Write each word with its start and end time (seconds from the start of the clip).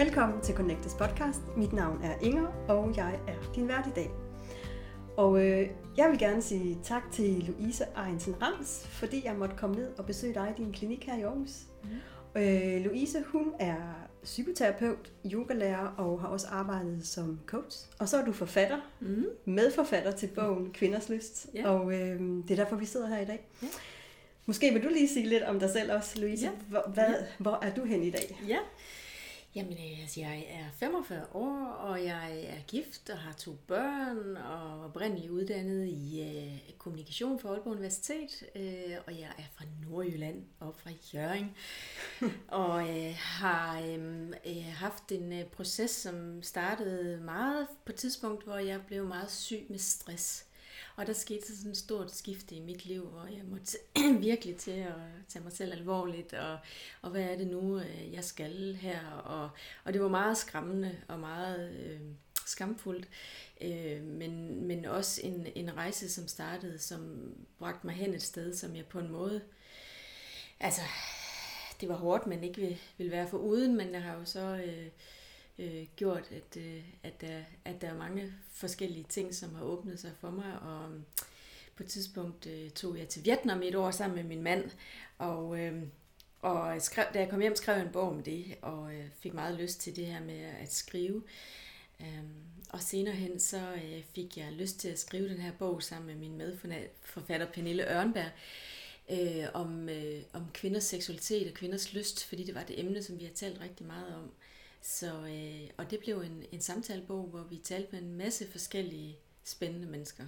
Velkommen 0.00 0.40
til 0.42 0.54
Connectes 0.54 0.94
podcast. 0.94 1.40
Mit 1.56 1.72
navn 1.72 2.02
er 2.02 2.18
Inger, 2.22 2.46
og 2.68 2.96
jeg 2.96 3.20
er 3.28 3.52
din 3.54 3.68
vært 3.68 3.86
i 3.86 3.90
dag. 3.94 4.10
Og 5.16 5.46
øh, 5.46 5.68
jeg 5.96 6.10
vil 6.10 6.18
gerne 6.18 6.42
sige 6.42 6.78
tak 6.84 7.02
til 7.12 7.24
Louise 7.24 7.84
Ejnsen 7.96 8.42
Rams, 8.42 8.86
fordi 8.86 9.24
jeg 9.24 9.34
måtte 9.34 9.56
komme 9.56 9.76
ned 9.76 9.98
og 9.98 10.06
besøge 10.06 10.34
dig 10.34 10.54
i 10.58 10.62
din 10.62 10.72
klinik 10.72 11.04
her 11.04 11.18
i 11.18 11.22
Aarhus. 11.22 11.60
Mm. 11.84 12.40
Øh, 12.40 12.84
Louise, 12.84 13.24
hun 13.26 13.52
er 13.58 13.76
psykoterapeut, 14.22 15.12
yogalærer 15.32 15.86
og 15.86 16.20
har 16.20 16.28
også 16.28 16.46
arbejdet 16.50 17.06
som 17.06 17.40
coach. 17.46 17.86
Og 17.98 18.08
så 18.08 18.16
er 18.16 18.24
du 18.24 18.32
forfatter, 18.32 18.78
mm. 19.00 19.24
medforfatter 19.44 20.10
til 20.10 20.26
bogen 20.26 20.72
Kvinders 20.72 21.08
Lyst. 21.08 21.46
Yeah. 21.56 21.74
Og 21.74 21.92
øh, 21.92 22.20
det 22.20 22.50
er 22.50 22.56
derfor, 22.56 22.76
vi 22.76 22.86
sidder 22.86 23.08
her 23.08 23.18
i 23.18 23.24
dag. 23.24 23.48
Yeah. 23.64 23.72
Måske 24.46 24.72
vil 24.72 24.84
du 24.84 24.88
lige 24.88 25.08
sige 25.08 25.26
lidt 25.26 25.42
om 25.42 25.60
dig 25.60 25.70
selv 25.70 25.92
også, 25.92 26.20
Louise. 26.20 26.46
Ja. 26.46 26.50
Hvor, 26.68 26.90
hvad, 26.94 27.08
ja. 27.08 27.14
hvor 27.38 27.58
er 27.62 27.74
du 27.74 27.84
hen 27.84 28.02
i 28.02 28.10
dag? 28.10 28.40
Ja, 28.48 28.58
Jamen, 29.54 29.78
altså, 30.00 30.20
jeg 30.20 30.46
er 30.48 30.70
45 30.72 31.26
år, 31.34 31.66
og 31.66 32.04
jeg 32.04 32.44
er 32.44 32.62
gift 32.68 33.10
og 33.10 33.18
har 33.18 33.32
to 33.32 33.58
børn, 33.66 34.36
og 34.36 34.84
oprindeligt 34.84 35.30
uddannet 35.30 35.86
i 35.86 36.20
uh, 36.20 36.74
kommunikation 36.78 37.40
for 37.40 37.48
Aalborg 37.48 37.72
Universitet, 37.72 38.44
uh, 38.54 38.96
og 39.06 39.12
jeg 39.12 39.28
er 39.38 39.42
fra 39.54 39.64
Nordjylland, 39.82 40.44
og 40.60 40.74
fra 40.78 40.90
Jørgen, 41.14 41.50
og 42.48 42.74
uh, 42.74 43.14
har 43.14 43.80
uh, 44.46 44.64
haft 44.74 45.12
en 45.12 45.32
uh, 45.32 45.44
proces, 45.44 45.90
som 45.90 46.42
startede 46.42 47.20
meget 47.20 47.66
på 47.84 47.92
et 47.92 47.96
tidspunkt, 47.96 48.44
hvor 48.44 48.56
jeg 48.56 48.80
blev 48.86 49.06
meget 49.06 49.30
syg 49.30 49.66
med 49.68 49.78
stress. 49.78 50.49
Og 51.00 51.06
der 51.06 51.12
skete 51.12 51.56
sådan 51.56 51.70
et 51.70 51.76
stort 51.76 52.14
skifte 52.14 52.54
i 52.54 52.60
mit 52.60 52.84
liv, 52.84 53.08
hvor 53.08 53.26
jeg 53.26 53.44
måtte 53.44 53.78
virkelig 54.28 54.56
til 54.56 54.70
at 54.70 54.92
tage 55.28 55.42
mig 55.42 55.52
selv 55.52 55.72
alvorligt, 55.72 56.32
og, 56.32 56.58
og 57.02 57.10
hvad 57.10 57.22
er 57.22 57.36
det 57.36 57.46
nu, 57.46 57.78
øh, 57.78 58.12
jeg 58.12 58.24
skal 58.24 58.74
her? 58.74 59.10
Og, 59.10 59.50
og 59.84 59.92
det 59.92 60.02
var 60.02 60.08
meget 60.08 60.36
skræmmende 60.36 60.96
og 61.08 61.18
meget 61.18 61.70
øh, 61.70 62.00
skamfuldt, 62.46 63.08
øh, 63.60 64.02
men, 64.02 64.64
men 64.66 64.84
også 64.84 65.20
en, 65.24 65.46
en 65.54 65.76
rejse, 65.76 66.10
som 66.10 66.28
startede, 66.28 66.78
som 66.78 67.32
bragte 67.58 67.86
mig 67.86 67.94
hen 67.94 68.14
et 68.14 68.22
sted, 68.22 68.56
som 68.56 68.76
jeg 68.76 68.86
på 68.86 68.98
en 68.98 69.12
måde, 69.12 69.40
altså, 70.60 70.82
det 71.80 71.88
var 71.88 71.96
hårdt, 71.96 72.26
men 72.26 72.44
ikke 72.44 72.60
ville, 72.60 72.78
ville 72.98 73.12
være 73.12 73.28
for 73.28 73.38
uden, 73.38 73.76
men 73.76 73.92
jeg 73.92 74.02
har 74.02 74.14
jo 74.14 74.24
så... 74.24 74.62
Øh, 74.66 74.86
øh, 75.60 75.86
gjort, 75.96 76.28
at, 76.30 76.56
øh, 76.56 76.82
at, 77.02 77.20
der, 77.20 77.42
at 77.64 77.80
der 77.80 77.88
er 77.88 77.96
mange 77.96 78.32
forskellige 78.52 79.06
ting, 79.08 79.34
som 79.34 79.54
har 79.54 79.64
åbnet 79.64 80.00
sig 80.00 80.12
for 80.20 80.30
mig. 80.30 80.60
Og 80.60 80.84
øhm, 80.84 81.04
på 81.76 81.82
et 81.82 81.88
tidspunkt 81.88 82.46
øh, 82.46 82.70
tog 82.70 82.98
jeg 82.98 83.08
til 83.08 83.24
Vietnam 83.24 83.62
et 83.62 83.74
år 83.74 83.90
sammen 83.90 84.16
med 84.16 84.24
min 84.24 84.42
mand, 84.42 84.70
og, 85.18 85.60
øh, 85.60 85.82
og 86.42 86.82
skrev, 86.82 87.04
da 87.14 87.18
jeg 87.18 87.28
kom 87.28 87.40
hjem, 87.40 87.56
skrev 87.56 87.76
jeg 87.76 87.86
en 87.86 87.92
bog 87.92 88.08
om 88.08 88.22
det, 88.22 88.44
og 88.62 88.94
øh, 88.94 89.04
fik 89.18 89.34
meget 89.34 89.60
lyst 89.60 89.80
til 89.80 89.96
det 89.96 90.06
her 90.06 90.20
med 90.20 90.40
at 90.40 90.72
skrive. 90.72 91.22
Um, 92.00 92.34
og 92.70 92.82
senere 92.82 93.14
hen, 93.14 93.40
så 93.40 93.72
øh, 93.74 94.02
fik 94.14 94.36
jeg 94.36 94.52
lyst 94.52 94.78
til 94.78 94.88
at 94.88 94.98
skrive 94.98 95.28
den 95.28 95.40
her 95.40 95.52
bog 95.52 95.82
sammen 95.82 96.06
med 96.06 96.14
min 96.14 96.38
medforfatter 96.38 97.46
Pernille 97.52 97.98
Ørnberg, 97.98 98.30
øh, 99.10 99.44
om, 99.54 99.88
øh, 99.88 100.22
om 100.32 100.50
kvinders 100.54 100.84
seksualitet 100.84 101.48
og 101.48 101.54
kvinders 101.54 101.92
lyst, 101.92 102.24
fordi 102.24 102.44
det 102.44 102.54
var 102.54 102.62
det 102.62 102.80
emne, 102.80 103.02
som 103.02 103.18
vi 103.18 103.24
har 103.24 103.32
talt 103.32 103.60
rigtig 103.60 103.86
meget 103.86 104.14
om. 104.16 104.32
Så, 104.82 105.06
øh, 105.06 105.70
og 105.76 105.90
det 105.90 105.98
blev 105.98 106.20
en, 106.20 106.44
en 106.52 106.60
samtalebog, 106.60 107.26
hvor 107.26 107.42
vi 107.42 107.56
talte 107.56 107.88
med 107.92 108.02
en 108.02 108.14
masse 108.14 108.50
forskellige 108.50 109.18
spændende 109.44 109.88
mennesker. 109.88 110.24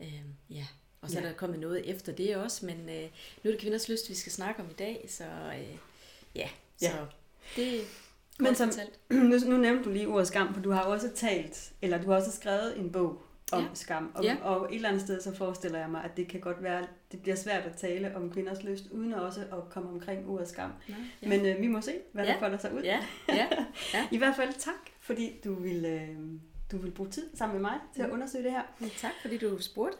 Øh, 0.00 0.24
ja. 0.50 0.66
Og 1.00 1.10
så 1.10 1.18
ja. 1.18 1.24
er 1.24 1.28
der 1.28 1.36
kommet 1.36 1.58
noget 1.58 1.90
efter 1.90 2.12
det 2.12 2.36
også, 2.36 2.66
men 2.66 2.88
øh, 2.88 3.02
nu 3.42 3.50
er 3.50 3.50
det 3.50 3.60
kvinders 3.60 3.88
lyst, 3.88 4.08
vi 4.08 4.14
skal 4.14 4.32
snakke 4.32 4.62
om 4.62 4.70
i 4.70 4.74
dag, 4.74 5.06
så 5.08 5.24
øh, 5.24 5.76
ja, 6.34 6.48
så 6.76 6.86
ja. 6.86 7.06
det 7.56 7.84
men 8.40 8.54
som, 8.54 8.70
nu, 9.10 9.38
nu 9.46 9.56
nævnte 9.56 9.84
du 9.84 9.90
lige 9.90 10.08
ordet 10.08 10.28
skam, 10.28 10.54
for 10.54 10.60
du 10.60 10.70
har 10.70 10.82
også 10.82 11.10
talt, 11.14 11.72
eller 11.82 12.02
du 12.02 12.10
har 12.10 12.16
også 12.16 12.32
skrevet 12.32 12.78
en 12.78 12.92
bog 12.92 13.22
om 13.52 13.62
ja. 13.62 13.68
skam. 13.74 14.12
Og, 14.14 14.24
ja. 14.24 14.36
og 14.42 14.68
et 14.70 14.74
eller 14.74 14.88
andet 14.88 15.02
sted, 15.02 15.20
så 15.20 15.34
forestiller 15.34 15.78
jeg 15.78 15.90
mig, 15.90 16.04
at 16.04 16.16
det 16.16 16.28
kan 16.28 16.40
godt 16.40 16.62
være, 16.62 16.86
det 17.12 17.22
bliver 17.22 17.36
svært 17.36 17.64
at 17.64 17.76
tale 17.76 18.16
om 18.16 18.32
kvinders 18.32 18.62
lyst, 18.62 18.84
uden 18.90 19.12
også 19.12 19.40
at 19.40 19.70
komme 19.70 19.88
omkring 19.88 20.28
ordet 20.28 20.48
skam. 20.48 20.72
Ja. 20.88 20.94
Ja. 21.22 21.28
Men 21.28 21.46
øh, 21.46 21.60
vi 21.60 21.66
må 21.66 21.80
se, 21.80 21.92
hvad 22.12 22.24
ja. 22.24 22.32
der 22.32 22.38
folder 22.38 22.58
sig 22.58 22.74
ud. 22.74 22.82
Ja. 22.82 23.00
Ja. 23.28 23.48
Ja. 23.94 24.08
I 24.10 24.18
hvert 24.18 24.36
fald 24.36 24.52
tak, 24.58 24.90
fordi 25.00 25.40
du 25.44 25.54
vil, 25.54 25.84
øh, 25.84 26.08
du 26.72 26.78
vil 26.78 26.90
bruge 26.90 27.10
tid 27.10 27.36
sammen 27.36 27.62
med 27.62 27.70
mig 27.70 27.78
til 27.94 28.02
at 28.02 28.10
undersøge 28.10 28.44
det 28.44 28.52
her. 28.52 28.62
Ja, 28.80 28.86
tak, 28.98 29.12
fordi 29.22 29.38
du 29.38 29.62
spurgte. 29.62 29.98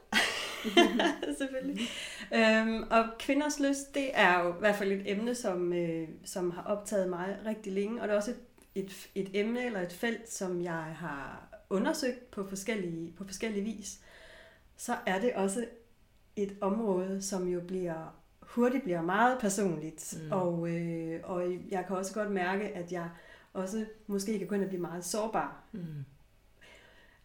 Selvfølgelig. 1.38 1.88
Øhm, 2.34 2.82
og 2.90 3.04
kvinders 3.18 3.60
lyst, 3.60 3.94
det 3.94 4.10
er 4.14 4.40
jo 4.40 4.54
i 4.54 4.58
hvert 4.58 4.76
fald 4.76 4.92
et 4.92 5.10
emne, 5.10 5.34
som, 5.34 5.72
øh, 5.72 6.08
som 6.24 6.50
har 6.50 6.62
optaget 6.62 7.08
mig 7.08 7.36
rigtig 7.46 7.72
længe, 7.72 8.02
og 8.02 8.08
det 8.08 8.14
er 8.14 8.18
også 8.18 8.30
et, 8.30 8.84
et, 8.84 9.08
et 9.14 9.30
emne 9.34 9.64
eller 9.64 9.80
et 9.80 9.92
felt, 9.92 10.32
som 10.32 10.62
jeg 10.62 10.72
har 10.74 11.48
undersøgt 11.70 12.30
på 12.30 12.46
forskellige, 12.48 13.12
på 13.12 13.24
forskellige 13.24 13.64
vis, 13.64 13.98
så 14.76 14.96
er 15.06 15.20
det 15.20 15.32
også 15.32 15.66
et 16.42 16.56
område, 16.60 17.22
som 17.22 17.48
jo 17.48 17.60
bliver 17.60 18.16
hurtigt 18.42 18.84
bliver 18.84 19.02
meget 19.02 19.38
personligt. 19.40 20.14
Mm. 20.22 20.32
Og, 20.32 20.70
øh, 20.70 21.20
og 21.22 21.52
jeg 21.70 21.84
kan 21.86 21.96
også 21.96 22.14
godt 22.14 22.30
mærke, 22.30 22.64
at 22.64 22.92
jeg 22.92 23.10
også 23.52 23.86
måske 24.06 24.38
kan 24.38 24.46
gå 24.46 24.54
ind 24.54 24.62
og 24.62 24.68
blive 24.68 24.82
meget 24.82 25.04
sårbar. 25.04 25.64
Mm. 25.72 26.04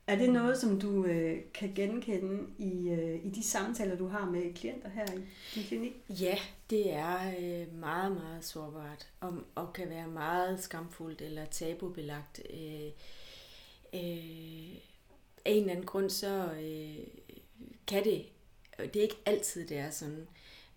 Er 0.08 0.16
det 0.16 0.30
noget, 0.30 0.58
som 0.58 0.80
du 0.80 1.06
øh, 1.06 1.38
kan 1.54 1.72
genkende 1.76 2.44
i, 2.58 2.90
øh, 2.90 3.26
i 3.26 3.30
de 3.30 3.44
samtaler, 3.44 3.96
du 3.96 4.08
har 4.08 4.26
med 4.26 4.54
klienter 4.54 4.90
her 4.90 5.06
i 5.14 5.22
din 5.56 5.64
klinik? 5.64 5.94
Ja, 6.10 6.38
det 6.70 6.94
er 6.94 7.18
øh, 7.40 7.80
meget, 7.80 8.12
meget 8.12 8.46
sårbart, 8.46 9.10
og, 9.20 9.34
og 9.56 9.74
kan 9.74 9.90
være 9.90 10.08
meget 10.08 10.64
skamfuldt 10.64 11.22
eller 11.22 11.46
tabubelagt. 11.46 12.42
Øh, 12.54 12.92
øh, 13.94 14.76
af 15.46 15.52
en 15.52 15.62
eller 15.62 15.72
anden 15.72 15.86
grund, 15.86 16.10
så 16.10 16.50
øh, 16.52 17.08
kan 17.88 18.04
det, 18.04 18.26
Øh, 18.80 18.88
det 18.88 18.96
er 18.96 19.04
ikke 19.04 19.22
altid, 19.26 19.68
det 19.68 19.78
er 19.78 19.90
sådan, 19.90 20.28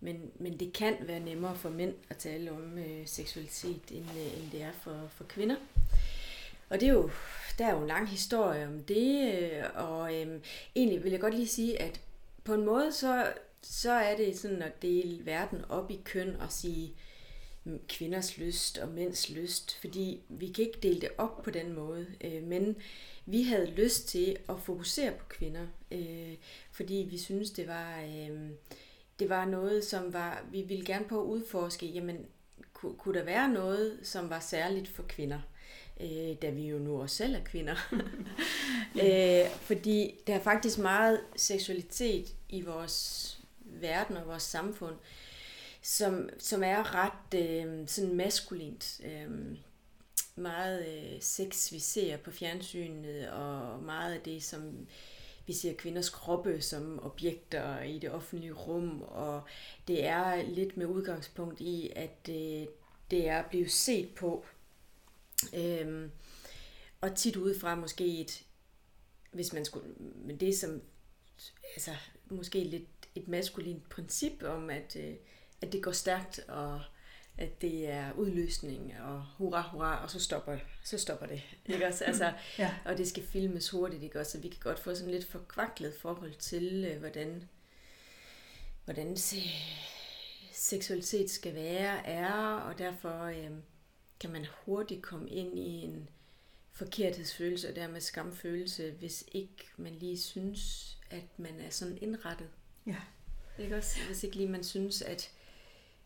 men, 0.00 0.30
men 0.38 0.60
det 0.60 0.72
kan 0.72 0.96
være 1.00 1.20
nemmere 1.20 1.56
for 1.56 1.70
mænd 1.70 1.94
at 2.10 2.16
tale 2.16 2.52
om 2.52 2.78
øh, 2.78 3.06
seksualitet, 3.06 3.82
end, 3.90 4.06
øh, 4.10 4.42
end 4.42 4.50
det 4.52 4.62
er 4.62 4.72
for, 4.72 5.08
for 5.10 5.24
kvinder. 5.24 5.56
Og 6.70 6.80
det 6.80 6.88
er 6.88 6.92
jo, 6.92 7.10
der 7.58 7.66
er 7.66 7.74
jo 7.74 7.80
en 7.80 7.86
lang 7.86 8.08
historie 8.08 8.66
om 8.66 8.82
det, 8.82 9.34
øh, 9.34 9.64
og 9.74 10.14
øh, 10.14 10.40
egentlig 10.76 11.04
vil 11.04 11.10
jeg 11.10 11.20
godt 11.20 11.34
lige 11.34 11.48
sige, 11.48 11.82
at 11.82 12.00
på 12.44 12.54
en 12.54 12.64
måde, 12.64 12.92
så, 12.92 13.32
så 13.62 13.92
er 13.92 14.16
det 14.16 14.38
sådan 14.38 14.62
at 14.62 14.82
dele 14.82 15.26
verden 15.26 15.64
op 15.68 15.90
i 15.90 16.00
køn 16.04 16.36
og 16.40 16.52
sige, 16.52 16.94
kvinders 17.88 18.38
lyst 18.38 18.78
og 18.78 18.88
mænds 18.88 19.30
lyst, 19.30 19.78
fordi 19.80 20.20
vi 20.28 20.46
kan 20.46 20.64
ikke 20.64 20.78
dele 20.82 21.00
det 21.00 21.08
op 21.18 21.42
på 21.42 21.50
den 21.50 21.72
måde. 21.72 22.06
Øh, 22.24 22.42
men 22.42 22.76
vi 23.26 23.42
havde 23.42 23.70
lyst 23.70 24.08
til 24.08 24.36
at 24.48 24.60
fokusere 24.60 25.12
på 25.12 25.24
kvinder, 25.28 25.66
øh, 25.90 26.34
fordi 26.72 27.06
vi 27.10 27.18
synes 27.18 27.50
det 27.50 27.66
var 27.66 28.00
øh, 28.00 28.50
det 29.18 29.28
var 29.28 29.44
noget, 29.44 29.84
som 29.84 30.12
var 30.12 30.44
vi 30.50 30.62
ville 30.62 30.84
gerne 30.84 31.04
på 31.08 31.20
at 31.20 31.26
udforske. 31.26 31.86
Jamen, 31.86 32.26
kunne, 32.72 32.94
kunne 32.98 33.18
der 33.18 33.24
være 33.24 33.48
noget, 33.48 33.98
som 34.02 34.30
var 34.30 34.40
særligt 34.40 34.88
for 34.88 35.02
kvinder? 35.02 35.40
øh, 36.00 36.36
da 36.42 36.50
vi 36.50 36.66
jo 36.66 36.78
nu 36.78 37.02
også 37.02 37.16
selv 37.16 37.34
er 37.34 37.44
kvinder. 37.44 37.74
øh, 39.02 39.50
fordi 39.60 40.14
der 40.26 40.34
er 40.34 40.40
faktisk 40.40 40.78
meget 40.78 41.20
seksualitet 41.36 42.34
i 42.48 42.62
vores 42.62 43.38
verden 43.60 44.16
og 44.16 44.26
vores 44.26 44.42
samfund, 44.42 44.94
som, 45.88 46.28
som 46.38 46.62
er 46.62 46.94
ret 46.94 47.40
øh, 47.40 47.88
sådan 47.88 48.14
maskulint. 48.14 49.00
Øh, 49.04 49.56
meget 50.36 50.86
øh, 50.86 51.20
sex, 51.20 51.72
vi 51.72 51.78
ser 51.78 52.16
på 52.16 52.30
fjernsynet, 52.30 53.30
og 53.30 53.82
meget 53.82 54.14
af 54.14 54.20
det, 54.20 54.42
som 54.42 54.86
vi 55.46 55.52
ser 55.52 55.74
kvinders 55.74 56.08
kroppe 56.08 56.60
som 56.60 57.00
objekter 57.02 57.82
i 57.82 57.98
det 57.98 58.10
offentlige 58.10 58.52
rum, 58.52 59.02
og 59.02 59.42
det 59.88 60.04
er 60.04 60.42
lidt 60.42 60.76
med 60.76 60.86
udgangspunkt 60.86 61.60
i, 61.60 61.92
at 61.96 62.28
øh, 62.28 62.66
det 63.10 63.28
er 63.28 63.48
blevet 63.50 63.70
set 63.70 64.14
på, 64.14 64.44
øh, 65.54 66.10
og 67.00 67.16
tit 67.16 67.36
udefra 67.36 67.74
måske 67.74 68.20
et, 68.20 68.44
hvis 69.32 69.52
man 69.52 69.64
skulle, 69.64 69.94
men 69.98 70.40
det 70.40 70.58
som, 70.58 70.82
altså 71.74 71.90
måske 72.30 72.64
lidt 72.64 73.08
et 73.14 73.28
maskulint 73.28 73.88
princip 73.88 74.42
om, 74.42 74.70
at 74.70 74.96
øh, 74.96 75.14
at 75.62 75.72
det 75.72 75.82
går 75.82 75.92
stærkt, 75.92 76.40
og 76.48 76.80
at 77.38 77.62
det 77.62 77.88
er 77.88 78.12
udløsning, 78.12 78.94
og 79.00 79.24
hurra, 79.36 79.68
hurra, 79.72 80.02
og 80.02 80.10
så 80.10 80.20
stopper, 80.20 80.58
så 80.84 80.98
stopper 80.98 81.26
det. 81.26 81.42
Ikke 81.66 81.86
også? 81.86 82.04
Altså, 82.04 82.32
ja. 82.58 82.74
Og 82.84 82.98
det 82.98 83.08
skal 83.08 83.22
filmes 83.22 83.70
hurtigt, 83.70 84.02
ikke 84.02 84.20
også? 84.20 84.32
Så 84.32 84.38
vi 84.38 84.48
kan 84.48 84.60
godt 84.60 84.78
få 84.78 84.94
sådan 84.94 85.10
lidt 85.10 85.26
forkvaklet 85.26 85.94
forhold 86.00 86.34
til, 86.34 86.84
øh, 86.92 86.98
hvordan, 86.98 87.48
hvordan 88.84 89.16
seksualitet 90.52 91.30
skal 91.30 91.54
være, 91.54 92.06
er, 92.06 92.32
og 92.54 92.78
derfor 92.78 93.22
øh, 93.22 93.50
kan 94.20 94.30
man 94.30 94.46
hurtigt 94.64 95.02
komme 95.02 95.30
ind 95.30 95.58
i 95.58 95.82
en 95.82 96.08
forkerthedsfølelse, 96.72 97.68
og 97.68 97.76
dermed 97.76 98.00
skamfølelse, 98.00 98.90
hvis 98.90 99.24
ikke 99.32 99.68
man 99.76 99.94
lige 99.94 100.18
synes, 100.18 100.96
at 101.10 101.38
man 101.38 101.60
er 101.60 101.70
sådan 101.70 101.98
indrettet. 102.00 102.48
Ja. 102.86 102.96
Ikke 103.58 103.76
også? 103.76 103.98
Hvis 104.06 104.24
ikke 104.24 104.36
lige 104.36 104.48
man 104.48 104.64
synes, 104.64 105.02
at 105.02 105.30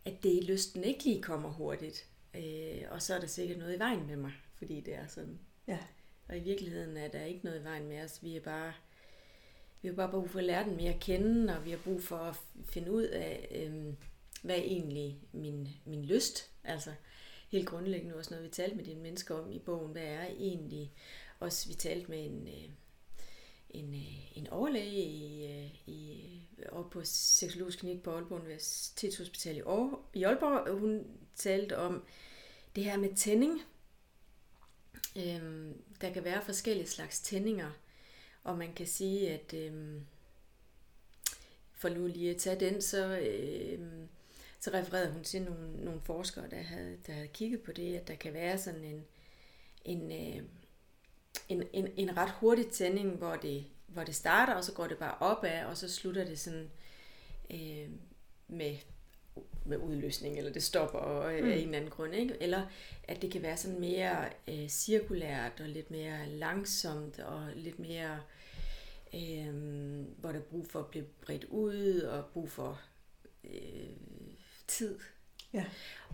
at 0.04 0.22
det 0.22 0.42
i 0.42 0.44
lysten 0.44 0.84
ikke 0.84 1.04
lige 1.04 1.22
kommer 1.22 1.52
hurtigt. 1.52 2.06
Øh, 2.36 2.82
og 2.90 3.02
så 3.02 3.14
er 3.14 3.20
der 3.20 3.26
sikkert 3.26 3.58
noget 3.58 3.76
i 3.76 3.78
vejen 3.78 4.06
med 4.06 4.16
mig, 4.16 4.32
fordi 4.54 4.80
det 4.80 4.94
er 4.94 5.06
sådan. 5.06 5.38
Ja. 5.66 5.78
Og 6.28 6.36
i 6.36 6.40
virkeligheden 6.40 6.96
er 6.96 7.08
der 7.08 7.24
ikke 7.24 7.44
noget 7.44 7.60
i 7.60 7.64
vejen 7.64 7.88
med 7.88 8.04
os. 8.04 8.22
Vi 8.22 8.36
er 8.36 8.40
bare, 8.40 8.72
vi 9.82 9.88
har 9.88 9.94
bare 9.94 10.10
brug 10.10 10.30
for 10.30 10.38
at 10.38 10.44
lære 10.44 10.64
den 10.64 10.76
mere 10.76 10.94
at 10.94 11.00
kende, 11.00 11.56
og 11.56 11.64
vi 11.64 11.70
har 11.70 11.78
brug 11.84 12.02
for 12.02 12.16
at 12.16 12.36
finde 12.64 12.92
ud 12.92 13.02
af, 13.02 13.48
øhm, 13.50 13.96
hvad 14.42 14.56
er 14.56 14.62
egentlig 14.62 15.20
min, 15.32 15.68
min 15.84 16.04
lyst. 16.04 16.50
Altså 16.64 16.92
helt 17.48 17.68
grundlæggende 17.68 18.16
også 18.16 18.30
noget, 18.30 18.44
vi 18.44 18.50
talte 18.50 18.76
med 18.76 18.84
dine 18.84 19.00
mennesker 19.00 19.34
om 19.34 19.52
i 19.52 19.58
bogen. 19.58 19.92
Hvad 19.92 20.02
er 20.02 20.26
egentlig? 20.26 20.92
Også 21.40 21.68
vi 21.68 21.74
talte 21.74 22.10
med 22.10 22.26
en, 22.26 22.48
øh, 22.48 22.70
en, 23.72 23.94
øh, 23.94 24.36
en 24.38 24.46
overlæge 24.50 25.02
i, 25.04 25.46
øh, 25.46 25.70
i, 25.86 26.22
øh, 26.58 26.66
op 26.72 26.90
på 26.90 27.00
Seksologisk 27.04 27.78
Klinik 27.78 28.02
på 28.02 28.10
Aalborg 28.14 28.40
Universitetshospital 28.40 29.56
i, 29.56 29.60
i 30.18 30.22
Aalborg. 30.22 30.78
Hun 30.78 31.06
talte 31.36 31.78
om 31.78 32.04
det 32.76 32.84
her 32.84 32.96
med 32.96 33.14
tænding. 33.14 33.62
Øhm, 35.16 35.82
der 36.00 36.12
kan 36.12 36.24
være 36.24 36.44
forskellige 36.44 36.86
slags 36.86 37.20
tændinger, 37.20 37.70
og 38.44 38.58
man 38.58 38.74
kan 38.74 38.86
sige, 38.86 39.30
at 39.30 39.54
øhm, 39.54 40.06
for 41.72 41.88
nu 41.88 42.06
lige 42.06 42.30
at 42.30 42.36
tage 42.36 42.60
den, 42.60 42.82
så, 42.82 43.18
øhm, 43.18 44.08
så 44.60 44.70
refererede 44.70 45.12
hun 45.12 45.24
til 45.24 45.42
nogle, 45.42 45.84
nogle 45.84 46.00
forskere, 46.00 46.50
der 46.50 46.62
havde, 46.62 46.98
der 47.06 47.12
havde 47.12 47.28
kigget 47.28 47.62
på 47.62 47.72
det, 47.72 47.96
at 47.96 48.08
der 48.08 48.14
kan 48.14 48.32
være 48.32 48.58
sådan 48.58 48.84
en, 48.84 49.04
en, 49.84 50.12
øh, 50.12 50.42
en, 51.48 51.62
en, 51.72 51.88
en 51.96 52.16
ret 52.16 52.30
hurtig 52.30 52.68
tænding, 52.68 53.16
hvor 53.16 53.36
det, 53.36 53.64
hvor 53.86 54.04
det 54.04 54.14
starter, 54.14 54.54
og 54.54 54.64
så 54.64 54.72
går 54.72 54.86
det 54.86 54.98
bare 54.98 55.14
opad, 55.20 55.64
og 55.64 55.76
så 55.76 55.92
slutter 55.92 56.24
det 56.24 56.38
sådan 56.38 56.70
øh, 57.50 57.88
med 58.48 58.76
med 59.64 59.78
udløsning, 59.78 60.38
eller 60.38 60.52
det 60.52 60.62
stopper 60.62 61.22
øh, 61.22 61.44
mm. 61.44 61.50
af 61.50 61.56
en 61.56 61.62
eller 61.62 61.76
anden 61.76 61.90
grund, 61.90 62.14
ikke? 62.14 62.36
Eller 62.40 62.66
at 63.08 63.22
det 63.22 63.32
kan 63.32 63.42
være 63.42 63.56
sådan 63.56 63.80
mere 63.80 64.28
øh, 64.48 64.68
cirkulært, 64.68 65.60
og 65.60 65.68
lidt 65.68 65.90
mere 65.90 66.28
langsomt, 66.28 67.18
og 67.18 67.48
lidt 67.54 67.78
mere, 67.78 68.20
øh, 69.14 69.54
hvor 70.18 70.32
der 70.32 70.38
er 70.38 70.42
brug 70.42 70.66
for 70.70 70.78
at 70.78 70.86
blive 70.86 71.04
bredt 71.04 71.44
ud, 71.44 72.00
og 72.00 72.24
brug 72.24 72.50
for 72.50 72.80
øh, 73.44 73.90
tid. 74.66 74.98
Ja. 75.52 75.64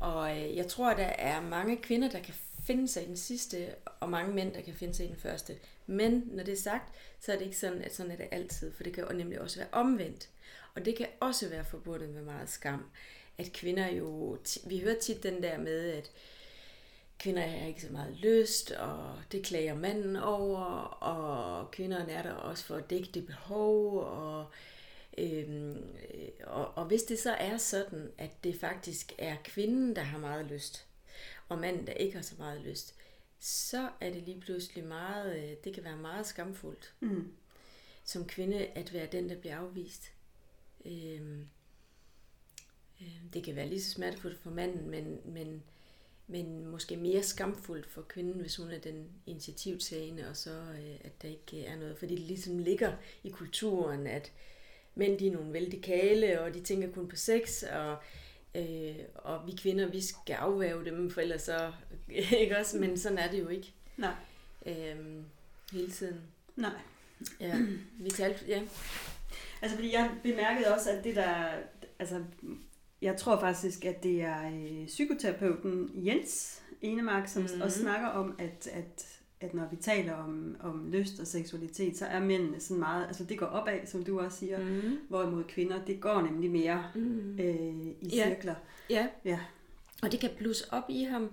Og 0.00 0.38
øh, 0.38 0.56
jeg 0.56 0.66
tror, 0.66 0.94
der 0.94 1.06
er 1.06 1.40
mange 1.40 1.76
kvinder, 1.76 2.10
der 2.10 2.20
kan 2.20 2.34
finde 2.68 2.88
sig 2.88 3.02
i 3.02 3.06
den 3.06 3.16
sidste, 3.16 3.74
og 4.00 4.10
mange 4.10 4.34
mænd, 4.34 4.54
der 4.54 4.60
kan 4.60 4.74
finde 4.74 4.94
sig 4.94 5.06
i 5.06 5.08
den 5.08 5.16
første. 5.16 5.56
Men 5.86 6.22
når 6.26 6.44
det 6.44 6.52
er 6.52 6.62
sagt, 6.62 6.94
så 7.20 7.32
er 7.32 7.36
det 7.36 7.44
ikke 7.44 7.58
sådan, 7.58 7.82
at 7.82 7.94
sådan 7.94 8.12
er 8.12 8.16
det 8.16 8.28
altid, 8.30 8.72
for 8.72 8.82
det 8.82 8.92
kan 8.92 9.04
jo 9.04 9.12
nemlig 9.12 9.40
også 9.40 9.58
være 9.58 9.68
omvendt. 9.72 10.28
Og 10.74 10.84
det 10.84 10.96
kan 10.96 11.06
også 11.20 11.48
være 11.48 11.64
forbundet 11.64 12.08
med 12.08 12.22
meget 12.22 12.50
skam. 12.50 12.90
At 13.38 13.52
kvinder 13.52 13.86
jo, 13.86 14.38
vi 14.66 14.78
hører 14.78 14.98
tit 15.00 15.22
den 15.22 15.42
der 15.42 15.58
med, 15.58 15.90
at 15.90 16.10
kvinder 17.18 17.42
har 17.42 17.66
ikke 17.66 17.82
så 17.82 17.92
meget 17.92 18.16
lyst, 18.16 18.70
og 18.70 19.14
det 19.32 19.44
klager 19.44 19.74
manden 19.74 20.16
over, 20.16 20.60
og 21.00 21.70
kvinderne 21.70 22.12
er 22.12 22.22
der 22.22 22.32
også 22.32 22.64
for 22.64 22.76
at 22.76 22.90
dække 22.90 23.08
det 23.14 23.26
behov, 23.26 23.98
og, 24.00 24.46
øhm, 25.18 25.76
øh, 26.14 26.28
og, 26.44 26.78
og 26.78 26.84
hvis 26.84 27.02
det 27.02 27.18
så 27.18 27.32
er 27.32 27.56
sådan, 27.56 28.10
at 28.18 28.30
det 28.44 28.60
faktisk 28.60 29.12
er 29.18 29.36
kvinden, 29.44 29.96
der 29.96 30.02
har 30.02 30.18
meget 30.18 30.46
lyst, 30.46 30.87
og 31.48 31.58
manden, 31.58 31.86
der 31.86 31.92
ikke 31.92 32.14
har 32.14 32.22
så 32.22 32.34
meget 32.38 32.60
lyst, 32.60 32.94
så 33.38 33.90
er 34.00 34.10
det 34.10 34.22
lige 34.22 34.40
pludselig 34.40 34.84
meget, 34.84 35.36
øh, 35.36 35.56
det 35.64 35.74
kan 35.74 35.84
være 35.84 35.96
meget 35.96 36.26
skamfuldt 36.26 36.94
mm. 37.00 37.32
som 38.04 38.26
kvinde 38.26 38.66
at 38.66 38.92
være 38.92 39.08
den, 39.12 39.28
der 39.28 39.36
bliver 39.36 39.56
afvist. 39.56 40.12
Øhm, 40.84 41.48
øh, 43.00 43.22
det 43.32 43.44
kan 43.44 43.56
være 43.56 43.68
lige 43.68 43.82
så 43.82 43.90
smertefuldt 43.90 44.38
for 44.38 44.50
manden, 44.50 44.90
men, 44.90 45.20
men, 45.24 45.62
men 46.26 46.66
måske 46.66 46.96
mere 46.96 47.22
skamfuldt 47.22 47.86
for 47.86 48.02
kvinden, 48.02 48.40
hvis 48.40 48.56
hun 48.56 48.70
er 48.70 48.78
den 48.78 49.08
initiativtagende, 49.26 50.28
og 50.28 50.36
så 50.36 50.50
øh, 50.50 50.96
at 51.00 51.22
der 51.22 51.28
ikke 51.28 51.64
er 51.64 51.76
noget, 51.76 51.98
fordi 51.98 52.14
det 52.16 52.24
ligesom 52.24 52.58
ligger 52.58 52.92
i 53.24 53.30
kulturen, 53.30 54.06
at 54.06 54.32
mænd 54.94 55.18
de 55.18 55.26
er 55.26 55.32
nogle 55.32 55.52
vældig 55.52 55.82
kale, 55.82 56.40
og 56.40 56.54
de 56.54 56.60
tænker 56.60 56.92
kun 56.92 57.08
på 57.08 57.16
sex, 57.16 57.62
og 57.62 57.98
Øh, 58.54 58.96
og 59.14 59.46
vi 59.46 59.52
kvinder, 59.52 59.86
vi 59.86 60.00
skal 60.00 60.34
afvæve 60.34 60.84
dem, 60.84 61.10
for 61.10 61.20
ellers 61.20 61.42
så, 61.42 61.72
ikke 62.40 62.58
også? 62.58 62.78
Men 62.78 62.98
sådan 62.98 63.18
er 63.18 63.30
det 63.30 63.40
jo 63.40 63.48
ikke. 63.48 63.74
Nej. 63.96 64.14
Øhm, 64.66 65.24
hele 65.72 65.90
tiden. 65.90 66.20
Nej. 66.56 66.72
Ja, 67.40 67.56
vi 67.98 68.10
talte, 68.10 68.44
ja. 68.48 68.62
Altså, 69.62 69.76
fordi 69.76 69.92
jeg 69.92 70.10
bemærkede 70.22 70.74
også, 70.74 70.90
at 70.90 71.04
det 71.04 71.16
der, 71.16 71.50
altså, 71.98 72.24
jeg 73.02 73.16
tror 73.16 73.40
faktisk, 73.40 73.84
at 73.84 74.02
det 74.02 74.22
er 74.22 74.46
øh, 74.46 74.86
psykoterapeuten 74.86 75.90
Jens 75.94 76.62
Enemark, 76.82 77.28
som 77.28 77.42
mm-hmm. 77.42 77.60
også 77.60 77.80
snakker 77.80 78.08
om, 78.08 78.36
at, 78.38 78.68
at 78.72 79.17
at 79.40 79.54
når 79.54 79.68
vi 79.70 79.76
taler 79.76 80.14
om, 80.14 80.56
om 80.60 80.90
lyst 80.90 81.20
og 81.20 81.26
seksualitet, 81.26 81.96
så 81.96 82.06
er 82.06 82.20
mændene 82.20 82.60
sådan 82.60 82.78
meget, 82.78 83.06
altså 83.06 83.24
det 83.24 83.38
går 83.38 83.46
opad, 83.46 83.86
som 83.86 84.04
du 84.04 84.20
også 84.20 84.38
siger, 84.38 84.58
mm. 84.58 84.98
hvorimod 85.08 85.44
kvinder, 85.44 85.84
det 85.84 86.00
går 86.00 86.22
nemlig 86.22 86.50
mere 86.50 86.84
mm. 86.94 87.38
øh, 87.40 87.86
i 88.00 88.16
ja. 88.16 88.28
cirkler. 88.28 88.54
Ja. 88.90 89.08
ja, 89.24 89.40
og 90.02 90.12
det 90.12 90.20
kan 90.20 90.30
blusse 90.38 90.72
op 90.72 90.84
i 90.88 91.02
ham, 91.02 91.30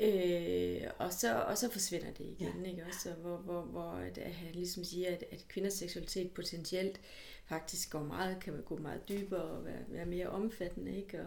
øh, 0.00 0.80
og, 0.98 1.12
så, 1.12 1.40
og 1.40 1.58
så 1.58 1.70
forsvinder 1.70 2.10
det 2.10 2.26
igen, 2.38 2.62
ja. 2.64 2.70
ikke 2.70 2.84
også? 2.88 3.10
Hvor, 3.10 3.36
hvor, 3.36 3.62
hvor 3.62 3.90
at, 3.90 4.18
at 4.18 4.32
han 4.32 4.54
ligesom 4.54 4.84
siger, 4.84 5.08
at, 5.08 5.24
at 5.30 5.44
kvinders 5.48 5.74
seksualitet 5.74 6.30
potentielt 6.30 7.00
faktisk 7.46 7.90
går 7.90 8.02
meget, 8.02 8.40
kan 8.40 8.62
gå 8.64 8.76
meget 8.76 9.08
dybere 9.08 9.42
og 9.42 9.64
være, 9.64 9.82
være 9.88 10.06
mere 10.06 10.26
omfattende, 10.26 10.96
ikke? 10.96 11.20
Og, 11.20 11.26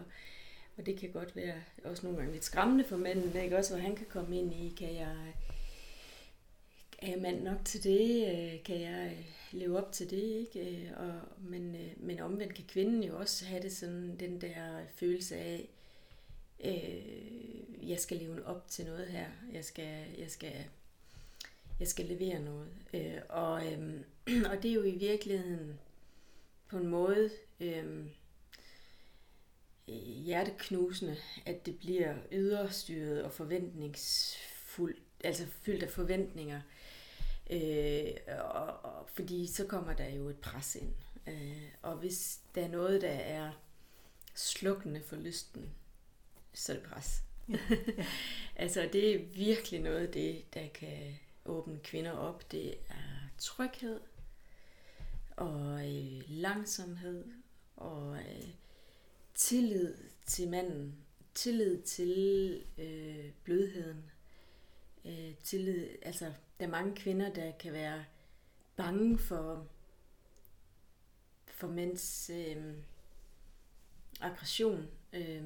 og 0.76 0.86
det 0.86 0.98
kan 0.98 1.10
godt 1.10 1.36
være 1.36 1.54
også 1.84 2.02
nogle 2.02 2.18
gange 2.18 2.32
lidt 2.32 2.44
skræmmende 2.44 2.84
for 2.84 2.96
manden, 2.96 3.42
ikke 3.42 3.58
også? 3.58 3.74
Hvor 3.74 3.82
han 3.82 3.96
kan 3.96 4.06
komme 4.10 4.38
ind 4.38 4.52
i, 4.54 4.74
kan 4.78 4.94
jeg 4.94 5.16
er 7.02 7.10
jeg 7.10 7.18
mand 7.18 7.42
nok 7.42 7.64
til 7.64 7.84
det? 7.84 8.28
Øh, 8.28 8.62
kan 8.62 8.80
jeg 8.80 9.16
øh, 9.18 9.24
leve 9.52 9.78
op 9.78 9.92
til 9.92 10.10
det? 10.10 10.22
Ikke? 10.22 10.70
Øh, 10.70 10.90
og, 10.96 11.12
men, 11.38 11.76
men 11.96 12.20
omvendt 12.20 12.54
kan 12.54 12.64
kvinden 12.68 13.02
jo 13.02 13.18
også 13.18 13.44
have 13.44 13.62
det 13.62 13.72
sådan, 13.72 14.16
den 14.20 14.40
der 14.40 14.84
følelse 14.94 15.36
af, 15.36 15.68
øh, 16.64 17.90
jeg 17.90 17.98
skal 17.98 18.16
leve 18.16 18.46
op 18.46 18.68
til 18.68 18.84
noget 18.84 19.06
her. 19.06 19.26
Jeg 19.52 19.64
skal, 19.64 20.04
jeg 20.18 20.30
skal, 20.30 20.54
jeg 21.80 21.88
skal 21.88 22.06
levere 22.06 22.40
noget. 22.40 22.68
Øh, 22.94 23.20
og, 23.28 23.66
øh, 23.66 24.00
og 24.50 24.62
det 24.62 24.70
er 24.70 24.74
jo 24.74 24.82
i 24.82 24.96
virkeligheden 24.96 25.80
på 26.68 26.76
en 26.76 26.86
måde 26.86 27.30
øh, 27.60 28.06
hjerteknusende, 30.24 31.16
at 31.46 31.66
det 31.66 31.78
bliver 31.78 32.14
yderstyret 32.32 33.22
og 33.22 33.32
forventningsfuldt, 33.32 34.98
altså 35.24 35.46
fyldt 35.46 35.82
af 35.82 35.90
forventninger. 35.90 36.56
Øh, 36.56 36.62
og, 38.38 38.84
og, 38.84 39.08
fordi 39.14 39.46
så 39.46 39.66
kommer 39.66 39.92
der 39.92 40.08
jo 40.08 40.28
et 40.28 40.38
pres 40.38 40.76
ind. 40.76 40.94
Øh, 41.26 41.68
og 41.82 41.96
hvis 41.96 42.40
der 42.54 42.64
er 42.64 42.68
noget, 42.68 43.02
der 43.02 43.08
er 43.08 43.52
slukkende 44.34 45.02
for 45.02 45.16
lysten, 45.16 45.70
så 46.54 46.72
er 46.72 46.76
det 46.76 46.86
pres. 46.86 47.22
Ja. 47.48 47.56
Ja. 47.70 47.76
altså 48.56 48.88
det 48.92 49.14
er 49.14 49.24
virkelig 49.34 49.80
noget 49.80 50.06
af 50.06 50.12
det, 50.12 50.54
der 50.54 50.68
kan 50.68 51.18
åbne 51.44 51.78
kvinder 51.84 52.12
op. 52.12 52.52
Det 52.52 52.74
er 52.88 53.28
tryghed 53.38 54.00
og 55.36 55.90
øh, 55.90 56.22
langsomhed 56.28 57.24
og 57.76 58.16
øh, 58.16 58.48
tillid 59.34 59.94
til 60.26 60.48
manden. 60.48 60.96
Tillid 61.34 61.82
til 61.82 62.64
øh, 62.78 63.30
blødheden. 63.44 64.10
Øh, 65.04 65.34
tillid, 65.44 65.88
altså 66.02 66.32
der 66.62 66.68
er 66.68 66.72
mange 66.72 66.94
kvinder, 66.96 67.32
der 67.32 67.50
kan 67.50 67.72
være 67.72 68.04
bange 68.76 69.18
for, 69.18 69.66
for 71.46 71.66
mænds 71.66 72.30
øh, 72.34 72.56
aggression. 74.20 74.88
Øh, 75.12 75.42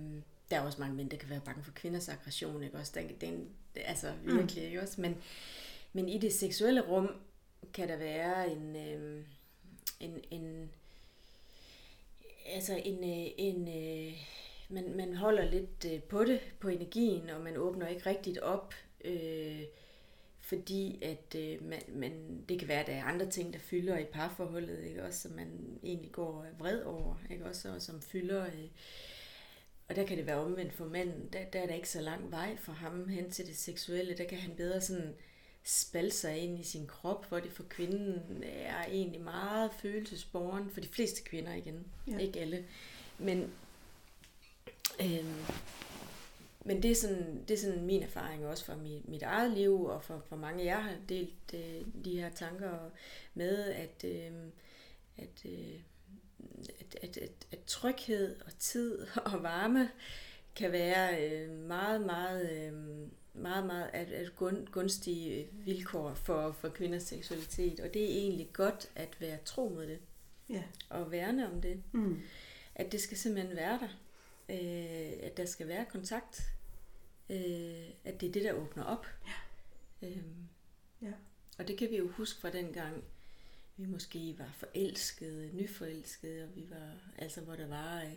der 0.50 0.56
er 0.56 0.60
også 0.60 0.80
mange 0.80 0.96
mænd, 0.96 1.10
der 1.10 1.16
kan 1.16 1.30
være 1.30 1.40
bange 1.44 1.64
for 1.64 1.72
kvinders 1.72 2.08
aggression, 2.08 2.62
ikke 2.62 2.78
også? 2.78 2.92
Den, 2.94 3.16
den, 3.20 3.48
altså 3.74 4.12
virkelig, 4.22 4.62
mm. 4.62 4.66
ikke 4.66 4.82
også? 4.82 5.00
Men, 5.00 5.16
men 5.92 6.08
i 6.08 6.18
det 6.18 6.32
seksuelle 6.32 6.80
rum 6.80 7.10
kan 7.74 7.88
der 7.88 7.96
være 7.96 8.52
en, 8.52 8.76
øh, 8.76 9.24
en, 10.00 10.24
en 10.30 10.70
altså 12.46 12.80
en, 12.84 12.98
øh, 12.98 13.32
en 13.38 13.68
øh, 13.68 14.14
man, 14.68 14.96
man 14.96 15.14
holder 15.14 15.50
lidt 15.50 15.84
øh, 15.92 16.02
på 16.02 16.24
det, 16.24 16.40
på 16.60 16.68
energien, 16.68 17.30
og 17.30 17.40
man 17.40 17.56
åbner 17.56 17.88
ikke 17.88 18.10
rigtigt 18.10 18.38
op. 18.38 18.74
Øh, 19.04 19.62
fordi 20.46 20.98
at 21.02 21.34
øh, 21.38 21.68
man, 21.68 21.82
man, 21.88 22.44
det 22.48 22.58
kan 22.58 22.68
være, 22.68 22.80
at 22.80 22.86
der 22.86 22.92
er 22.92 23.04
andre 23.04 23.30
ting, 23.30 23.52
der 23.52 23.58
fylder 23.58 23.98
i 23.98 24.04
parforholdet, 24.04 24.84
ikke? 24.84 25.04
Også, 25.04 25.20
som 25.20 25.32
man 25.32 25.78
egentlig 25.82 26.12
går 26.12 26.46
vred 26.58 26.82
over, 26.82 27.14
ikke? 27.30 27.44
Også, 27.44 27.74
og 27.74 27.82
som 27.82 28.02
fylder... 28.02 28.46
Øh, 28.46 28.68
og 29.88 29.96
der 29.96 30.06
kan 30.06 30.16
det 30.16 30.26
være 30.26 30.36
omvendt 30.36 30.72
for 30.72 30.84
manden. 30.84 31.28
Der, 31.32 31.44
der 31.44 31.60
er 31.60 31.66
der 31.66 31.74
ikke 31.74 31.88
så 31.88 32.00
lang 32.00 32.30
vej 32.30 32.56
for 32.56 32.72
ham 32.72 33.08
hen 33.08 33.30
til 33.30 33.46
det 33.46 33.56
seksuelle. 33.56 34.16
Der 34.16 34.24
kan 34.24 34.38
han 34.38 34.54
bedre 34.56 34.80
sådan 34.80 35.14
spalte 35.64 36.16
sig 36.16 36.38
ind 36.38 36.60
i 36.60 36.62
sin 36.62 36.86
krop, 36.86 37.28
hvor 37.28 37.40
det 37.40 37.52
for 37.52 37.62
kvinden 37.62 38.42
er 38.42 38.84
egentlig 38.84 39.20
meget 39.20 39.70
følelsesborgen. 39.80 40.70
For 40.70 40.80
de 40.80 40.88
fleste 40.88 41.22
kvinder 41.22 41.54
igen, 41.54 41.86
ja. 42.06 42.18
ikke 42.18 42.40
alle. 42.40 42.64
Men, 43.18 43.52
øh, 45.00 45.24
men 46.66 46.82
det 46.82 46.90
er, 46.90 46.94
sådan, 46.94 47.44
det 47.48 47.54
er 47.54 47.58
sådan 47.58 47.84
min 47.84 48.02
erfaring 48.02 48.46
også 48.46 48.64
fra 48.64 48.76
mit, 48.76 49.08
mit 49.08 49.22
eget 49.22 49.50
liv, 49.50 49.84
og 49.84 50.04
for, 50.04 50.22
for 50.28 50.36
mange 50.36 50.64
jeg 50.64 50.84
har 50.84 50.96
delt 51.08 51.54
øh, 51.54 52.04
de 52.04 52.20
her 52.20 52.30
tanker 52.30 52.90
med, 53.34 53.64
at, 53.64 54.04
øh, 54.04 54.32
at, 55.16 55.44
øh, 55.44 55.80
at, 56.80 56.98
at, 57.02 57.16
at, 57.16 57.46
at 57.52 57.58
tryghed 57.66 58.36
og 58.46 58.58
tid 58.58 59.06
og 59.32 59.42
varme 59.42 59.90
kan 60.56 60.72
være 60.72 61.24
øh, 61.24 61.50
meget, 61.50 62.00
meget, 62.00 62.50
øh, 62.50 62.72
meget, 63.34 63.66
meget 63.66 63.90
at, 63.92 64.10
at 64.10 64.36
gunstige 64.72 65.48
vilkår 65.52 66.14
for, 66.14 66.52
for 66.52 66.68
kvinders 66.68 67.02
seksualitet. 67.02 67.80
Og 67.80 67.94
det 67.94 68.02
er 68.02 68.18
egentlig 68.18 68.50
godt 68.52 68.90
at 68.94 69.16
være 69.20 69.38
tro 69.44 69.68
mod 69.68 69.86
det. 69.86 69.98
Ja. 70.48 70.62
Og 70.88 71.10
værne 71.10 71.52
om 71.52 71.60
det. 71.60 71.82
Mm. 71.92 72.20
At 72.74 72.92
det 72.92 73.00
skal 73.00 73.16
simpelthen 73.16 73.56
være 73.56 73.78
der. 73.78 73.88
Øh, 74.48 75.12
at 75.22 75.36
der 75.36 75.44
skal 75.44 75.68
være 75.68 75.84
kontakt. 75.84 76.55
Øh, 77.30 77.90
at 78.04 78.20
det 78.20 78.28
er 78.28 78.32
det, 78.32 78.44
der 78.44 78.52
åbner 78.52 78.84
op. 78.84 79.06
Ja. 80.02 80.08
Øh, 80.08 80.22
ja. 81.02 81.12
Og 81.58 81.68
det 81.68 81.78
kan 81.78 81.90
vi 81.90 81.96
jo 81.96 82.08
huske 82.08 82.40
fra 82.40 82.50
den 82.50 82.72
gang, 82.72 83.04
vi 83.76 83.86
måske 83.86 84.34
var 84.38 84.52
forelskede, 84.56 85.50
nyforelskede, 85.52 86.44
og 86.44 86.56
vi 86.56 86.70
var, 86.70 86.92
altså 87.18 87.40
hvor 87.40 87.56
der 87.56 87.66
var, 87.66 88.02
øh, 88.02 88.12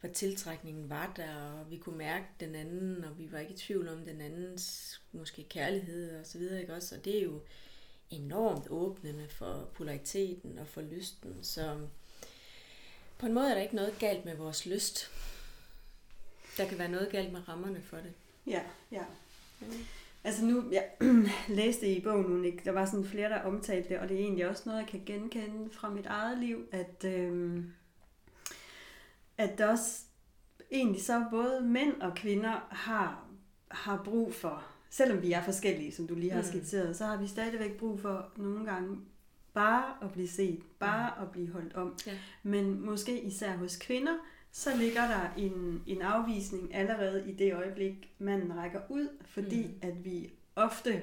hvor 0.00 0.08
tiltrækningen 0.08 0.90
var 0.90 1.12
der, 1.16 1.34
og 1.34 1.70
vi 1.70 1.76
kunne 1.76 1.98
mærke 1.98 2.26
den 2.40 2.54
anden, 2.54 3.04
og 3.04 3.18
vi 3.18 3.32
var 3.32 3.38
ikke 3.38 3.54
i 3.54 3.56
tvivl 3.56 3.88
om 3.88 4.04
den 4.04 4.20
andens 4.20 5.00
måske 5.12 5.44
kærlighed 5.44 6.20
og 6.20 6.26
så 6.26 6.38
videre, 6.38 6.60
ikke 6.60 6.74
også? 6.74 6.94
Og 6.94 7.04
det 7.04 7.18
er 7.18 7.22
jo 7.22 7.40
enormt 8.10 8.68
åbnende 8.68 9.28
for 9.28 9.70
polariteten 9.74 10.58
og 10.58 10.66
for 10.66 10.80
lysten, 10.80 11.38
så 11.42 11.86
på 13.18 13.26
en 13.26 13.34
måde 13.34 13.50
er 13.50 13.54
der 13.54 13.62
ikke 13.62 13.76
noget 13.76 13.98
galt 13.98 14.24
med 14.24 14.36
vores 14.36 14.66
lyst. 14.66 15.10
Der 16.56 16.68
kan 16.68 16.78
være 16.78 16.88
noget 16.88 17.10
galt 17.10 17.32
med 17.32 17.48
rammerne 17.48 17.82
for 17.82 17.96
det. 17.96 18.12
Ja, 18.48 18.60
ja. 18.92 19.02
Mm. 19.60 19.66
Altså 20.24 20.44
nu, 20.44 20.64
jeg 20.72 20.84
læste 21.58 21.88
i 21.96 22.00
bogen, 22.00 22.26
nu, 22.26 22.42
ikke? 22.42 22.62
der 22.64 22.72
var 22.72 22.84
sådan 22.84 23.04
flere, 23.04 23.28
der 23.28 23.42
omtalte 23.42 23.88
det, 23.88 23.98
og 23.98 24.08
det 24.08 24.16
er 24.16 24.20
egentlig 24.20 24.48
også 24.48 24.62
noget, 24.66 24.78
jeg 24.78 24.88
kan 24.88 25.02
genkende 25.06 25.70
fra 25.72 25.90
mit 25.90 26.06
eget 26.06 26.38
liv, 26.38 26.66
at, 26.72 27.04
øhm, 27.04 27.72
at 29.38 29.58
der 29.58 29.66
også 29.66 30.02
egentlig 30.70 31.02
så 31.02 31.24
både 31.30 31.60
mænd 31.60 32.00
og 32.00 32.14
kvinder 32.14 32.68
har, 32.70 33.24
har 33.68 34.02
brug 34.04 34.34
for, 34.34 34.64
selvom 34.90 35.22
vi 35.22 35.32
er 35.32 35.42
forskellige, 35.42 35.92
som 35.92 36.06
du 36.06 36.14
lige 36.14 36.32
har 36.32 36.42
mm. 36.42 36.48
skitseret, 36.48 36.96
så 36.96 37.04
har 37.04 37.16
vi 37.16 37.26
stadigvæk 37.26 37.76
brug 37.76 38.00
for 38.00 38.32
nogle 38.36 38.64
gange 38.64 38.98
bare 39.54 39.94
at 40.02 40.12
blive 40.12 40.28
set, 40.28 40.62
bare 40.78 41.12
mm. 41.16 41.22
at 41.22 41.30
blive 41.30 41.52
holdt 41.52 41.74
om. 41.74 41.98
Ja. 42.06 42.18
Men 42.42 42.86
måske 42.86 43.22
især 43.22 43.56
hos 43.56 43.76
kvinder, 43.76 44.14
så 44.52 44.76
ligger 44.76 45.00
der 45.00 45.34
en, 45.36 45.82
en 45.86 46.02
afvisning 46.02 46.74
allerede 46.74 47.30
i 47.30 47.32
det 47.32 47.54
øjeblik, 47.54 48.10
manden 48.18 48.56
rækker 48.56 48.80
ud, 48.88 49.08
fordi 49.24 49.66
mm. 49.66 49.78
at 49.82 50.04
vi 50.04 50.30
ofte 50.56 51.02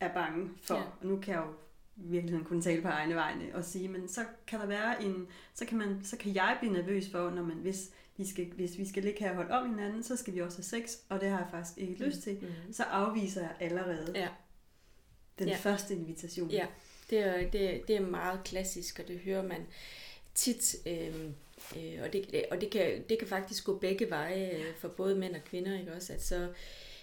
er 0.00 0.14
bange 0.14 0.50
for, 0.62 0.74
ja. 0.74 0.82
og 1.00 1.06
nu 1.06 1.16
kan 1.16 1.34
jeg 1.34 1.42
jo 1.42 1.52
virkeligheden 1.96 2.44
kunne 2.44 2.62
tale 2.62 2.82
på 2.82 2.88
egne 2.88 3.14
vegne 3.14 3.54
og 3.54 3.64
sige, 3.64 3.88
men 3.88 4.08
så 4.08 4.24
kan 4.46 4.60
der 4.60 4.66
være 4.66 5.02
en, 5.02 5.26
så 5.54 5.64
kan, 5.64 5.78
man, 5.78 6.00
så 6.04 6.16
kan 6.16 6.34
jeg 6.34 6.56
blive 6.60 6.72
nervøs 6.72 7.10
for, 7.10 7.30
når 7.30 7.42
man, 7.42 7.56
hvis 7.56 7.90
vi 8.16 8.26
skal, 8.26 8.46
hvis 8.52 8.78
vi 8.78 8.88
skal 8.88 9.02
ligge 9.02 9.20
her 9.20 9.30
og 9.30 9.36
holde 9.36 9.50
om 9.50 9.68
hinanden, 9.68 10.02
så 10.02 10.16
skal 10.16 10.34
vi 10.34 10.40
også 10.40 10.58
have 10.58 10.82
sex, 10.82 10.96
og 11.08 11.20
det 11.20 11.28
har 11.28 11.38
jeg 11.38 11.48
faktisk 11.50 11.78
ikke 11.78 11.94
mm. 11.98 12.04
lyst 12.04 12.22
til, 12.22 12.38
mm. 12.42 12.72
så 12.72 12.82
afviser 12.82 13.40
jeg 13.40 13.56
allerede 13.60 14.12
ja. 14.14 14.28
den 15.38 15.48
ja. 15.48 15.56
første 15.56 15.94
invitation. 15.94 16.50
Ja, 16.50 16.66
det 17.10 17.18
er, 17.18 17.50
det, 17.50 17.82
det 17.88 17.96
er 17.96 18.06
meget 18.06 18.44
klassisk, 18.44 18.98
og 18.98 19.08
det 19.08 19.18
hører 19.18 19.42
man 19.42 19.66
tit, 20.34 20.76
øh, 20.86 21.30
øh, 21.76 22.02
og, 22.02 22.12
det, 22.12 22.44
og 22.50 22.60
det, 22.60 22.70
kan, 22.70 23.04
det 23.08 23.18
kan 23.18 23.28
faktisk 23.28 23.64
gå 23.64 23.78
begge 23.78 24.10
veje 24.10 24.50
øh, 24.50 24.74
for 24.76 24.88
både 24.88 25.14
mænd 25.14 25.34
og 25.34 25.44
kvinder, 25.44 25.78
ikke 25.78 25.92
også, 25.92 26.12
at 26.12 26.22
så, 26.22 26.48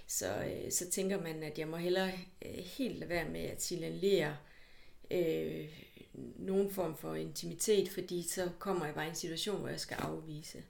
så, 0.08 0.43
øh, 0.43 0.72
så 0.72 0.89
tænker 0.89 1.22
man, 1.22 1.43
at 1.43 1.60
jeg 1.60 1.67
må 1.67 1.77
hellere 1.77 2.12
øh, 2.46 2.63
helt 2.77 3.00
lade 3.00 3.10
være 3.10 3.29
med 3.29 3.41
at 3.41 3.62
signalere 3.63 4.38
øh, 5.12 5.65
nogen 6.36 6.72
form 6.72 6.98
for 6.98 7.15
intimitet, 7.15 7.89
fordi 7.89 8.24
så 8.24 8.50
kommer 8.60 8.86
jeg 8.86 8.96
bare 8.96 9.05
i 9.05 9.10
en 9.10 9.15
situation, 9.15 9.60
hvor 9.60 9.70
jeg 9.70 9.79
skal 9.79 9.98
afvise. 10.00 10.63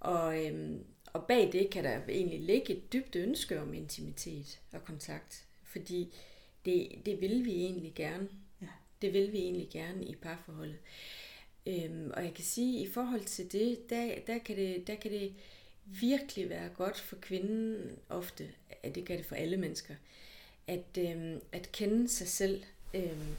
Og, 0.00 0.46
øh, 0.46 0.80
og 1.12 1.26
bag 1.26 1.52
det 1.52 1.70
kan 1.70 1.84
der 1.84 2.00
egentlig 2.08 2.40
ligge 2.40 2.76
et 2.76 2.92
dybt 2.92 3.16
ønske 3.16 3.60
om 3.60 3.74
intimitet 3.74 4.60
og 4.72 4.84
kontakt, 4.84 5.44
fordi 5.64 6.14
det, 6.64 6.88
det 7.06 7.20
vil 7.20 7.44
vi 7.44 7.52
egentlig 7.52 7.92
gerne. 7.94 8.28
Ja. 8.62 8.66
Det 9.02 9.12
vil 9.12 9.32
vi 9.32 9.38
egentlig 9.38 9.68
gerne 9.72 10.04
i 10.04 10.14
parforholdet. 10.14 10.78
Øhm, 11.66 12.10
og 12.14 12.24
jeg 12.24 12.34
kan 12.34 12.44
sige, 12.44 12.80
at 12.80 12.88
i 12.88 12.92
forhold 12.92 13.24
til 13.24 13.52
det, 13.52 13.90
der, 13.90 14.20
der, 14.26 14.38
kan 14.38 14.56
det, 14.56 14.86
der 14.86 14.94
kan 14.94 15.10
det 15.10 15.34
virkelig 15.84 16.50
være 16.50 16.68
godt 16.68 17.00
for 17.00 17.16
kvinden 17.16 17.98
ofte, 18.08 18.50
at 18.82 18.94
det 18.94 19.06
gør 19.06 19.16
det 19.16 19.26
for 19.26 19.34
alle 19.34 19.56
mennesker, 19.56 19.94
at, 20.66 20.98
øhm, 20.98 21.40
at 21.52 21.72
kende 21.72 22.08
sig 22.08 22.28
selv 22.28 22.64
øhm, 22.94 23.36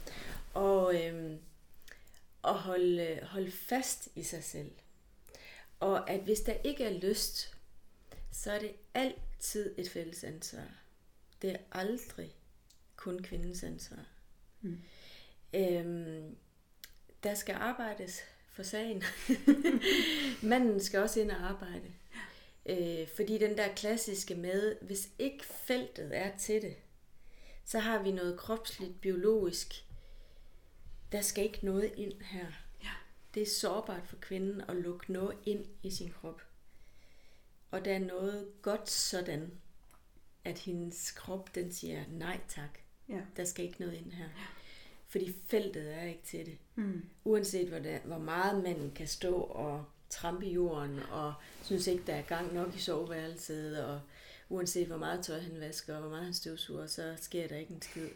og, 0.54 1.04
øhm, 1.04 1.38
og 2.42 2.54
holde, 2.54 3.20
holde 3.22 3.50
fast 3.50 4.08
i 4.14 4.22
sig 4.22 4.44
selv. 4.44 4.70
Og 5.80 6.10
at 6.10 6.20
hvis 6.20 6.40
der 6.40 6.54
ikke 6.64 6.84
er 6.84 6.98
lyst, 6.98 7.56
så 8.32 8.52
er 8.52 8.58
det 8.58 8.72
altid 8.94 9.74
et 9.78 9.90
fælles 9.90 10.24
ansvar. 10.24 10.68
Det 11.42 11.50
er 11.50 11.58
aldrig 11.72 12.34
kun 12.96 13.22
kvindens 13.22 13.62
ansvar. 13.62 14.04
Mm. 14.60 14.82
Øhm, 15.54 16.36
der 17.22 17.34
skal 17.34 17.54
arbejdes 17.54 18.20
for 18.48 18.62
sagen. 18.62 19.02
Manden 20.50 20.80
skal 20.80 21.00
også 21.00 21.20
ind 21.20 21.30
og 21.30 21.36
arbejde. 21.36 21.92
Øh, 22.66 23.08
fordi 23.16 23.38
den 23.38 23.56
der 23.56 23.74
klassiske 23.74 24.34
med, 24.34 24.76
hvis 24.80 25.08
ikke 25.18 25.44
feltet 25.44 26.16
er 26.16 26.36
til 26.36 26.62
det, 26.62 26.76
så 27.64 27.78
har 27.78 28.02
vi 28.02 28.12
noget 28.12 28.38
kropsligt, 28.38 29.00
biologisk. 29.00 29.84
Der 31.12 31.20
skal 31.20 31.44
ikke 31.44 31.66
noget 31.66 31.92
ind 31.96 32.22
her. 32.22 32.46
Ja. 32.82 32.90
Det 33.34 33.42
er 33.42 33.46
sårbart 33.46 34.06
for 34.06 34.16
kvinden 34.16 34.60
at 34.60 34.76
lukke 34.76 35.12
noget 35.12 35.38
ind 35.46 35.66
i 35.82 35.90
sin 35.90 36.10
krop. 36.10 36.42
Og 37.70 37.84
der 37.84 37.94
er 37.94 37.98
noget 37.98 38.48
godt 38.62 38.90
sådan, 38.90 39.50
at 40.44 40.58
hendes 40.58 41.10
krop 41.10 41.54
den 41.54 41.72
siger 41.72 42.04
nej 42.08 42.40
tak. 42.48 42.78
Ja. 43.08 43.20
Der 43.36 43.44
skal 43.44 43.64
ikke 43.64 43.80
noget 43.80 43.94
ind 43.94 44.12
her. 44.12 44.24
Ja. 44.24 44.55
Fordi 45.08 45.34
feltet 45.46 45.94
er 45.94 46.02
ikke 46.02 46.22
til 46.24 46.46
det. 46.46 46.58
Mm. 46.74 47.04
Uanset 47.24 47.68
hvor, 47.68 47.78
det, 47.78 48.00
hvor 48.04 48.18
meget 48.18 48.62
man 48.62 48.92
kan 48.94 49.06
stå 49.06 49.34
og 49.34 49.84
trampe 50.10 50.46
i 50.46 50.52
jorden, 50.52 51.00
og 51.10 51.34
synes 51.62 51.86
ikke, 51.86 52.02
der 52.06 52.14
er 52.14 52.22
gang 52.22 52.54
nok 52.54 52.74
i 52.74 52.78
soveværelset, 52.78 53.84
og 53.84 54.00
uanset 54.48 54.86
hvor 54.86 54.96
meget 54.96 55.24
tøj 55.24 55.38
han 55.38 55.60
vasker, 55.60 55.94
og 55.94 56.00
hvor 56.00 56.10
meget 56.10 56.24
han 56.24 56.34
støvsuger, 56.34 56.86
så 56.86 57.14
sker 57.16 57.48
der 57.48 57.56
ikke 57.56 57.74
en 57.74 57.82
skid. 57.82 58.08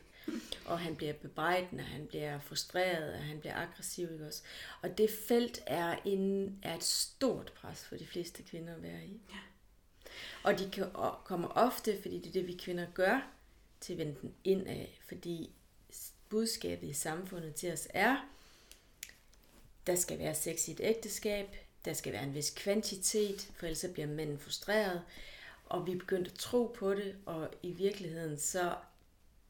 Og 0.64 0.80
han 0.80 0.96
bliver 0.96 1.12
bebrejdende, 1.12 1.82
han 1.82 2.06
bliver 2.06 2.40
frustreret, 2.40 3.12
og 3.12 3.20
han 3.20 3.40
bliver 3.40 3.56
aggressiv. 3.56 4.12
Ikke 4.12 4.26
også? 4.26 4.42
Og 4.82 4.98
det 4.98 5.10
felt 5.28 5.62
er, 5.66 5.96
en, 6.04 6.58
er 6.62 6.76
et 6.76 6.84
stort 6.84 7.52
pres 7.52 7.84
for 7.84 7.96
de 7.96 8.06
fleste 8.06 8.42
kvinder 8.42 8.74
at 8.74 8.82
være 8.82 9.04
i. 9.04 9.20
Ja. 9.30 9.38
Og 10.42 10.58
de 10.58 10.70
kan, 10.70 10.86
kommer 11.24 11.48
ofte, 11.48 12.02
fordi 12.02 12.18
det 12.18 12.26
er 12.26 12.32
det, 12.32 12.46
vi 12.46 12.52
kvinder 12.52 12.86
gør, 12.94 13.30
til 13.80 13.92
at 13.92 13.98
vende 13.98 14.16
den 14.22 14.34
indad, 14.44 14.86
fordi 15.08 15.50
budskabet 16.30 16.88
i 16.88 16.92
samfundet 16.92 17.54
til 17.54 17.72
os 17.72 17.88
er, 17.90 18.28
der 19.86 19.96
skal 19.96 20.18
være 20.18 20.34
sex 20.34 20.68
i 20.68 20.72
et 20.72 20.80
ægteskab, 20.82 21.56
der 21.84 21.92
skal 21.92 22.12
være 22.12 22.22
en 22.22 22.34
vis 22.34 22.50
kvantitet, 22.50 23.50
for 23.56 23.66
ellers 23.66 23.84
bliver 23.92 24.08
mænden 24.08 24.38
frustreret, 24.38 25.02
og 25.66 25.86
vi 25.86 25.92
er 25.92 25.98
begyndt 25.98 26.28
at 26.28 26.34
tro 26.34 26.74
på 26.78 26.94
det, 26.94 27.16
og 27.26 27.50
i 27.62 27.72
virkeligheden 27.72 28.38
så 28.38 28.76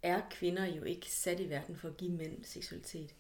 er 0.03 0.21
kvinder 0.31 0.67
jo 0.67 0.85
ikke 0.85 1.11
sat 1.11 1.41
i 1.41 1.51
verden 1.51 1.77
for 1.77 1.89
at 1.89 1.97
give 1.97 2.11
mænd 2.11 2.45
seksualitet. 2.45 3.15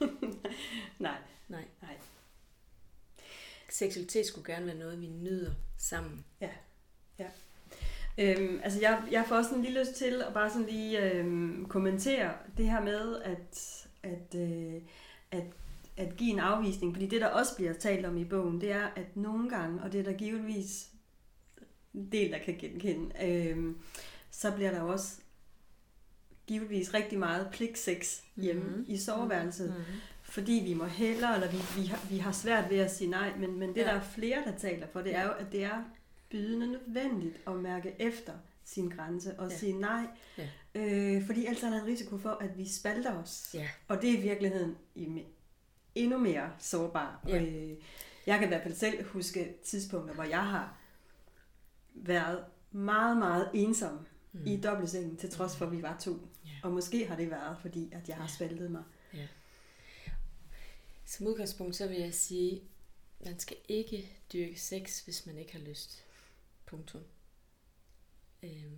nej. 0.98 1.18
Nej. 1.48 1.64
Nej. 1.82 1.96
Seksualitet 3.70 4.26
skulle 4.26 4.52
gerne 4.52 4.66
være 4.66 4.74
noget, 4.74 5.00
vi 5.00 5.06
nyder 5.06 5.54
sammen. 5.78 6.24
Ja. 6.40 6.50
Ja. 7.18 7.30
Øhm, 8.18 8.60
altså 8.62 8.80
jeg, 8.80 9.02
jeg 9.10 9.24
får 9.28 9.36
også 9.36 9.54
en 9.54 9.62
lille 9.62 9.80
lyst 9.80 9.94
til 9.94 10.22
at 10.28 10.34
bare 10.34 10.50
sådan 10.50 10.66
lige 10.66 11.12
øhm, 11.12 11.66
kommentere 11.68 12.32
det 12.56 12.70
her 12.70 12.80
med, 12.80 13.22
at, 13.22 13.86
at, 14.02 14.34
øh, 14.40 14.82
at, 15.30 15.44
at 15.96 16.16
give 16.16 16.30
en 16.30 16.38
afvisning. 16.38 16.94
Fordi 16.94 17.06
det, 17.06 17.20
der 17.20 17.26
også 17.26 17.56
bliver 17.56 17.72
talt 17.72 18.06
om 18.06 18.16
i 18.16 18.24
bogen, 18.24 18.60
det 18.60 18.72
er, 18.72 18.86
at 18.96 19.16
nogle 19.16 19.50
gange, 19.50 19.82
og 19.82 19.92
det 19.92 20.00
er 20.00 20.04
der 20.04 20.12
givetvis 20.12 20.88
en 21.94 22.12
del, 22.12 22.32
der 22.32 22.38
kan 22.38 22.56
genkende, 22.58 23.24
øhm, 23.24 23.78
så 24.30 24.52
bliver 24.52 24.70
der 24.70 24.80
også 24.80 25.20
givetvis 26.46 26.94
rigtig 26.94 27.18
meget 27.18 27.48
pligtsex 27.52 28.20
hjemme 28.36 28.62
mm-hmm. 28.62 28.84
i 28.88 28.96
soveværelset. 28.96 29.68
Mm-hmm. 29.68 30.00
Fordi 30.22 30.62
vi 30.66 30.74
må 30.74 30.84
hellere, 30.84 31.34
eller 31.34 31.50
vi, 31.50 31.80
vi, 31.80 31.86
har, 31.86 32.06
vi 32.10 32.18
har 32.18 32.32
svært 32.32 32.70
ved 32.70 32.78
at 32.78 32.90
sige 32.90 33.10
nej, 33.10 33.32
men, 33.38 33.58
men 33.58 33.68
det 33.68 33.76
ja. 33.76 33.84
der 33.84 33.92
er 33.92 34.00
flere, 34.00 34.42
der 34.44 34.58
taler 34.58 34.86
for, 34.92 35.00
det 35.00 35.14
er 35.14 35.24
jo, 35.24 35.30
at 35.30 35.52
det 35.52 35.64
er 35.64 35.84
bydende 36.30 36.66
nødvendigt 36.66 37.36
at 37.46 37.56
mærke 37.56 37.94
efter 37.98 38.32
sin 38.64 38.88
grænse 38.88 39.38
og 39.38 39.50
ja. 39.50 39.58
sige 39.58 39.72
nej. 39.72 40.06
Ja. 40.38 40.48
Øh, 40.74 41.26
fordi 41.26 41.46
ellers 41.46 41.62
er 41.62 41.70
der 41.70 41.80
en 41.80 41.86
risiko 41.86 42.18
for, 42.18 42.30
at 42.30 42.58
vi 42.58 42.68
spalter 42.68 43.22
os. 43.22 43.50
Ja. 43.54 43.68
Og 43.88 44.02
det 44.02 44.10
er 44.10 44.18
i 44.18 44.20
virkeligheden 44.20 44.76
endnu 45.94 46.18
mere 46.18 46.52
sårbar. 46.58 47.24
Ja. 47.28 47.42
Øh, 47.42 47.76
jeg 48.26 48.38
kan 48.38 48.48
i 48.48 48.48
hvert 48.48 48.62
fald 48.62 48.74
selv 48.74 49.04
huske 49.04 49.54
tidspunkter, 49.64 50.14
hvor 50.14 50.24
jeg 50.24 50.46
har 50.46 50.78
været 51.94 52.44
meget, 52.70 53.16
meget 53.16 53.50
ensom 53.54 54.06
mm. 54.32 54.46
i 54.46 54.60
dobbeltsengen, 54.60 55.16
til 55.16 55.30
trods 55.30 55.56
for, 55.56 55.66
at 55.66 55.72
vi 55.72 55.82
var 55.82 55.98
to. 55.98 56.10
Yeah. 56.10 56.56
Og 56.62 56.72
måske 56.72 57.06
har 57.06 57.16
det 57.16 57.30
været, 57.30 57.56
fordi 57.60 57.88
at 57.92 58.08
jeg 58.08 58.16
har 58.16 58.26
spaltet 58.26 58.70
mig. 58.70 58.82
Ja. 59.14 59.26
Som 61.04 61.26
udgangspunkt, 61.26 61.76
så 61.76 61.88
vil 61.88 61.98
jeg 61.98 62.14
sige, 62.14 62.62
man 63.24 63.38
skal 63.38 63.56
ikke 63.68 64.10
dyrke 64.32 64.60
sex, 64.60 65.04
hvis 65.04 65.26
man 65.26 65.38
ikke 65.38 65.52
har 65.52 65.60
lyst. 65.60 66.04
Punktum. 66.68 67.02
Øh, 68.42 68.72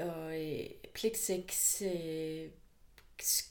Og 0.00 0.50
øh, 0.50 0.66
pligtsex 0.94 1.82
øh, 1.82 2.50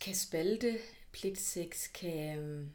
kan 0.02 0.16
spalte. 0.16 0.80
Pligtsex 1.12 1.94
kan... 1.94 2.40
Øh, 2.40 2.68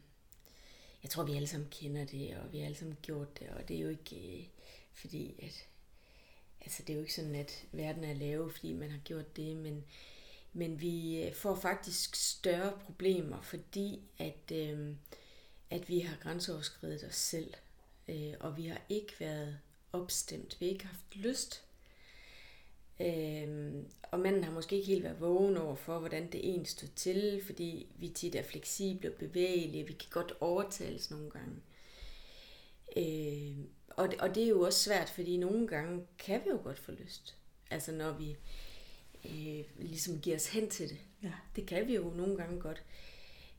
jeg 1.03 1.11
tror, 1.11 1.23
vi 1.23 1.35
alle 1.35 1.47
sammen 1.47 1.69
kender 1.69 2.05
det, 2.05 2.37
og 2.37 2.53
vi 2.53 2.57
har 2.57 2.65
alle 2.65 2.77
sammen 2.77 2.97
gjort 3.01 3.39
det, 3.39 3.49
og 3.49 3.67
det 3.67 3.77
er 3.77 3.81
jo 3.81 3.89
ikke 3.89 4.37
øh, 4.37 4.45
fordi, 4.93 5.35
at... 5.41 5.67
Altså, 6.61 6.83
det 6.83 6.89
er 6.89 6.93
jo 6.97 7.01
ikke 7.01 7.13
sådan, 7.13 7.35
at 7.35 7.65
verden 7.71 8.03
er 8.03 8.13
lave, 8.13 8.51
fordi 8.51 8.73
man 8.73 8.91
har 8.91 8.97
gjort 8.97 9.35
det, 9.37 9.55
men, 9.57 9.85
men 10.53 10.81
vi 10.81 11.23
øh, 11.23 11.33
får 11.33 11.55
faktisk 11.55 12.15
større 12.15 12.79
problemer, 12.85 13.41
fordi 13.41 14.01
at, 14.17 14.51
øh, 14.51 14.95
at 15.69 15.89
vi 15.89 15.99
har 15.99 16.17
grænseoverskrevet 16.17 17.03
os 17.03 17.15
selv, 17.15 17.53
øh, 18.07 18.33
og 18.39 18.57
vi 18.57 18.65
har 18.67 18.81
ikke 18.89 19.13
været 19.19 19.59
opstemt. 20.01 20.57
Vi 20.59 20.65
har 20.65 20.73
ikke 20.73 20.85
haft 20.85 21.15
lyst 21.15 21.65
Øhm, 22.99 23.85
og 24.11 24.19
manden 24.19 24.43
har 24.43 24.51
måske 24.51 24.75
ikke 24.75 24.87
helt 24.87 25.03
været 25.03 25.21
vågen 25.21 25.57
over 25.57 25.75
for, 25.75 25.99
hvordan 25.99 26.31
det 26.31 26.39
egentlig 26.45 26.69
stod 26.69 26.89
til, 26.95 27.41
fordi 27.45 27.87
vi 27.95 28.09
tit 28.09 28.35
er 28.35 28.43
fleksible 28.43 29.11
og 29.11 29.15
bevægelige, 29.15 29.87
vi 29.87 29.93
kan 29.93 30.09
godt 30.11 30.33
overtales 30.39 31.11
nogle 31.11 31.29
gange. 31.29 31.55
Øhm, 32.97 33.69
og, 33.89 34.11
det, 34.11 34.21
og 34.21 34.35
det 34.35 34.43
er 34.43 34.47
jo 34.47 34.61
også 34.61 34.79
svært, 34.79 35.09
fordi 35.09 35.37
nogle 35.37 35.67
gange 35.67 36.05
kan 36.17 36.41
vi 36.45 36.49
jo 36.49 36.59
godt 36.63 36.79
få 36.79 36.91
lyst. 36.91 37.35
Altså 37.71 37.91
når 37.91 38.11
vi 38.11 38.35
øh, 39.25 39.65
ligesom 39.79 40.21
giver 40.21 40.35
os 40.35 40.47
hen 40.47 40.69
til 40.69 40.89
det. 40.89 40.97
Ja. 41.23 41.31
Det 41.55 41.65
kan 41.65 41.87
vi 41.87 41.95
jo 41.95 42.03
nogle 42.03 42.37
gange 42.37 42.59
godt. 42.59 42.83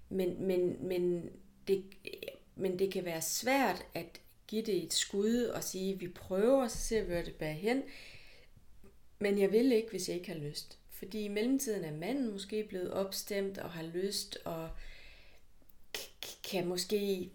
Men, 0.09 0.47
men, 0.47 0.87
men, 0.89 1.31
det, 1.69 1.85
men 2.55 2.79
det 2.79 2.93
kan 2.93 3.05
være 3.05 3.23
svært 3.23 3.87
at 3.95 4.21
give 4.49 4.63
det 4.63 4.85
et 4.85 4.95
skud 4.95 5.43
og 5.43 5.65
sige, 5.65 5.99
vi 5.99 6.09
prøver, 6.09 6.69
så 6.69 6.79
ser 6.79 7.03
vi, 7.03 7.13
hvor 7.13 7.23
det 7.23 7.35
bærer 7.35 7.53
hen. 7.53 7.83
Men 9.19 9.39
jeg 9.39 9.53
vil 9.53 9.73
ikke, 9.73 9.91
hvis 9.91 10.09
jeg 10.09 10.17
ikke 10.17 10.33
har 10.33 10.39
lyst. 10.39 10.79
Fordi 10.91 11.25
i 11.25 11.29
mellemtiden 11.29 11.85
er 11.85 11.97
manden 11.97 12.33
måske 12.33 12.65
blevet 12.65 12.93
opstemt 12.93 13.59
og 13.59 13.71
har 13.71 13.83
lyst 13.83 14.39
og 14.45 14.71
kan 16.51 16.67
måske 16.67 17.31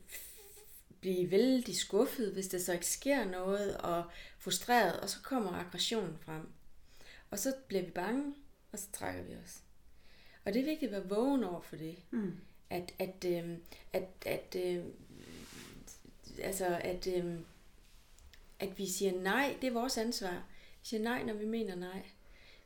blive 1.02 1.32
vældig 1.32 1.76
skuffet, 1.76 2.32
hvis 2.34 2.48
der 2.48 2.60
så 2.60 2.74
ikke 2.74 2.88
sker 2.88 3.26
noget, 3.26 3.78
og 3.78 4.04
frustreret, 4.40 5.00
og 5.00 5.10
så 5.10 5.18
kommer 5.24 5.52
aggressionen 5.52 6.18
frem. 6.22 6.50
Og 7.32 7.40
så 7.40 7.54
bliver 7.68 7.84
vi 7.84 7.92
bange, 7.92 8.34
og 8.72 8.80
så 8.80 8.86
trækker 8.94 9.24
vi 9.24 9.36
os. 9.46 9.62
Og 10.46 10.54
det 10.54 10.60
er 10.60 10.66
vigtigt 10.66 10.94
at 10.94 11.10
være 11.10 11.18
vågen 11.18 11.44
over 11.44 11.62
for 11.62 11.76
det. 11.76 11.96
Mm. 12.12 12.34
At, 12.70 12.94
at, 13.00 13.26
øh, 13.26 13.58
at, 13.94 14.08
at, 14.26 14.56
øh, 14.56 14.84
altså, 16.44 16.80
at, 16.84 17.08
øh, 17.08 17.40
at 18.60 18.78
vi 18.78 18.88
siger 18.88 19.22
nej, 19.22 19.58
det 19.62 19.68
er 19.68 19.74
vores 19.74 19.98
ansvar. 19.98 20.44
Vi 20.82 20.88
siger 20.88 21.04
nej, 21.04 21.24
når 21.24 21.34
vi 21.34 21.46
mener 21.46 21.76
nej. 21.76 22.04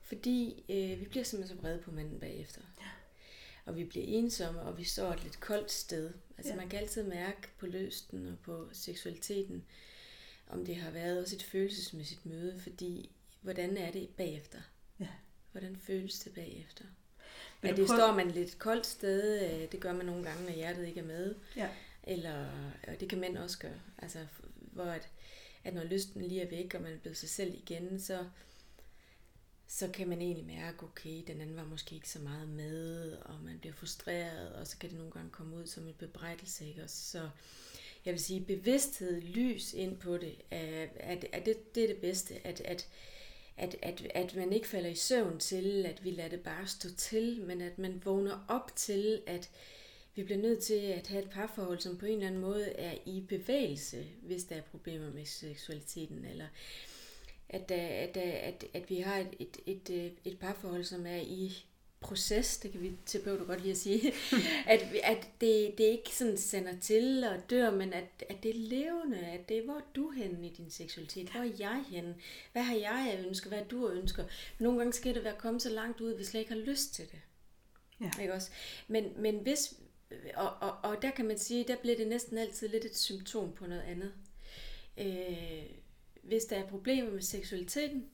Fordi 0.02 0.64
øh, 0.70 1.00
vi 1.00 1.06
bliver 1.06 1.24
simpelthen 1.24 1.58
så 1.58 1.62
vrede 1.62 1.80
på 1.80 1.92
manden 1.92 2.20
bagefter. 2.20 2.62
Ja. 2.82 2.88
Og 3.66 3.76
vi 3.76 3.84
bliver 3.84 4.06
ensomme, 4.08 4.62
og 4.62 4.78
vi 4.78 4.84
står 4.84 5.12
et 5.12 5.24
lidt 5.24 5.40
koldt 5.40 5.72
sted. 5.72 6.14
Altså 6.38 6.54
ja. 6.54 6.60
man 6.60 6.70
kan 6.70 6.80
altid 6.80 7.04
mærke 7.04 7.48
på 7.58 7.66
løsten 7.66 8.28
og 8.28 8.40
på 8.44 8.68
seksualiteten, 8.72 9.66
om 10.48 10.66
det 10.66 10.76
har 10.76 10.92
været 10.92 11.22
også 11.22 11.36
et 11.36 11.44
følelsesmæssigt 11.44 12.26
møde, 12.26 12.60
fordi 12.60 13.10
hvordan 13.42 13.78
er 13.78 13.92
det 13.92 14.10
bagefter? 14.10 14.60
Ja. 15.00 15.08
Hvordan 15.52 15.78
føles 15.78 16.20
det 16.20 16.34
bagefter? 16.34 16.84
Vil 17.62 17.70
ja, 17.70 17.76
det 17.76 17.88
prøve... 17.88 18.00
står 18.00 18.16
man 18.16 18.32
lidt 18.32 18.60
koldt 18.60 18.86
sted, 18.86 19.42
øh, 19.44 19.72
det 19.72 19.80
gør 19.80 19.94
man 19.94 20.06
nogle 20.06 20.24
gange, 20.24 20.44
når 20.46 20.52
hjertet 20.52 20.88
ikke 20.88 21.00
er 21.00 21.06
med. 21.06 21.36
Ja. 21.56 21.70
Eller, 22.08 22.46
og 22.88 23.00
det 23.00 23.10
kan 23.10 23.20
mænd 23.20 23.38
også 23.38 23.60
gøre. 23.60 23.80
Altså, 23.98 24.26
hvor 24.58 24.84
at, 24.84 25.10
at 25.64 25.74
når 25.74 25.84
lysten 25.84 26.22
lige 26.22 26.42
er 26.42 26.50
væk, 26.50 26.74
og 26.74 26.82
man 26.82 26.94
er 26.94 26.98
blevet 26.98 27.18
sig 27.18 27.30
selv 27.30 27.54
igen, 27.54 28.00
så, 28.00 28.26
så 29.68 29.88
kan 29.88 30.08
man 30.08 30.22
egentlig 30.22 30.46
mærke, 30.46 30.84
okay, 30.84 31.24
den 31.28 31.42
anden 31.42 31.56
var 31.56 31.66
måske 31.66 31.96
ikke 31.96 32.10
så 32.10 32.20
meget 32.20 32.50
med, 32.50 33.12
og 33.14 33.42
man 33.44 33.60
bliver 33.60 33.74
frustreret, 33.74 34.54
og 34.54 34.68
så 34.68 34.78
kan 34.78 34.90
det 34.90 34.98
nogle 34.98 35.12
gange 35.12 35.30
komme 35.30 35.56
ud 35.56 35.66
som 35.66 35.88
en 35.88 35.94
bebrejdelse, 35.94 36.68
ikke? 36.68 36.84
Og 36.84 36.90
så 36.90 37.30
jeg 38.06 38.14
vil 38.14 38.22
sige, 38.22 38.42
bevidsthed, 38.42 39.22
lys 39.22 39.74
ind 39.74 39.98
på 39.98 40.18
det, 40.18 40.36
er, 40.52 40.88
er, 40.96 41.18
er 41.32 41.40
det, 41.40 41.76
det 41.76 41.84
er 41.84 41.88
det 41.88 41.98
bedste, 41.98 42.48
at, 42.48 42.62
at, 42.62 42.88
at, 43.58 43.76
at, 43.82 44.08
at 44.16 44.36
man 44.36 44.54
ikke 44.54 44.68
falder 44.68 44.90
i 44.90 44.96
søvn 44.96 45.40
til, 45.40 45.86
at 45.86 46.04
vi 46.04 46.12
lader 46.12 46.30
det 46.30 46.40
bare 46.40 46.68
stå 46.68 46.90
til, 46.98 47.42
men 47.42 47.62
at 47.62 47.80
man 47.80 48.02
vågner 48.06 48.46
op 48.48 48.76
til, 48.76 49.22
at 49.28 49.50
vi 50.16 50.24
bliver 50.24 50.42
nødt 50.42 50.60
til 50.60 50.74
at 50.74 51.08
have 51.08 51.24
et 51.24 51.30
parforhold, 51.30 51.80
som 51.80 51.98
på 51.98 52.06
en 52.06 52.14
eller 52.14 52.28
anden 52.28 52.42
måde 52.42 52.70
er 52.70 52.98
i 53.06 53.24
bevægelse, 53.30 54.06
hvis 54.22 54.44
der 54.44 54.56
er 54.56 54.62
problemer 54.62 55.12
med 55.14 55.26
seksualiteten, 55.26 56.26
eller 56.26 56.48
at, 57.50 57.72
at, 57.72 58.18
at, 58.18 58.66
at 58.74 58.90
vi 58.90 59.00
har 59.00 59.18
et, 59.18 59.58
et, 59.66 59.90
et, 59.90 60.14
et 60.26 60.40
parforhold, 60.40 60.84
som 60.84 61.06
er 61.06 61.22
i 61.22 61.66
proces, 62.06 62.58
det 62.58 62.72
kan 62.72 62.82
vi 62.82 62.92
terapeuter 63.06 63.46
godt 63.46 63.62
lige 63.62 63.72
at 63.72 63.78
sige, 63.78 64.14
at, 64.74 64.82
at 65.04 65.30
det, 65.42 65.78
det 65.78 65.84
ikke 65.84 66.16
sådan 66.16 66.38
sender 66.38 66.80
til 66.80 67.24
og 67.24 67.50
dør, 67.50 67.72
men 67.72 67.94
at, 67.94 68.26
at 68.30 68.44
det 68.44 68.52
er 68.52 68.60
levende, 68.60 69.20
at 69.20 69.50
det 69.50 69.58
er, 69.58 69.64
hvor 69.64 69.74
er 69.74 69.86
du 69.96 70.10
henne 70.10 70.48
i 70.48 70.54
din 70.54 70.70
seksualitet, 70.70 71.30
hvor 71.30 71.42
er 71.42 71.52
jeg 71.60 71.84
henne, 71.90 72.16
hvad 72.52 72.64
har 72.64 72.76
jeg 72.76 73.24
ønsker, 73.28 73.50
hvad 73.50 73.66
du 73.72 73.90
ønsker. 73.90 74.24
Nogle 74.60 74.78
gange 74.78 74.94
skal 74.94 75.16
det 75.16 75.24
være 75.24 75.36
kommet 75.38 75.62
så 75.62 75.70
langt 75.70 76.02
ud, 76.02 76.16
hvis 76.16 76.34
jeg 76.34 76.40
ikke 76.40 76.54
har 76.54 76.60
lyst 76.60 76.94
til 76.94 77.06
det. 77.12 77.20
Ja. 78.02 78.22
Ikke 78.22 78.34
også? 78.34 78.52
Men, 78.88 79.14
men 79.18 79.36
hvis, 79.36 79.74
og, 80.36 80.50
og, 80.50 80.78
og 80.84 81.02
der 81.02 81.12
kan 81.12 81.26
man 81.26 81.40
sige, 81.40 81.68
der 81.68 81.76
bliver 81.76 81.98
det 81.98 82.08
næsten 82.08 82.38
altid 82.38 82.68
lidt 82.68 82.86
et 82.86 82.98
symptom 82.98 83.54
på 83.54 83.68
noget 83.68 83.82
andet. 83.82 84.14
Øh, 84.98 85.66
hvis 86.24 86.46
der 86.46 86.56
er 86.56 86.68
problemer 86.68 87.12
med 87.12 87.22
seksualiteten, 87.22 88.10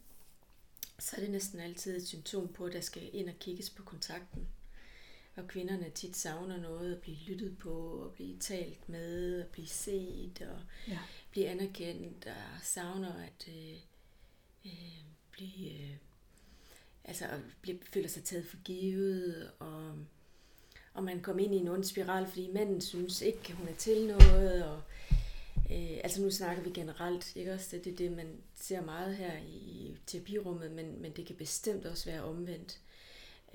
så 1.00 1.16
er 1.16 1.22
det 1.22 1.32
næsten 1.32 1.60
altid 1.60 1.98
et 1.98 2.08
symptom 2.08 2.54
på, 2.54 2.66
at 2.66 2.74
der 2.74 2.82
skal 2.82 3.10
ind 3.14 3.30
og 3.30 3.36
kigges 3.40 3.70
på 3.70 3.84
kontakten. 3.84 4.48
Og 5.36 5.48
kvinderne 5.48 5.90
tit 5.90 6.16
savner 6.18 6.58
noget 6.58 6.96
at 6.96 7.02
blive 7.02 7.18
lyttet 7.18 7.58
på, 7.58 7.74
og 7.80 8.12
blive 8.14 8.38
talt 8.38 8.90
med, 8.90 9.42
og 9.42 9.48
blive 9.48 9.68
set, 9.68 10.42
og 10.42 10.60
ja. 10.88 11.00
blive 11.32 11.48
anerkendt, 11.48 12.26
og 12.26 12.64
savner 12.64 13.14
at 13.14 13.48
øh, 13.48 13.78
øh, 14.66 15.04
blive, 15.32 15.72
øh, 15.72 15.96
altså 17.04 17.26
at 17.26 17.40
blive, 17.62 17.80
føler 17.84 18.08
sig 18.08 18.24
taget 18.24 18.46
for 18.46 18.58
givet, 18.64 19.52
og 19.60 19.96
og 20.94 21.04
man 21.04 21.22
kom 21.22 21.40
ind 21.40 21.56
i 21.56 21.58
en 21.58 21.68
ond 21.68 21.84
spiral, 21.84 22.28
fordi 22.28 22.52
manden 22.54 22.82
synes 22.82 23.22
ikke, 23.22 23.54
hun 23.54 23.68
er 23.68 23.74
til 23.74 24.08
noget, 24.08 24.66
og 24.66 24.82
øh, 25.72 25.98
altså 26.04 26.22
nu 26.22 26.32
snakker 26.32 26.64
vi 26.64 26.70
generelt, 26.70 27.36
ikke 27.36 27.54
også, 27.54 27.78
det 27.84 27.94
er 27.94 27.98
det, 27.98 28.12
man 28.12 28.28
ser 28.56 28.82
meget 28.82 29.16
her 29.16 29.38
i 29.38 29.98
terapirummet, 30.08 30.72
men, 30.72 31.02
men 31.02 31.12
det 31.12 31.26
kan 31.26 31.36
bestemt 31.36 31.86
også 31.86 32.06
være 32.06 32.24
omvendt. 32.24 32.80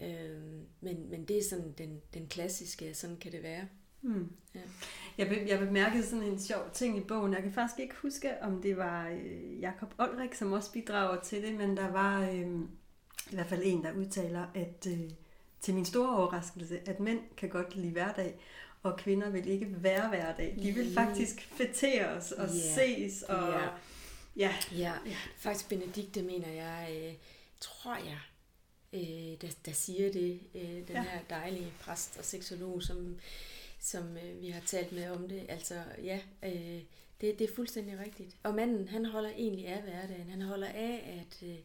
Øh, 0.03 0.43
men, 0.81 1.11
men 1.11 1.25
det 1.25 1.39
er 1.39 1.45
sådan 1.45 1.75
den, 1.79 2.03
den 2.15 2.27
klassiske, 2.27 2.95
sådan 2.95 3.17
kan 3.17 3.33
det 3.33 3.43
være. 3.43 3.69
Mm. 4.03 4.33
Ja. 4.55 4.61
Jeg, 5.19 5.29
be, 5.29 5.45
jeg 5.47 5.59
bemærkede 5.59 6.07
sådan 6.07 6.25
en 6.25 6.39
sjov 6.39 6.71
ting 6.73 6.99
i 6.99 7.01
bogen. 7.01 7.33
Jeg 7.33 7.43
kan 7.43 7.53
faktisk 7.53 7.81
ikke 7.81 7.95
huske, 8.03 8.43
om 8.43 8.63
det 8.63 8.77
var 8.77 9.09
øh, 9.09 9.61
Jakob 9.61 9.95
Olrik, 9.99 10.35
som 10.35 10.53
også 10.53 10.73
bidrager 10.73 11.21
til 11.21 11.43
det, 11.43 11.55
men 11.55 11.77
der 11.77 11.91
var 11.91 12.31
øh, 12.31 12.61
i 13.31 13.35
hvert 13.35 13.47
fald 13.47 13.63
en, 13.65 13.83
der 13.83 13.93
udtaler, 13.93 14.47
at 14.55 14.87
øh, 14.91 15.11
til 15.61 15.75
min 15.75 15.85
store 15.85 16.17
overraskelse, 16.17 16.89
at 16.89 17.01
mænd 17.01 17.21
kan 17.37 17.49
godt 17.49 17.77
lide 17.77 17.93
hverdag, 17.93 18.35
og 18.83 18.97
kvinder 18.97 19.31
vil 19.31 19.49
ikke 19.49 19.83
være 19.83 20.09
hverdag. 20.09 20.59
De 20.63 20.73
vil 20.73 20.95
faktisk 20.95 21.41
fætere 21.41 22.09
os 22.09 22.33
og 22.33 22.49
yeah. 22.49 22.75
ses. 22.75 23.23
Og, 23.23 23.49
yeah. 23.53 23.73
ja. 24.37 24.55
Ja. 24.73 24.93
ja, 25.07 25.17
faktisk 25.37 25.69
Benedikte 25.69 26.23
mener 26.23 26.49
jeg, 26.49 26.89
øh, 27.03 27.15
tror 27.61 27.97
jeg, 27.97 28.19
øh, 28.93 29.41
der, 29.41 29.55
der 29.67 29.73
siger 29.73 30.13
det, 30.13 30.41
øh, 30.55 30.63
den 30.63 30.85
ja. 30.89 31.03
her 31.03 31.21
dejlige 31.31 31.73
præst 31.81 32.19
og 32.19 32.25
seksolog, 32.25 32.83
som, 32.83 33.17
som 33.81 34.17
øh, 34.17 34.41
vi 34.43 34.49
har 34.49 34.61
talt 34.61 34.93
med 34.93 35.11
om 35.11 35.29
det. 35.29 35.47
Altså 35.49 35.83
ja, 36.03 36.21
øh, 36.43 36.81
det, 37.21 37.39
det 37.39 37.41
er 37.41 37.55
fuldstændig 37.57 37.99
rigtigt. 37.99 38.37
Og 38.43 38.55
manden, 38.55 38.89
han 38.89 39.07
holder 39.07 39.31
egentlig 39.31 39.67
af 39.67 39.83
hverdagen. 39.83 40.31
Han 40.31 40.43
holder 40.43 40.69
af, 40.69 41.25
at... 41.27 41.49
Øh, 41.49 41.59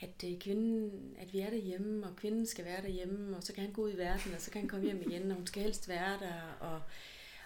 at 0.00 0.24
øh, 0.24 0.38
kvinden, 0.38 0.90
at 1.18 1.32
vi 1.32 1.40
er 1.40 1.50
derhjemme, 1.50 2.06
og 2.06 2.16
kvinden 2.16 2.46
skal 2.46 2.64
være 2.64 2.82
derhjemme, 2.82 3.36
og 3.36 3.42
så 3.42 3.52
kan 3.52 3.64
han 3.64 3.72
gå 3.72 3.82
ud 3.82 3.92
i 3.92 3.98
verden, 3.98 4.34
og 4.34 4.40
så 4.40 4.50
kan 4.50 4.60
han 4.60 4.68
komme 4.68 4.86
hjem 4.86 5.02
igen, 5.10 5.30
og 5.30 5.36
hun 5.36 5.46
skal 5.46 5.62
helst 5.62 5.88
være 5.88 6.18
der, 6.20 6.56
og, 6.60 6.82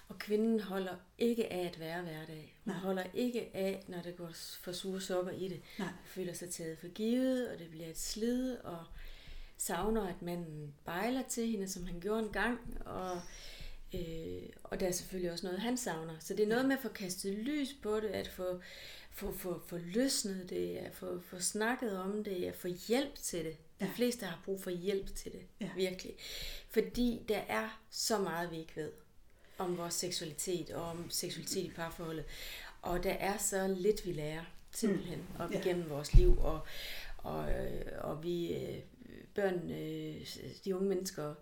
og 0.08 0.18
kvinden 0.18 0.60
holder 0.60 0.96
ikke 1.18 1.52
af 1.52 1.66
at 1.66 1.80
være 1.80 2.02
hverdag. 2.02 2.56
Hun 2.64 2.72
Nej. 2.72 2.80
holder 2.80 3.04
ikke 3.14 3.50
af, 3.56 3.84
når 3.88 4.02
det 4.02 4.16
går 4.16 4.30
for 4.62 4.72
sure 4.72 5.00
sukker 5.00 5.32
i 5.32 5.48
det. 5.48 5.60
Nej. 5.78 5.88
Hun 5.88 5.96
føler 6.06 6.32
sig 6.32 6.50
taget 6.50 6.78
for 6.78 6.88
givet, 6.88 7.50
og 7.50 7.58
det 7.58 7.70
bliver 7.70 7.88
et 7.88 7.98
slid, 7.98 8.56
og 8.56 8.84
savner, 9.56 10.06
at 10.06 10.22
manden 10.22 10.74
bejler 10.84 11.22
til 11.28 11.46
hende, 11.46 11.68
som 11.68 11.86
han 11.86 12.00
gjorde 12.00 12.22
en 12.22 12.32
gang, 12.32 12.58
og, 12.86 13.20
øh, 13.94 14.42
og 14.62 14.80
der 14.80 14.86
er 14.86 14.92
selvfølgelig 14.92 15.32
også 15.32 15.46
noget, 15.46 15.60
han 15.60 15.76
savner. 15.76 16.14
Så 16.20 16.34
det 16.34 16.44
er 16.44 16.48
noget 16.48 16.66
med 16.66 16.76
at 16.76 16.82
få 16.82 16.88
kastet 16.88 17.34
lys 17.34 17.68
på 17.82 18.00
det, 18.00 18.08
at 18.08 18.28
få 18.28 18.60
få, 19.14 19.33
få, 19.33 19.62
få 19.66 19.79
løsnet 19.79 20.50
det, 20.50 20.77
at 20.77 20.94
få, 20.94 21.20
få 21.20 21.40
snakket 21.40 21.98
om 21.98 22.24
det, 22.24 22.44
at 22.44 22.57
få 22.57 22.68
hjælp 22.88 23.14
til 23.14 23.44
det. 23.44 23.57
De 23.81 23.85
Ja. 23.85 23.90
fleste 23.96 24.27
har 24.27 24.42
brug 24.44 24.62
for 24.62 24.70
hjælp 24.70 25.14
til 25.14 25.33
det, 25.33 25.40
Ja. 25.61 25.70
virkelig. 25.77 26.14
Fordi 26.70 27.20
der 27.29 27.38
er 27.38 27.83
så 27.90 28.18
meget, 28.18 28.50
vi 28.50 28.59
ikke 28.59 28.77
ved 28.77 28.92
om 29.59 29.79
vores 29.79 29.94
seksualitet 29.94 30.70
og 30.70 30.83
om 30.85 31.11
seksualitet 31.11 31.64
i 31.64 31.70
parforholdet. 31.70 32.24
Og 32.83 33.03
der 33.05 33.12
er 33.12 33.38
så 33.38 33.74
lidt, 33.79 34.07
vi 34.07 34.12
lærer 34.12 34.44
simpelthen 34.70 35.22
op 35.38 35.53
Ja. 35.53 35.61
igennem 35.61 35.90
vores 35.90 36.14
liv. 36.14 36.38
Og, 36.38 36.61
og, 37.18 37.50
øh, 37.53 37.83
og 38.00 38.22
vi 38.24 38.55
øh, 38.55 38.79
børn, 39.35 39.70
øh, 39.70 40.27
de 40.64 40.77
unge 40.77 40.88
mennesker, 40.88 41.35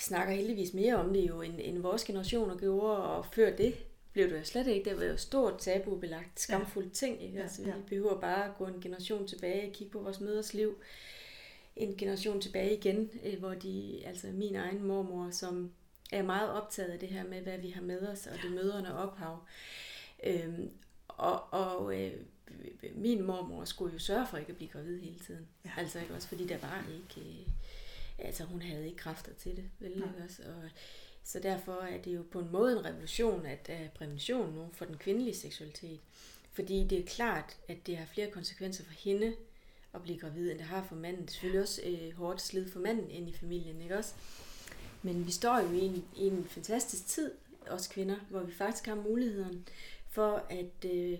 snakker 0.00 0.34
heldigvis 0.34 0.74
mere 0.74 0.96
om 0.96 1.12
det 1.12 1.28
jo, 1.28 1.40
end, 1.42 1.54
end 1.62 1.78
vores 1.78 2.04
generationer 2.04 2.56
gjorde, 2.58 3.02
og 3.02 3.26
før 3.34 3.56
det 3.56 3.74
blev 4.16 4.30
det 4.30 4.38
jo 4.38 4.44
slet 4.44 4.66
ikke. 4.66 4.90
Det 4.90 4.98
var 4.98 5.04
jo 5.04 5.16
stort 5.16 5.58
tabubelagt, 5.58 6.40
skamfuldt 6.40 6.92
ting. 6.92 7.22
Ikke? 7.22 7.36
Ja, 7.36 7.42
Altså, 7.42 7.62
ja. 7.62 7.76
Vi 7.76 7.82
behøver 7.88 8.20
bare 8.20 8.44
at 8.44 8.56
gå 8.58 8.66
en 8.66 8.80
generation 8.80 9.26
tilbage 9.26 9.68
og 9.68 9.72
kigge 9.72 9.92
på 9.92 9.98
vores 9.98 10.20
mødres 10.20 10.54
liv. 10.54 10.78
En 11.76 11.96
generation 11.96 12.40
tilbage 12.40 12.76
igen, 12.76 13.10
øh, 13.24 13.38
hvor 13.38 13.54
de, 13.54 14.02
altså 14.06 14.26
min 14.26 14.56
egen 14.56 14.82
mormor, 14.82 15.30
som 15.30 15.72
er 16.12 16.22
meget 16.22 16.50
optaget 16.50 16.88
af 16.88 16.98
det 16.98 17.08
her 17.08 17.24
med, 17.24 17.40
hvad 17.40 17.58
vi 17.58 17.70
har 17.70 17.82
med 17.82 18.08
os, 18.08 18.26
og 18.26 18.38
det 18.42 18.52
mødrene 18.52 18.94
ophav. 18.98 19.38
Øhm, 20.24 20.70
og 21.08 21.52
og 21.52 22.02
øh, 22.02 22.12
min 22.94 23.22
mormor 23.22 23.64
skulle 23.64 23.92
jo 23.92 23.98
sørge 23.98 24.26
for 24.30 24.36
ikke 24.36 24.50
at 24.50 24.56
blive 24.56 24.70
gravid 24.70 25.00
hele 25.00 25.18
tiden. 25.18 25.46
Ja. 25.64 25.70
Ja. 25.76 25.80
Altså 25.80 26.00
ikke 26.00 26.14
også, 26.14 26.28
fordi 26.28 26.46
der 26.46 26.58
var 26.58 26.84
ikke, 26.94 27.30
øh, 27.30 27.46
altså 28.18 28.44
hun 28.44 28.62
havde 28.62 28.84
ikke 28.86 28.96
kræfter 28.96 29.32
til 29.32 29.56
det, 29.56 29.64
vel 29.78 29.90
ikke 29.90 30.24
også? 30.24 30.42
Og, 30.42 30.70
så 31.26 31.38
derfor 31.38 31.72
er 31.72 31.98
det 31.98 32.14
jo 32.14 32.22
på 32.30 32.38
en 32.38 32.48
måde 32.52 32.72
en 32.72 32.84
revolution 32.84 33.46
at 33.46 33.68
af 33.68 33.90
prævention 33.94 34.54
nu 34.54 34.68
for 34.72 34.84
den 34.84 34.96
kvindelige 34.96 35.36
seksualitet. 35.36 36.00
Fordi 36.52 36.84
det 36.84 36.98
er 36.98 37.06
klart, 37.06 37.56
at 37.68 37.76
det 37.86 37.96
har 37.96 38.06
flere 38.06 38.30
konsekvenser 38.30 38.84
for 38.84 38.92
hende 38.92 39.36
at 39.94 40.02
blive 40.02 40.18
gravid, 40.18 40.50
end 40.50 40.58
det 40.58 40.66
har 40.66 40.84
for 40.88 40.94
manden. 40.94 41.22
Det 41.22 41.28
er 41.28 41.32
selvfølgelig 41.32 41.60
også 41.60 41.82
øh, 41.84 42.12
hårdt 42.12 42.40
slid 42.40 42.70
for 42.70 42.80
manden 42.80 43.10
ind 43.10 43.28
i 43.28 43.32
familien, 43.32 43.80
ikke 43.80 43.98
også? 43.98 44.14
Men 45.02 45.26
vi 45.26 45.30
står 45.30 45.60
jo 45.60 45.72
i 45.72 45.80
en, 45.80 46.04
i 46.16 46.26
en 46.26 46.46
fantastisk 46.50 47.06
tid, 47.06 47.30
os 47.70 47.86
kvinder, 47.86 48.16
hvor 48.30 48.40
vi 48.40 48.52
faktisk 48.52 48.86
har 48.86 48.94
muligheden 48.94 49.68
for 50.10 50.42
at 50.50 50.90
øh, 50.90 51.18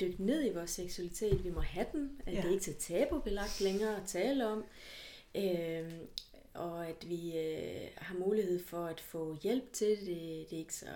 dykke 0.00 0.24
ned 0.24 0.46
i 0.46 0.54
vores 0.54 0.70
seksualitet. 0.70 1.44
Vi 1.44 1.50
må 1.50 1.60
have 1.60 1.86
den. 1.92 2.10
At 2.26 2.32
Ja. 2.32 2.40
Det 2.40 2.48
er 2.48 2.52
ikke 2.52 2.64
så 2.64 2.74
tabubelagt 2.74 3.60
længere 3.60 3.96
at 3.96 4.02
tale 4.06 4.46
om. 4.48 4.64
Øh, 5.34 5.92
og 6.54 6.88
at 6.88 7.08
vi 7.08 7.38
øh, 7.38 7.88
har 7.96 8.14
mulighed 8.14 8.64
for 8.64 8.86
at 8.86 9.00
få 9.00 9.36
hjælp 9.42 9.72
til 9.72 9.88
det. 9.88 10.06
Det, 10.06 10.52
er 10.52 10.58
ikke 10.58 10.74
så, 10.74 10.86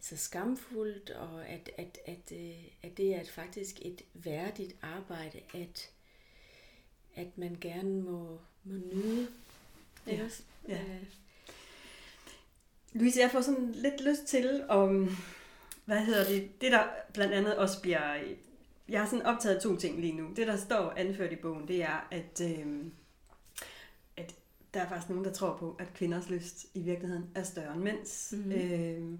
så 0.00 0.16
skamfuldt, 0.16 1.10
og 1.10 1.48
at, 1.48 1.70
at, 1.78 1.98
at, 2.06 2.32
øh, 2.32 2.64
at 2.82 2.96
det 2.96 3.14
er 3.14 3.24
faktisk 3.24 3.76
et 3.82 4.02
værdigt 4.14 4.76
arbejde, 4.82 5.40
at, 5.54 5.90
at 7.14 7.38
man 7.38 7.56
gerne 7.60 8.02
må, 8.02 8.38
må 8.64 8.74
nyde. 8.92 9.28
Ja. 10.06 10.24
også? 10.24 10.42
Ja. 10.68 10.80
Øh, 10.80 11.04
Louise, 12.92 13.20
jeg 13.20 13.30
får 13.30 13.40
sådan 13.40 13.72
lidt 13.72 14.00
lyst 14.00 14.26
til 14.26 14.64
om, 14.68 15.16
hvad 15.84 16.04
hedder 16.04 16.24
det, 16.24 16.60
det 16.60 16.72
der 16.72 16.84
blandt 17.12 17.34
andet 17.34 17.56
også 17.56 17.82
bliver, 17.82 18.20
jeg 18.88 19.00
har 19.00 19.06
sådan 19.06 19.26
optaget 19.26 19.62
to 19.62 19.76
ting 19.76 20.00
lige 20.00 20.12
nu. 20.12 20.28
Det 20.36 20.46
der 20.46 20.56
står 20.56 20.90
anført 20.96 21.32
i 21.32 21.36
bogen, 21.36 21.68
det 21.68 21.82
er, 21.82 22.08
at, 22.10 22.40
øh, 22.40 22.66
at 22.86 23.03
der 24.74 24.80
er 24.80 24.88
faktisk 24.88 25.08
nogen, 25.10 25.24
der 25.24 25.32
tror 25.32 25.56
på, 25.56 25.76
at 25.78 25.94
kvinders 25.94 26.30
lyst 26.30 26.66
i 26.74 26.80
virkeligheden 26.80 27.24
er 27.34 27.42
større 27.42 27.74
end 27.74 27.82
mænds. 27.82 28.34
Mhm. 28.36 28.52
Øh, 28.52 29.18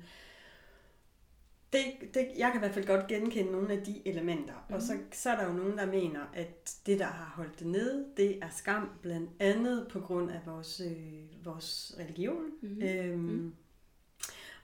det, 1.73 1.85
det, 2.15 2.29
jeg 2.39 2.51
kan 2.53 2.59
i 2.59 2.59
hvert 2.59 2.75
fald 2.75 2.87
godt 2.87 3.07
genkende 3.07 3.53
nogle 3.53 3.73
af 3.73 3.83
de 3.85 4.03
elementer. 4.09 4.67
Mm. 4.69 4.75
Og 4.75 4.83
så, 4.83 4.99
så 5.13 5.31
er 5.31 5.37
der 5.37 5.47
jo 5.47 5.53
nogen, 5.53 5.79
der 5.79 5.87
mener, 5.87 6.21
at 6.35 6.77
det, 6.87 6.99
der 6.99 7.05
har 7.07 7.33
holdt 7.37 7.59
det 7.59 7.67
nede, 7.67 8.07
det 8.17 8.39
er 8.45 8.49
skam, 8.57 8.89
blandt 9.03 9.31
andet 9.41 9.87
på 9.91 10.01
grund 10.01 10.31
af 10.31 10.41
vores, 10.47 10.81
øh, 10.81 11.45
vores 11.45 11.97
religion. 11.99 12.45
Mhm. 12.63 12.83
Øhm, 12.83 13.19
Mhm. 13.19 13.55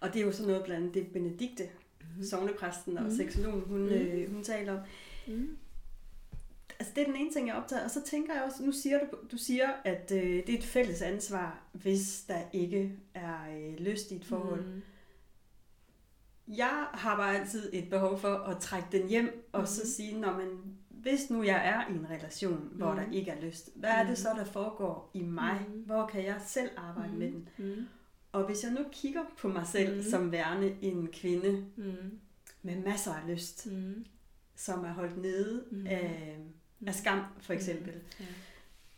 Og 0.00 0.14
det 0.14 0.20
er 0.22 0.26
jo 0.26 0.32
sådan 0.32 0.48
noget 0.48 0.64
blandt 0.64 0.80
andet 0.82 0.94
det 0.94 1.12
Benedikte, 1.12 1.68
mm. 2.18 2.24
sovnepræsten 2.24 2.98
og 2.98 3.02
Mhm. 3.04 3.16
seksologen, 3.16 3.60
hun, 3.66 3.80
Mhm. 3.82 3.92
øh, 3.92 4.32
hun 4.32 4.44
taler 4.44 4.72
om. 4.72 4.80
mm. 5.26 5.56
Altså 6.80 6.92
det 6.96 7.02
er 7.02 7.06
den 7.06 7.16
ene 7.16 7.32
ting, 7.32 7.46
jeg 7.48 7.56
er 7.56 7.60
optaget. 7.62 7.84
Og 7.84 7.90
så 7.90 8.02
tænker 8.02 8.34
jeg 8.34 8.42
også, 8.42 8.62
nu 8.64 8.72
siger 8.72 8.98
du, 8.98 9.06
du 9.32 9.36
siger, 9.36 9.68
at 9.84 10.12
øh, 10.14 10.22
det 10.46 10.48
er 10.48 10.58
et 10.58 10.64
fælles 10.64 11.02
ansvar, 11.02 11.62
hvis 11.72 12.24
der 12.28 12.38
ikke 12.52 12.92
er 13.14 13.36
øh, 13.58 13.74
lyst 13.78 14.10
i 14.10 14.16
et 14.16 14.24
forhold. 14.24 14.64
Mm. 14.64 14.72
Mm. 14.74 14.82
Jeg 16.56 16.86
har 16.92 17.16
bare 17.16 17.36
altid 17.38 17.70
et 17.72 17.90
behov 17.90 18.18
for 18.18 18.34
at 18.34 18.58
trække 18.58 18.88
den 18.92 19.08
hjem, 19.08 19.48
og 19.52 19.68
så 19.68 19.80
Mhm. 19.82 19.86
sige, 19.88 20.20
når 20.20 20.32
man, 20.32 20.48
hvis 20.88 21.30
nu 21.30 21.42
jeg 21.42 21.66
er 21.68 21.92
i 21.92 21.96
en 21.96 22.10
relation, 22.10 22.68
hvor 22.72 22.92
Mhm. 22.94 22.96
der 23.04 23.12
ikke 23.12 23.30
er 23.30 23.40
lyst, 23.40 23.70
hvad 23.74 23.90
er 23.90 23.98
det 23.98 24.06
Mhm. 24.08 24.16
så, 24.16 24.28
der 24.36 24.44
foregår 24.44 25.10
i 25.14 25.22
mig? 25.22 25.60
Mhm. 25.68 25.78
Hvor 25.80 26.06
kan 26.06 26.24
jeg 26.24 26.40
selv 26.46 26.70
arbejde 26.76 27.12
med 27.12 27.32
den? 27.32 27.48
Mm. 27.58 27.86
Og 28.32 28.46
hvis 28.46 28.64
jeg 28.64 28.72
nu 28.72 28.80
kigger 28.92 29.22
på 29.38 29.48
mig 29.48 29.66
selv 29.66 29.94
Mhm. 29.94 30.10
som 30.10 30.32
værende 30.32 30.76
en 30.82 31.08
kvinde 31.12 31.64
Mm. 31.76 32.18
med 32.62 32.76
masser 32.76 33.14
af 33.14 33.28
lyst, 33.34 33.66
Mm. 33.66 34.04
som 34.56 34.84
er 34.84 34.92
holdt 34.92 35.16
nede 35.22 35.64
Mhm. 35.70 35.86
af, 35.86 36.38
af 36.86 36.94
skam 36.94 37.20
for 37.40 37.52
eksempel. 37.52 37.92
Ja. 38.20 38.24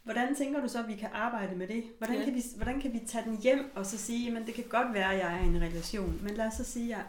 Hvordan 0.02 0.34
tænker 0.36 0.60
du 0.60 0.68
så, 0.68 0.78
at 0.82 0.88
vi 0.88 0.96
kan 0.96 1.08
arbejde 1.12 1.54
med 1.56 1.68
det? 1.68 1.84
Hvordan, 1.98 2.16
Ja. 2.16 2.24
kan, 2.24 2.34
vi, 2.34 2.42
hvordan 2.56 2.80
kan 2.80 2.92
vi 2.92 3.00
tage 3.08 3.24
den 3.24 3.38
hjem 3.42 3.72
og 3.74 3.86
så 3.86 3.98
sige, 3.98 4.36
at 4.38 4.46
det 4.46 4.54
kan 4.54 4.64
godt 4.64 4.94
være, 4.94 5.12
at 5.12 5.18
jeg 5.18 5.34
er 5.38 5.40
i 5.44 5.46
en 5.46 5.62
relation, 5.62 6.20
men 6.22 6.34
lad 6.34 6.46
os 6.46 6.54
så 6.54 6.64
sige, 6.64 6.94
at 6.96 7.02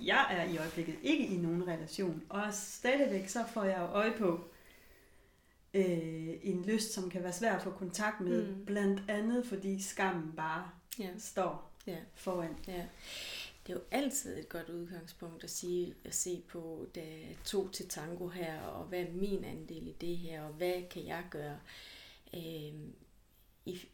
jeg 0.00 0.26
er 0.30 0.44
i 0.44 0.58
øjeblikket 0.58 0.94
ikke 1.02 1.26
i 1.26 1.36
nogen 1.36 1.68
relation, 1.68 2.22
og 2.28 2.42
stadigvæk 2.52 3.28
så 3.28 3.44
får 3.52 3.64
jeg 3.64 3.88
øje 3.92 4.12
på 4.18 4.44
øh, 5.74 6.28
en 6.42 6.64
lyst, 6.66 6.92
som 6.92 7.10
kan 7.10 7.22
være 7.22 7.32
svær 7.32 7.52
at 7.56 7.62
få 7.62 7.70
kontakt 7.70 8.20
med, 8.20 8.46
Mm. 8.48 8.64
blandt 8.64 9.02
andet 9.08 9.46
fordi 9.46 9.82
skammen 9.82 10.32
bare 10.36 10.70
Ja. 10.98 11.08
står 11.18 11.70
Ja. 11.86 11.96
foran. 12.14 12.56
Ja. 12.68 12.84
Det 13.68 13.74
er 13.74 13.80
jo 13.80 13.86
altid 13.90 14.38
et 14.38 14.48
godt 14.48 14.68
udgangspunkt 14.68 15.44
at, 15.44 15.50
sige, 15.50 15.94
at 16.04 16.14
se 16.14 16.42
på, 16.48 16.86
der 16.94 17.02
er 17.02 17.34
to 17.44 17.68
til 17.68 17.88
tango 17.88 18.28
her, 18.28 18.60
og 18.60 18.84
hvad 18.84 19.00
er 19.00 19.12
min 19.12 19.44
andel 19.44 19.86
i 19.86 19.96
det 20.00 20.16
her, 20.16 20.42
og 20.42 20.52
hvad 20.52 20.82
kan 20.90 21.06
jeg 21.06 21.24
gøre? 21.30 21.60
Øhm, 22.34 22.94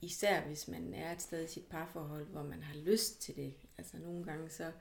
især 0.00 0.40
hvis 0.46 0.68
man 0.68 0.94
er 0.94 1.12
et 1.12 1.22
sted 1.22 1.44
i 1.44 1.48
sit 1.48 1.66
parforhold, 1.66 2.26
hvor 2.26 2.42
man 2.42 2.62
har 2.62 2.74
lyst 2.74 3.22
til 3.22 3.36
det. 3.36 3.54
Altså 3.78 3.96
nogle 3.98 4.24
gange 4.24 4.50
så 4.50 4.72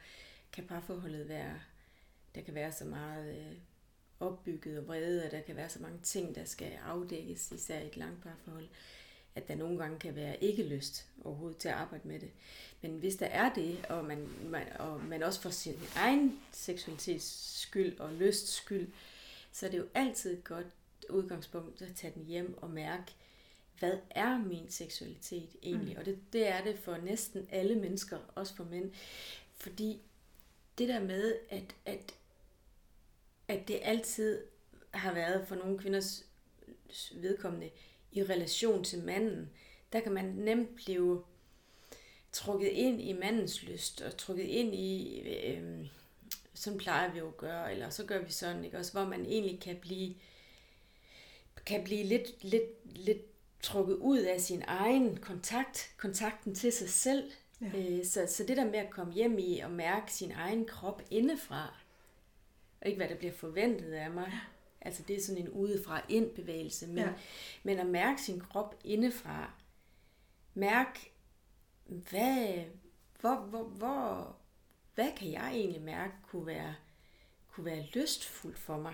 kan 0.52 0.68
parforholdet 0.68 1.28
være, 1.28 1.60
der 2.36 2.42
kan 2.42 2.54
være 2.54 2.72
så 2.72 2.86
meget 2.86 3.38
øh, 3.38 3.58
opbygget 4.20 4.80
og 4.80 4.88
vrede, 4.88 5.26
og 5.26 5.32
der 5.32 5.42
kan 5.42 5.56
være 5.56 5.70
så 5.70 5.82
mange 5.82 6.00
ting, 6.04 6.36
der 6.36 6.46
skal 6.46 6.72
afdækkes, 6.72 7.52
især 7.52 7.80
i 7.80 7.88
et 7.88 7.98
langt 7.98 8.24
parforhold, 8.24 8.68
at 9.36 9.48
der 9.48 9.56
nogle 9.56 9.78
gange 9.78 10.00
kan 10.00 10.16
være 10.16 10.44
ikke 10.44 10.64
lyst 10.64 11.06
overhovedet 11.24 11.58
til 11.58 11.70
at 11.70 11.76
arbejde 11.76 12.08
med 12.08 12.20
det. 12.20 12.32
Men 12.82 12.98
hvis 12.98 13.16
der 13.16 13.26
er 13.26 13.54
det, 13.54 13.86
og 13.86 14.06
man, 14.06 14.28
man, 14.44 14.68
og 14.80 15.04
man 15.04 15.24
også 15.24 15.42
for 15.42 15.50
sin 15.50 15.80
egen 15.96 16.40
seksualitets 16.52 17.60
skyld 17.62 18.00
og 18.00 18.14
lyst 18.14 18.48
skyld, 18.48 18.92
så 19.52 19.66
er 19.66 19.70
det 19.70 19.78
jo 19.78 19.88
altid 19.94 20.38
et 20.38 20.44
godt 20.44 20.68
udgangspunkt 21.10 21.82
at 21.82 21.96
tage 21.96 22.14
den 22.16 22.26
hjem 22.26 22.58
og 22.58 22.70
mærke, 22.70 23.12
hvad 23.80 23.98
er 24.10 24.38
min 24.38 24.70
seksualitet 24.70 25.50
egentlig? 25.64 25.94
Mm. 25.94 26.00
Og 26.00 26.06
det, 26.06 26.20
det 26.34 26.48
er 26.48 26.64
det 26.64 26.80
for 26.80 26.98
næsten 26.98 27.48
alle 27.52 27.76
mennesker, 27.76 28.18
også 28.36 28.56
for 28.56 28.64
mænd. 28.64 28.92
Fordi 29.56 30.02
det 30.78 30.90
der 30.90 31.00
med, 31.00 31.36
at, 31.50 31.76
at, 31.86 32.14
at 33.48 33.68
det 33.68 33.80
altid 33.84 34.44
har 34.92 35.14
været 35.14 35.48
for 35.48 35.56
nogle 35.56 35.80
kvinders 35.80 36.26
vedkommende 37.14 37.70
i 38.14 38.24
relation 38.24 38.84
til 38.84 39.04
manden, 39.04 39.50
der 39.94 40.00
kan 40.00 40.12
man 40.12 40.26
nemt 40.26 40.76
blive 40.76 41.24
trukket 42.32 42.68
ind 42.68 43.02
i 43.02 43.14
mandens 43.14 43.64
lyst, 43.64 44.02
og 44.02 44.18
trukket 44.18 44.44
ind 44.44 44.76
i, 44.76 45.20
øh, 45.20 45.88
sådan 46.54 46.80
plejer 46.80 47.12
vi 47.12 47.20
jo 47.20 47.28
at 47.28 47.38
gøre, 47.38 47.72
eller 47.72 47.90
så 47.90 48.06
gør 48.06 48.22
vi 48.22 48.32
sådan, 48.32 48.66
ikke? 48.66 48.78
Også 48.78 48.92
hvor 48.92 49.06
man 49.06 49.26
egentlig 49.26 49.60
kan 49.60 49.76
blive, 49.76 50.16
kan 51.66 51.84
blive 51.84 52.04
lidt, 52.04 52.44
lidt, 52.44 52.98
lidt 52.98 53.22
trukket 53.62 53.96
ud 53.96 54.20
af 54.20 54.42
sin 54.42 54.64
egen 54.68 55.18
kontakt, 55.18 55.94
kontakten 55.98 56.56
til 56.56 56.72
sig 56.72 56.90
selv. 56.90 57.32
Ja. 57.62 57.80
Øh, 57.80 58.06
så, 58.06 58.26
så 58.28 58.44
det 58.44 58.58
der 58.58 58.66
med 58.66 58.80
at 58.80 58.90
komme 58.90 59.14
hjem 59.14 59.40
i 59.40 59.60
og 59.60 59.72
mærke 59.72 60.14
sin 60.14 60.32
egen 60.32 60.66
krop 60.66 61.02
indefra, 61.12 61.84
og 62.82 62.88
ikke 62.88 62.98
hvad 62.98 63.10
der 63.10 63.16
bliver 63.16 63.34
forventet 63.34 63.94
af 63.94 64.12
mig, 64.12 64.32
altså 64.86 65.04
det 65.08 65.16
er 65.16 65.22
sådan 65.22 65.42
en 65.42 65.50
udefra 65.50 66.02
ind 66.10 66.30
bevægelse, 66.30 66.88
men, 66.88 66.98
Ja. 66.98 67.04
ja. 67.04 67.14
men 67.64 67.80
at 67.80 67.86
mærke 67.88 68.22
sin 68.22 68.40
krop 68.40 68.76
indefra, 68.84 69.54
mærk, 70.54 71.00
hvad, 71.86 72.64
hvor, 73.22 73.36
hvor, 73.36 73.64
hvor, 73.64 74.36
hvad 74.96 75.12
kan 75.18 75.32
jeg 75.32 75.52
egentlig 75.54 75.82
mærke 75.82 76.14
kunne 76.28 76.46
være, 76.46 76.76
kunne 77.52 77.66
være 77.66 77.86
lystfuldt 77.94 78.60
for 78.60 78.78
mig? 78.78 78.94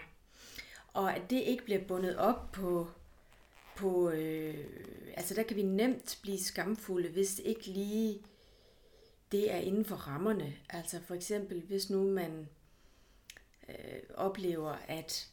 Og 0.93 1.15
at 1.15 1.29
det 1.29 1.41
ikke 1.41 1.63
bliver 1.65 1.87
bundet 1.87 2.17
op 2.17 2.51
på, 2.51 2.87
på 3.75 4.09
øh, 4.09 4.65
altså 5.17 5.33
der 5.35 5.43
kan 5.43 5.57
vi 5.57 5.63
nemt 5.63 6.19
blive 6.21 6.39
skamfulde, 6.39 7.09
hvis 7.09 7.39
ikke 7.45 7.65
lige 7.65 8.21
det 9.31 9.53
er 9.53 9.57
inden 9.57 9.85
for 9.85 9.95
rammerne. 9.95 10.55
Altså 10.69 11.01
for 11.01 11.15
eksempel, 11.15 11.61
hvis 11.61 11.89
nu 11.89 12.03
man 12.03 12.49
øh, 13.69 14.01
oplever, 14.15 14.71
at, 14.87 15.29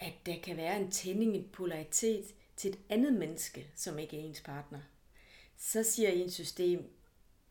at 0.00 0.12
der 0.26 0.34
kan 0.42 0.56
være 0.56 0.80
en 0.80 0.90
tænding, 0.90 1.36
en 1.36 1.48
polaritet 1.52 2.24
til 2.56 2.70
et 2.70 2.78
andet 2.88 3.12
menneske, 3.12 3.66
som 3.76 3.98
ikke 3.98 4.20
er 4.20 4.24
ens 4.24 4.40
partner, 4.40 4.78
så 5.58 5.82
siger 5.82 6.08
ens 6.08 6.34
system, 6.34 6.84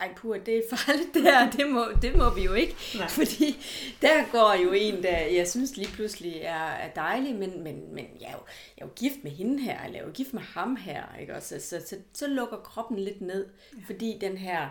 ej 0.00 0.14
pur, 0.16 0.36
det 0.36 0.56
er 0.56 0.62
farligt 0.76 1.14
der, 1.14 1.50
det 1.50 1.70
må, 1.70 1.86
det 2.02 2.16
må 2.16 2.30
vi 2.30 2.44
jo 2.44 2.54
ikke. 2.54 2.76
Nej. 2.98 3.08
Fordi 3.08 3.56
der 4.02 4.32
går 4.32 4.54
jo 4.64 4.72
en, 4.72 5.02
der 5.02 5.18
jeg 5.18 5.48
synes 5.48 5.76
lige 5.76 5.92
pludselig 5.92 6.36
er, 6.36 6.64
er 6.64 6.94
dejlig, 6.94 7.34
men, 7.34 7.62
men, 7.62 7.94
men 7.94 8.06
jeg, 8.20 8.28
er 8.28 8.32
jo, 8.32 8.42
jeg 8.76 8.82
er 8.82 8.86
jo 8.86 8.92
gift 8.96 9.24
med 9.24 9.30
hende 9.30 9.62
her, 9.62 9.84
eller 9.84 9.96
jeg 9.96 10.02
er 10.02 10.06
jo 10.06 10.12
gift 10.12 10.32
med 10.32 10.42
ham 10.42 10.76
her, 10.76 11.16
ikke? 11.20 11.34
Og 11.34 11.42
så, 11.42 11.60
så, 11.60 11.82
så, 11.86 11.96
så 12.12 12.26
lukker 12.26 12.56
kroppen 12.56 12.98
lidt 12.98 13.20
ned, 13.20 13.46
ja. 13.72 13.78
fordi 13.86 14.18
den 14.20 14.36
her, 14.36 14.68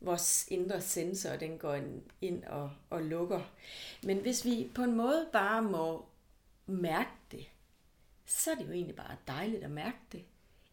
vores 0.00 0.46
indre 0.48 0.80
sensor, 0.80 1.30
den 1.30 1.58
går 1.58 1.78
ind 2.20 2.44
og, 2.44 2.70
og 2.90 3.02
lukker. 3.02 3.40
Men 4.02 4.18
hvis 4.18 4.44
vi 4.44 4.70
på 4.74 4.82
en 4.82 4.96
måde 4.96 5.26
bare 5.32 5.62
må 5.62 6.04
mærke 6.68 7.10
det, 7.30 7.46
så 8.26 8.50
er 8.50 8.54
det 8.54 8.66
jo 8.66 8.72
egentlig 8.72 8.96
bare 8.96 9.16
dejligt 9.26 9.64
at 9.64 9.70
mærke 9.70 9.98
det. 10.12 10.24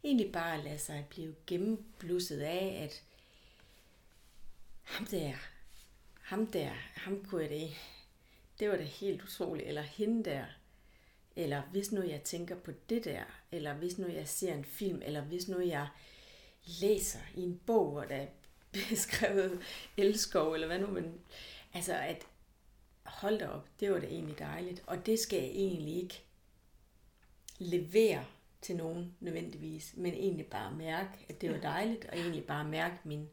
Egentlig 0.03 0.31
bare 0.31 0.57
at 0.57 0.63
lade 0.63 0.77
sig 0.77 1.05
blive 1.09 1.35
gennemblusset 1.47 2.39
af, 2.39 2.79
at 2.83 3.03
ham 4.83 5.05
der, 5.05 5.33
ham 6.21 6.47
der, 6.47 6.69
ham 6.95 7.25
kunne 7.25 7.41
jeg 7.41 7.49
det, 7.49 7.71
det 8.59 8.69
var 8.69 8.77
da 8.77 8.83
helt 8.83 9.23
utroligt, 9.23 9.67
eller 9.67 9.81
hende 9.81 10.29
der, 10.29 10.45
eller 11.35 11.61
hvis 11.61 11.91
nu 11.91 12.01
jeg 12.01 12.21
tænker 12.21 12.55
på 12.55 12.71
det 12.89 13.05
der, 13.05 13.23
eller 13.51 13.73
hvis 13.73 13.97
nu 13.97 14.07
jeg 14.07 14.27
ser 14.27 14.53
en 14.53 14.65
film, 14.65 15.01
eller 15.05 15.21
hvis 15.21 15.47
nu 15.47 15.61
jeg 15.61 15.87
læser 16.81 17.19
i 17.35 17.41
en 17.41 17.61
bog, 17.65 17.91
hvor 17.91 18.03
der 18.03 18.15
er 18.15 18.27
beskrevet 18.89 19.61
elskov, 19.97 20.53
eller 20.53 20.67
hvad 20.67 20.79
nu, 20.79 20.87
men 20.87 21.21
altså 21.73 21.93
at 21.93 22.27
hold 23.05 23.39
da 23.39 23.47
op, 23.47 23.67
det 23.79 23.91
var 23.91 23.99
da 23.99 24.07
egentlig 24.07 24.39
dejligt, 24.39 24.83
og 24.87 25.05
det 25.05 25.19
skal 25.19 25.39
jeg 25.39 25.49
egentlig 25.49 26.03
ikke 26.03 26.23
levere 27.59 28.25
til 28.61 28.75
nogen 28.75 29.15
nødvendigvis, 29.19 29.93
men 29.97 30.13
egentlig 30.13 30.45
bare 30.45 30.75
mærke, 30.75 31.25
at 31.29 31.41
det 31.41 31.51
var 31.51 31.57
dejligt, 31.57 32.05
og 32.05 32.17
egentlig 32.17 32.43
bare 32.43 32.65
mærke 32.65 32.95
min, 33.03 33.29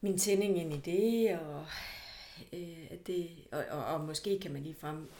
min 0.00 0.18
tænding 0.18 0.58
ind 0.58 0.72
i 0.72 0.80
det, 0.80 1.38
og, 1.38 1.66
øh, 2.52 2.90
det, 3.06 3.30
og, 3.52 3.64
og, 3.70 3.84
og 3.84 4.00
måske 4.00 4.38
kan 4.40 4.52
man 4.52 4.62
lige 4.62 4.74
frem, 4.74 5.10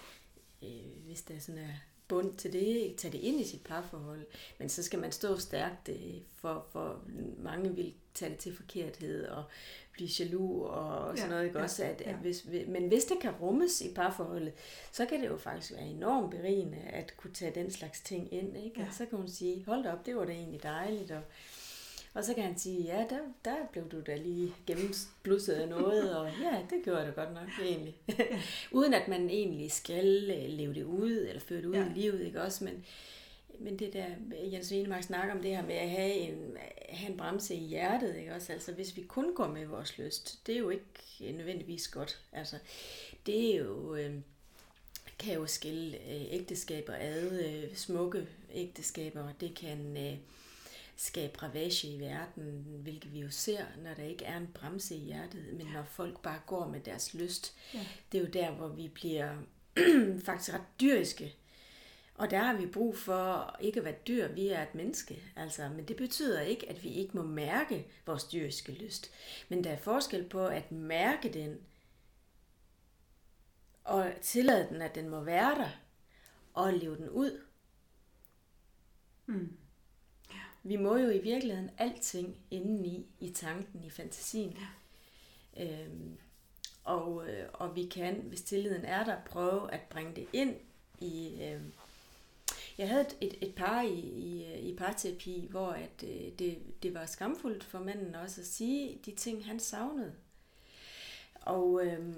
øh, 0.63 1.05
hvis 1.07 1.23
der 1.23 1.39
sådan 1.39 1.61
er 1.61 1.75
bund 2.09 2.37
til 2.37 2.53
det, 2.53 2.95
tage 2.97 3.13
det 3.13 3.19
ind 3.19 3.41
i 3.41 3.45
sit 3.45 3.65
parforhold. 3.65 4.27
Men 4.59 4.69
så 4.69 4.83
skal 4.83 4.99
man 4.99 5.13
stå 5.13 5.39
stærkt, 5.39 5.89
øh, 5.89 6.21
for, 6.35 6.67
for 6.73 7.05
mange 7.39 7.75
vil 7.75 7.95
tage 8.15 8.31
det 8.31 8.39
til 8.39 8.57
forkerthed 8.57 9.27
og 9.27 9.45
blive 9.97 10.11
jaloux 10.21 10.71
og 10.71 11.19
sådan 11.19 11.31
ja, 11.31 11.35
noget. 11.35 11.47
Ikke? 11.47 11.59
Ja, 11.59 11.65
Også 11.65 11.85
at, 11.85 12.03
ja. 12.07 12.11
at 12.11 12.17
hvis, 12.17 12.47
men 12.69 12.89
hvis 12.89 13.05
det 13.05 13.17
kan 13.21 13.31
rummes 13.41 13.81
i 13.81 13.95
parforholdet, 13.95 14.53
så 14.93 15.07
kan 15.07 15.21
det 15.21 15.27
jo 15.27 15.37
faktisk 15.37 15.73
være 15.73 15.87
enormt 15.87 16.31
berigende 16.31 16.79
at 16.89 17.17
kunne 17.17 17.33
tage 17.33 17.55
den 17.55 17.71
slags 17.71 18.01
ting 18.01 18.35
ind. 18.35 18.57
Ikke? 18.57 18.81
Ja. 18.81 18.87
Så 18.93 19.07
kan 19.07 19.19
hun 19.19 19.29
sige, 19.29 19.65
hold 19.67 19.85
da 19.85 19.93
op, 19.93 20.07
det 20.07 20.17
var 20.17 20.25
da 20.25 20.33
egentlig 20.33 20.63
dejligt. 20.63 21.11
Og, 21.11 21.23
og 22.15 22.25
så 22.25 22.35
kan 22.35 22.45
han 22.45 22.59
sige, 22.59 22.83
ja, 22.83 23.05
der, 23.11 23.19
der 23.45 23.57
blev 23.73 23.89
du 23.89 24.01
da 24.01 24.17
lige 24.17 24.55
gennemblusset 24.67 25.53
af 25.53 25.69
noget, 25.69 26.17
og 26.17 26.31
ja, 26.43 26.59
det 26.71 26.85
gjorde 26.85 26.99
jeg 26.99 27.07
da 27.07 27.23
godt 27.23 27.35
nok 27.35 27.49
egentlig. 27.63 27.97
Uden 28.79 28.95
at 28.95 29.09
man 29.09 29.31
egentlig 29.31 29.73
skal 29.73 30.31
øh, 30.31 30.49
leve 30.49 30.75
det 30.75 30.85
ud, 30.85 31.27
eller 31.29 31.41
føre 31.41 31.59
det 31.59 31.67
ud 31.67 31.75
ja. 31.75 31.87
i 31.87 31.99
livet, 31.99 32.21
ikke 32.21 32.43
også? 32.43 32.65
Men, 32.65 32.85
men 33.59 33.79
det 33.79 33.93
der, 33.93 34.07
Jens 34.53 34.71
Vinemark 34.71 35.03
snakker 35.03 35.35
om 35.35 35.43
det 35.43 35.51
her 35.51 35.67
med 35.67 35.75
at 35.75 35.91
have 35.91 36.13
en, 36.13 36.57
have 37.07 37.13
en 37.13 37.19
bremse 37.19 37.55
i 37.55 37.67
hjertet, 37.67 38.17
ikke 38.17 38.35
også? 38.35 38.53
Altså, 38.53 38.73
hvis 38.73 38.97
vi 38.97 39.03
kun 39.03 39.35
går 39.35 39.49
med 39.49 39.67
vores 39.67 39.99
lyst, 39.99 40.47
det 40.47 40.55
er 40.55 40.59
jo 40.59 40.71
ikke 40.71 41.33
nødvendigvis 41.33 41.89
godt. 41.89 42.21
Altså, 42.33 42.59
det 43.27 43.55
er 43.55 43.59
jo... 43.59 43.95
Øh, 43.95 44.15
kan 45.19 45.35
jo 45.35 45.47
skille 45.47 45.97
øh, 45.97 46.25
ægteskaber 46.31 46.95
ad, 46.99 47.45
øh, 47.47 47.77
smukke 47.77 48.29
ægteskaber, 48.55 49.33
det 49.41 49.55
kan 49.55 49.97
øh, 49.97 50.19
skabe 50.97 51.43
ravage 51.43 51.89
i 51.89 52.01
verden, 52.01 52.65
hvilket 52.83 53.13
vi 53.13 53.21
jo 53.21 53.31
ser, 53.31 53.65
når 53.85 53.95
der 53.95 54.03
ikke 54.03 54.25
er 54.25 54.37
en 54.37 54.49
bremse 54.55 54.95
i 54.95 54.99
hjertet, 54.99 55.45
men 55.53 55.67
når 55.67 55.85
folk 55.85 56.23
bare 56.23 56.41
går 56.47 56.69
med 56.69 56.81
deres 56.81 57.15
lyst. 57.15 57.55
Ja. 57.75 57.87
Det 58.13 58.19
er 58.19 58.23
jo 58.23 58.31
der, 58.31 58.51
hvor 58.51 58.69
vi 58.69 58.89
bliver 58.89 59.37
faktisk 60.27 60.55
ret 60.55 60.81
dyriske. 60.81 61.35
Og 62.17 62.31
der 62.31 62.39
har 62.39 62.57
vi 62.57 62.67
brug 62.67 62.97
for 62.97 63.57
ikke 63.61 63.79
at 63.81 63.85
være 63.85 63.97
dyr, 64.07 64.29
vi 64.29 64.49
er 64.49 64.63
et 64.63 64.75
menneske. 64.75 65.23
Altså, 65.37 65.69
men 65.69 65.89
det 65.89 65.97
betyder 65.97 66.41
ikke, 66.41 66.69
at 66.69 66.85
vi 66.85 66.89
ikke 66.89 67.17
må 67.17 67.23
mærke 67.23 67.87
vores 68.07 68.25
dyriske 68.25 68.73
lyst. 68.73 69.11
Men 69.49 69.65
der 69.65 69.71
er 69.71 69.79
forskel 69.79 70.29
på 70.29 70.47
at 70.47 70.73
mærke 70.73 71.33
den, 71.33 71.59
og 73.85 74.13
tillade 74.23 74.69
den, 74.69 74.83
at 74.83 74.95
den 74.95 75.09
må 75.09 75.21
være 75.21 75.55
der, 75.55 75.71
og 76.55 76.73
leve 76.73 76.97
den 76.97 77.09
ud. 77.09 77.41
Mm. 79.27 79.57
Vi 80.63 80.77
må 80.77 80.97
jo 80.97 81.09
i 81.09 81.19
virkeligheden 81.19 81.71
alting 81.79 82.37
indeni 82.51 83.07
i 83.21 83.31
tanken, 83.31 83.85
i 83.85 83.91
fantasien. 83.91 84.59
Ja. 85.57 85.65
Øhm, 85.65 86.19
og, 86.85 87.29
øh, 87.29 87.49
og 87.53 87.77
vi 87.77 87.87
kan, 87.87 88.15
hvis 88.15 88.43
tilliden 88.43 88.85
er 88.85 89.05
der, 89.05 89.17
prøve 89.27 89.73
at 89.73 89.81
bringe 89.81 90.17
det 90.17 90.27
ind 90.33 90.57
i... 90.99 91.43
Øh, 91.43 91.61
jeg 92.79 92.89
havde 92.89 93.07
et, 93.21 93.35
et, 93.41 93.55
par 93.55 93.83
i, 93.83 93.99
i, 94.01 94.59
i 94.71 94.77
parterapi, 94.77 95.47
hvor 95.51 95.69
at, 95.69 96.05
øh, 96.05 96.33
det, 96.39 96.59
det 96.83 96.95
var 96.95 97.07
skamfuldt 97.07 97.65
for 97.65 97.79
manden 97.79 98.15
også 98.15 98.41
at 98.41 98.47
sige 98.47 98.99
de 99.07 99.15
ting, 99.15 99.47
han 99.47 99.61
savnede. 99.61 100.13
Og, 101.35 101.87
øh, 101.87 102.17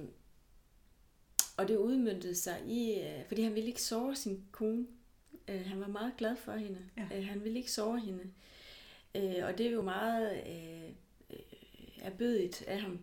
og 1.57 1.68
det 1.68 1.77
udmyndtede 1.77 2.35
sig 2.35 2.62
i, 2.66 3.01
øh, 3.01 3.27
fordi 3.29 3.42
han 3.42 3.55
ville 3.55 3.68
ikke 3.68 3.83
sove 3.83 4.16
sin 4.16 4.44
kone. 4.53 4.87
Øh, 5.49 5.66
han 5.66 5.81
var 5.81 5.87
meget 5.87 6.12
glad 6.18 6.37
for 6.37 6.53
hende. 6.53 6.79
Ja. 6.97 7.18
Øh, 7.18 7.27
han 7.27 7.44
ville 7.44 7.59
ikke 7.59 7.73
sove 7.73 8.01
hende. 8.01 8.25
Øh, 9.14 9.44
og 9.44 9.59
det 9.59 9.66
er 9.66 9.71
jo 9.71 9.83
meget 9.83 10.42
øh, 10.47 10.90
øh, 11.31 11.38
erbødigt 12.01 12.62
af 12.66 12.81
ham. 12.81 12.99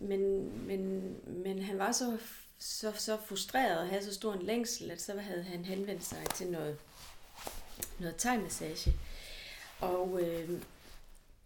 Men, 0.00 0.52
men, 0.66 1.14
men 1.26 1.62
han 1.62 1.78
var 1.78 1.92
så, 1.92 2.18
så, 2.58 2.92
så 2.96 3.18
frustreret 3.26 3.78
og 3.78 3.88
havde 3.88 4.04
så 4.04 4.14
stor 4.14 4.32
en 4.32 4.42
længsel, 4.42 4.90
at 4.90 5.02
så 5.02 5.20
havde 5.20 5.42
han 5.42 5.64
henvendt 5.64 6.04
sig 6.04 6.24
til 6.34 6.46
noget, 6.46 6.78
noget 7.98 8.14
tegmassage. 8.18 8.92
Og, 9.80 10.20
øh, 10.22 10.50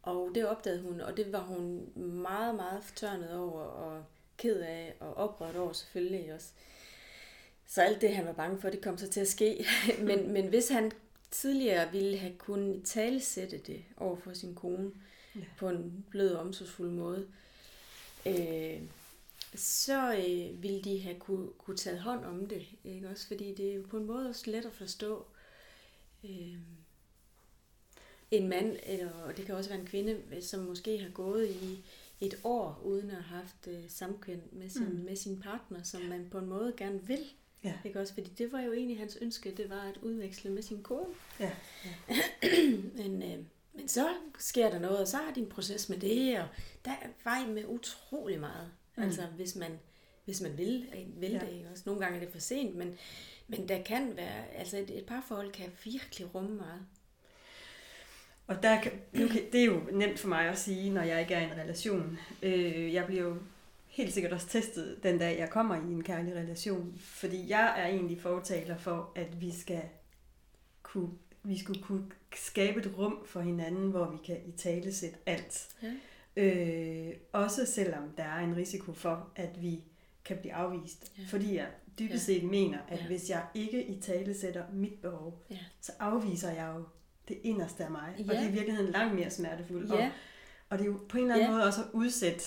og 0.02 0.30
det 0.34 0.46
opdagede 0.46 0.82
hun, 0.82 1.00
og 1.00 1.16
det 1.16 1.32
var 1.32 1.40
hun 1.40 1.92
meget, 1.96 2.54
meget 2.54 2.84
fortørnet 2.84 3.36
over 3.36 3.60
og 3.60 4.04
ked 4.36 4.60
af 4.60 4.94
og 5.00 5.16
oprørt 5.16 5.56
over 5.56 5.72
selvfølgelig 5.72 6.34
også. 6.34 6.48
Så 7.66 7.82
alt 7.82 8.00
det, 8.00 8.14
han 8.14 8.26
var 8.26 8.32
bange 8.32 8.60
for, 8.60 8.70
det 8.70 8.80
kom 8.80 8.98
så 8.98 9.08
til 9.08 9.20
at 9.20 9.28
ske. 9.28 9.66
men, 10.08 10.32
men 10.32 10.46
hvis 10.46 10.68
han 10.68 10.92
tidligere 11.30 11.92
ville 11.92 12.18
have 12.18 12.34
kunnet 12.38 12.84
talesætte 12.84 13.58
det 13.58 13.84
over 13.96 14.16
for 14.16 14.32
sin 14.32 14.54
kone 14.54 14.90
ja. 15.36 15.40
på 15.58 15.68
en 15.68 16.04
blød 16.10 16.34
og 16.34 16.40
omsorgsfuld 16.40 16.90
måde, 16.90 17.26
øh, 18.26 18.80
så 19.54 20.12
øh, 20.14 20.62
ville 20.62 20.82
de 20.82 21.00
have 21.00 21.18
kunne, 21.18 21.48
kunne 21.58 21.76
tage 21.76 21.98
hånd 21.98 22.24
om 22.24 22.46
det. 22.46 22.66
Ikke? 22.84 23.08
Også 23.08 23.26
fordi 23.26 23.54
det 23.54 23.70
er 23.70 23.74
jo 23.74 23.82
på 23.90 23.96
en 23.96 24.06
måde 24.06 24.28
også 24.28 24.50
let 24.50 24.64
at 24.64 24.72
forstå. 24.72 25.26
Øh, 26.24 26.56
en 28.30 28.48
mand, 28.48 28.76
eller, 28.86 29.12
og 29.12 29.36
det 29.36 29.46
kan 29.46 29.54
også 29.54 29.70
være 29.70 29.80
en 29.80 29.86
kvinde, 29.86 30.42
som 30.42 30.60
måske 30.60 30.98
har 30.98 31.08
gået 31.08 31.48
i 31.48 31.84
et 32.20 32.40
år 32.44 32.80
uden 32.84 33.10
at 33.10 33.22
have 33.22 33.40
haft 33.40 33.66
øh, 33.68 33.84
samkvem 33.88 34.48
med 34.52 34.70
sin, 34.70 34.88
mm. 34.88 35.04
med 35.04 35.16
sin 35.16 35.40
partner, 35.40 35.82
som 35.82 36.02
man 36.02 36.28
på 36.30 36.38
en 36.38 36.46
måde 36.46 36.74
gerne 36.76 37.06
vil. 37.06 37.24
Ja. 37.64 37.74
Ikke 37.84 38.00
også? 38.00 38.14
Fordi 38.14 38.30
det 38.38 38.52
var 38.52 38.60
jo 38.60 38.72
egentlig 38.72 38.98
hans 38.98 39.18
ønske, 39.20 39.54
det 39.56 39.70
var 39.70 39.82
at 39.82 39.96
udveksle 40.02 40.50
med 40.50 40.62
sin 40.62 40.82
kone. 40.82 41.14
Ja. 41.40 41.50
ja. 41.84 42.16
men, 42.98 43.22
øh, 43.22 43.38
men 43.72 43.88
så 43.88 44.08
sker 44.38 44.70
der 44.70 44.78
noget, 44.78 44.98
og 44.98 45.08
så 45.08 45.16
har 45.16 45.32
de 45.32 45.40
en 45.40 45.48
proces 45.48 45.88
med 45.88 45.98
det, 45.98 46.38
og 46.38 46.48
der 46.84 46.90
er 46.90 47.08
vej 47.24 47.46
med 47.46 47.64
utrolig 47.68 48.40
meget. 48.40 48.70
Mm. 49.00 49.06
Altså 49.06 49.26
hvis 49.36 49.56
man, 49.56 49.78
hvis 50.24 50.40
man 50.40 50.58
vil, 50.58 50.86
vil 51.16 51.30
ja. 51.30 51.38
det. 51.38 51.52
Ikke 51.52 51.68
også? 51.72 51.82
Nogle 51.86 52.00
gange 52.00 52.16
er 52.16 52.20
det 52.20 52.32
for 52.32 52.38
sent, 52.38 52.76
men, 52.76 52.94
men 53.48 53.68
der 53.68 53.82
kan 53.82 54.16
være, 54.16 54.54
altså 54.54 54.76
et, 54.76 54.98
et 54.98 55.06
parforhold 55.06 55.52
kan 55.52 55.66
virkelig 55.84 56.34
rumme 56.34 56.56
meget. 56.56 56.80
Og 58.46 58.62
der 58.62 58.80
kan, 58.80 58.92
det 59.52 59.60
er 59.60 59.64
jo 59.64 59.80
nemt 59.92 60.18
for 60.18 60.28
mig 60.28 60.48
at 60.48 60.58
sige, 60.58 60.90
når 60.90 61.02
jeg 61.02 61.20
ikke 61.20 61.34
er 61.34 61.40
i 61.40 61.44
en 61.44 61.58
relation. 61.58 62.18
Øh, 62.42 62.94
jeg 62.94 63.06
bliver 63.06 63.22
jo 63.22 63.36
helt 63.86 64.12
sikkert 64.14 64.32
også 64.32 64.48
testet 64.48 65.02
den 65.02 65.18
dag, 65.18 65.38
jeg 65.38 65.50
kommer 65.50 65.74
i 65.74 65.92
en 65.92 66.04
kærlig 66.04 66.34
relation. 66.34 66.94
Fordi 66.98 67.48
jeg 67.48 67.74
er 67.80 67.86
egentlig 67.86 68.20
fortaler 68.20 68.76
for, 68.78 69.12
at 69.14 69.40
vi 69.40 69.52
skal 69.52 69.82
kunne, 70.82 71.10
vi 71.42 71.58
skulle 71.58 71.82
kunne 71.82 72.04
skabe 72.34 72.80
et 72.80 72.98
rum 72.98 73.22
for 73.26 73.40
hinanden, 73.40 73.90
hvor 73.90 74.10
vi 74.10 74.16
kan 74.26 74.40
i 74.46 74.52
tale 74.52 74.94
sætte 74.94 75.16
alt. 75.26 75.68
Ja. 75.82 75.92
Øh, 76.36 77.12
også 77.32 77.66
selvom 77.66 78.10
der 78.16 78.22
er 78.22 78.38
en 78.38 78.56
risiko 78.56 78.92
for, 78.92 79.32
at 79.36 79.62
vi 79.62 79.84
kan 80.24 80.36
blive 80.36 80.54
afvist. 80.54 81.12
Ja. 81.18 81.22
Fordi 81.28 81.56
jeg 81.56 81.66
dybest 81.98 82.24
set 82.24 82.42
ja. 82.42 82.46
mener, 82.46 82.78
at 82.88 82.98
ja. 82.98 83.06
hvis 83.06 83.30
jeg 83.30 83.46
ikke 83.54 83.86
i 83.86 84.00
tale 84.00 84.34
sætter 84.34 84.64
mit 84.72 84.98
behov, 85.02 85.42
ja. 85.50 85.58
så 85.80 85.92
afviser 85.98 86.50
jeg 86.50 86.72
jo 86.76 86.84
det 87.28 87.38
inderste 87.42 87.84
af 87.84 87.90
mig. 87.90 88.14
Ja. 88.18 88.22
Og 88.22 88.28
det 88.30 88.44
er 88.44 88.48
i 88.48 88.52
virkeligheden 88.52 88.92
langt 88.92 89.14
mere 89.14 89.30
smertefuldt. 89.30 89.90
Ja. 89.90 90.06
Og, 90.06 90.10
og 90.68 90.78
det 90.78 90.84
er 90.84 90.88
jo 90.88 91.00
på 91.08 91.18
en 91.18 91.22
eller 91.22 91.34
anden 91.34 91.48
ja. 91.48 91.52
måde 91.52 91.64
også 91.64 91.80
at 91.80 91.88
udsætte, 91.92 92.44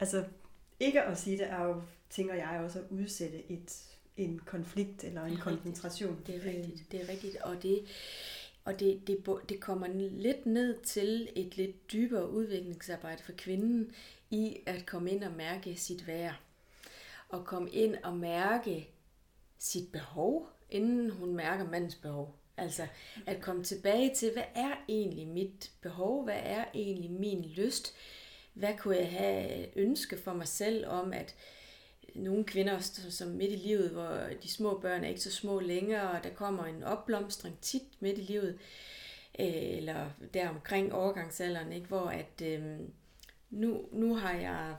altså 0.00 0.24
ikke 0.80 1.02
at 1.02 1.18
sige 1.18 1.38
det 1.38 1.50
er 1.50 1.64
jo 1.64 1.82
tænker 2.10 2.34
jeg 2.34 2.60
også 2.64 2.78
at 2.78 2.84
udsætte 2.90 3.52
et, 3.52 3.84
en 4.16 4.38
konflikt 4.38 5.04
eller 5.04 5.24
en 5.24 5.36
koncentration. 5.36 6.18
Det 6.26 6.36
er 6.36 6.44
rigtigt, 6.44 6.92
det 6.92 7.02
er 7.02 7.08
rigtigt. 7.08 7.36
Og 7.36 7.62
det, 7.62 7.84
og 8.64 8.80
det, 8.80 9.06
det, 9.06 9.26
det 9.48 9.60
kommer 9.60 9.86
lidt 10.10 10.46
ned 10.46 10.80
til 10.80 11.28
et 11.36 11.56
lidt 11.56 11.92
dybere 11.92 12.30
udviklingsarbejde 12.30 13.22
for 13.22 13.32
kvinden 13.32 13.92
i 14.30 14.58
at 14.66 14.86
komme 14.86 15.10
ind 15.10 15.24
og 15.24 15.32
mærke 15.32 15.76
sit 15.76 16.06
værd. 16.06 16.40
Og 17.28 17.46
komme 17.46 17.70
ind 17.70 17.96
og 18.02 18.16
mærke 18.16 18.88
sit 19.58 19.92
behov, 19.92 20.48
inden 20.70 21.10
hun 21.10 21.34
mærker 21.34 21.70
mandens 21.70 21.94
behov. 21.94 22.36
Altså 22.56 22.86
at 23.26 23.40
komme 23.40 23.64
tilbage 23.64 24.14
til, 24.14 24.32
hvad 24.32 24.44
er 24.54 24.84
egentlig 24.88 25.28
mit 25.28 25.70
behov? 25.80 26.24
Hvad 26.24 26.40
er 26.42 26.64
egentlig 26.74 27.10
min 27.10 27.42
lyst? 27.44 27.94
Hvad 28.54 28.74
kunne 28.78 28.96
jeg 28.96 29.10
have 29.10 29.78
ønske 29.78 30.18
for 30.18 30.32
mig 30.32 30.48
selv 30.48 30.86
om, 30.86 31.12
at 31.12 31.34
nogle 32.14 32.44
kvinder, 32.44 32.78
som 33.10 33.28
midt 33.28 33.52
i 33.52 33.56
livet, 33.56 33.90
hvor 33.90 34.18
de 34.42 34.52
små 34.52 34.78
børn 34.78 35.04
er 35.04 35.08
ikke 35.08 35.20
så 35.20 35.32
små 35.32 35.60
længere, 35.60 36.10
og 36.10 36.24
der 36.24 36.30
kommer 36.30 36.64
en 36.64 36.82
opblomstring 36.82 37.58
tit 37.60 37.82
midt 38.00 38.18
i 38.18 38.20
livet, 38.20 38.58
øh, 39.38 39.76
eller 39.76 40.10
der 40.34 40.48
omkring 40.48 40.92
overgangsalderen, 40.92 41.72
ikke, 41.72 41.86
hvor 41.86 42.06
at 42.06 42.42
øh, 42.42 42.62
nu, 43.50 43.88
nu 43.92 44.14
har 44.14 44.32
jeg 44.32 44.76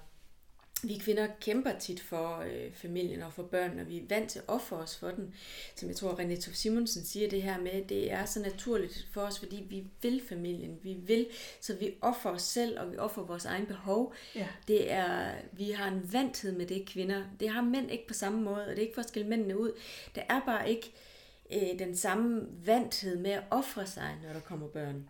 vi 0.83 0.97
kvinder 0.97 1.27
kæmper 1.41 1.79
tit 1.79 1.99
for 1.99 2.39
øh, 2.39 2.73
familien 2.73 3.21
og 3.21 3.33
for 3.33 3.43
børnene, 3.43 3.81
og 3.81 3.89
vi 3.89 3.97
er 3.97 4.03
vant 4.09 4.29
til 4.29 4.39
at 4.39 4.45
ofre 4.47 4.77
os 4.77 4.97
for 4.97 5.11
den. 5.11 5.33
Som 5.75 5.89
jeg 5.89 5.95
tror, 5.95 6.13
René 6.13 6.41
Tof 6.41 6.55
Simonsen 6.55 7.05
siger 7.05 7.29
det 7.29 7.41
her 7.41 7.59
med, 7.59 7.85
det 7.85 8.11
er 8.11 8.25
så 8.25 8.39
naturligt 8.39 9.07
for 9.11 9.21
os, 9.21 9.39
fordi 9.39 9.65
vi 9.69 9.83
vil 10.01 10.21
familien. 10.29 10.79
Vi 10.83 10.93
vil, 10.93 11.27
så 11.61 11.75
vi 11.75 11.93
offer 12.01 12.29
os 12.29 12.41
selv, 12.41 12.79
og 12.79 12.91
vi 12.91 12.97
offer 12.97 13.21
vores 13.21 13.45
egen 13.45 13.65
behov. 13.65 14.13
Ja. 14.35 14.47
Det 14.67 14.91
er, 14.91 15.31
vi 15.51 15.71
har 15.71 15.88
en 15.88 16.13
vanthed 16.13 16.51
med 16.51 16.65
det, 16.65 16.85
kvinder. 16.85 17.23
Det 17.39 17.49
har 17.49 17.61
mænd 17.61 17.91
ikke 17.91 18.07
på 18.07 18.13
samme 18.13 18.41
måde, 18.41 18.61
og 18.61 18.69
det 18.69 18.77
er 18.77 18.81
ikke 18.81 18.95
for 18.95 19.01
at 19.01 19.07
skille 19.07 19.29
mændene 19.29 19.59
ud. 19.59 19.71
Der 20.15 20.21
er 20.29 20.41
bare 20.45 20.69
ikke 20.69 20.93
øh, 21.53 21.79
den 21.79 21.95
samme 21.95 22.47
vanthed 22.65 23.17
med 23.17 23.31
at 23.31 23.43
ofre 23.49 23.88
sig, 23.88 24.15
når 24.23 24.33
der 24.33 24.39
kommer 24.39 24.67
børn. 24.67 25.09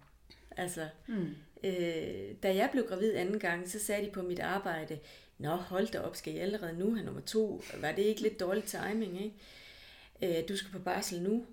Altså, 0.57 0.87
mm. 1.07 1.35
øh, 1.63 2.35
da 2.43 2.55
jeg 2.55 2.69
blev 2.71 2.87
gravid 2.87 3.13
anden 3.13 3.39
gang, 3.39 3.69
så 3.69 3.79
sagde 3.79 4.05
de 4.05 4.11
på 4.11 4.21
mit 4.21 4.39
arbejde, 4.39 4.99
Nå, 5.37 5.55
hold 5.55 5.87
da 5.87 5.99
op, 5.99 6.15
skal 6.15 6.35
I 6.35 6.37
allerede 6.37 6.77
nu 6.77 6.93
have 6.93 7.05
nummer 7.05 7.21
to? 7.21 7.63
Var 7.81 7.91
det 7.91 8.01
ikke 8.01 8.21
lidt 8.21 8.39
dårlig 8.39 8.63
timing, 8.63 9.23
ikke? 9.23 10.39
Øh, 10.39 10.49
du 10.49 10.57
skal 10.57 10.71
på 10.71 10.79
barsel 10.79 11.21
nu. 11.21 11.45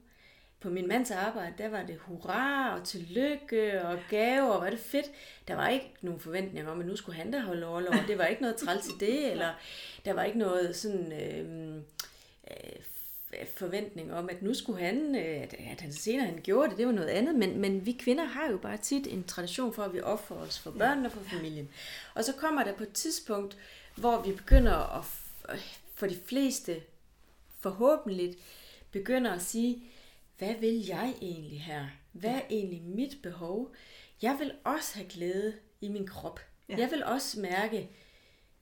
På 0.61 0.71
min 0.71 0.89
mands 0.89 1.11
arbejde, 1.11 1.55
der 1.59 1.69
var 1.69 1.83
det 1.83 1.99
hurra 1.99 2.79
og 2.79 2.87
tillykke 2.87 3.83
og 3.83 3.99
gave, 4.11 4.53
og 4.53 4.61
var 4.61 4.71
det 4.71 4.79
fedt. 4.79 5.07
Der 5.49 5.55
var 5.55 5.69
ikke 5.69 5.95
nogen 6.01 6.21
forventninger 6.21 6.71
om, 6.71 6.81
at 6.81 6.87
nu 6.87 6.97
skulle 6.97 7.19
han 7.19 7.31
da 7.31 7.41
holde 7.41 7.67
overlov. 7.67 7.95
Det 8.09 8.19
var 8.19 8.27
ikke 8.27 8.43
noget 8.43 8.57
træls 8.57 8.85
til 8.85 9.01
det, 9.09 9.31
eller 9.31 9.53
der 10.05 10.13
var 10.13 10.25
ikke 10.25 10.39
noget 10.39 10.77
sådan... 10.77 11.13
Øh, 11.13 11.77
øh, 12.51 12.83
forventning 13.57 14.13
om, 14.15 14.31
at 14.31 14.43
nu 14.43 14.55
skulle 14.55 14.79
han, 14.79 15.15
øh, 15.15 15.43
at 15.71 15.81
han 15.81 15.93
senere 15.93 16.27
han 16.27 16.41
gjorde 16.43 16.71
det, 16.71 16.79
det 16.79 16.87
var 16.87 16.93
noget 16.93 17.09
andet, 17.09 17.35
men, 17.35 17.61
men 17.61 17.87
vi 17.87 17.93
kvinder 17.93 18.25
har 18.25 18.51
jo 18.51 18.57
bare 18.59 18.77
tit 18.77 19.07
en 19.07 19.25
tradition 19.25 19.75
for, 19.75 19.83
at 19.83 19.93
vi 19.93 20.01
offrer 20.01 20.37
os 20.37 20.59
for 20.59 20.71
børnene 20.71 21.09
og 21.09 21.13
for 21.13 21.21
familien. 21.21 21.69
Og 22.15 22.25
så 22.25 22.33
kommer 22.33 22.65
der 22.65 22.73
på 22.73 22.83
et 22.83 22.93
tidspunkt, 22.93 23.57
hvor 23.97 24.23
vi 24.23 24.33
begynder 24.33 24.99
at, 24.99 25.05
for 25.95 26.07
de 26.07 26.19
fleste 26.27 26.83
forhåbentlig, 27.61 28.37
begynder 28.91 29.33
at 29.33 29.43
sige, 29.43 29.83
hvad 30.39 30.55
vil 30.61 30.87
jeg 30.87 31.15
egentlig 31.23 31.63
her? 31.63 31.87
Hvad 32.13 32.31
er 32.31 32.41
egentlig 32.51 32.83
mit 32.83 33.17
behov? 33.23 33.75
Jeg 34.23 34.37
vil 34.39 34.53
også 34.65 34.95
have 34.95 35.09
glæde 35.09 35.55
i 35.81 35.89
min 35.89 36.07
krop. 36.07 36.41
Jeg 36.69 36.91
vil 36.91 37.05
også 37.05 37.41
mærke, 37.41 37.89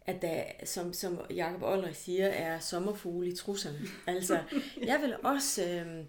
at 0.07 0.23
der, 0.23 0.43
som, 0.65 0.93
som 0.93 1.21
Jacob 1.31 1.63
Olrik 1.63 1.95
siger, 1.95 2.27
er 2.27 2.61
sommerfugle 2.61 3.29
i 3.29 3.37
trusserne. 3.37 3.79
Altså, 4.07 4.39
jeg 4.85 5.01
vil 5.03 5.17
også 5.23 5.65
øh, 5.65 6.05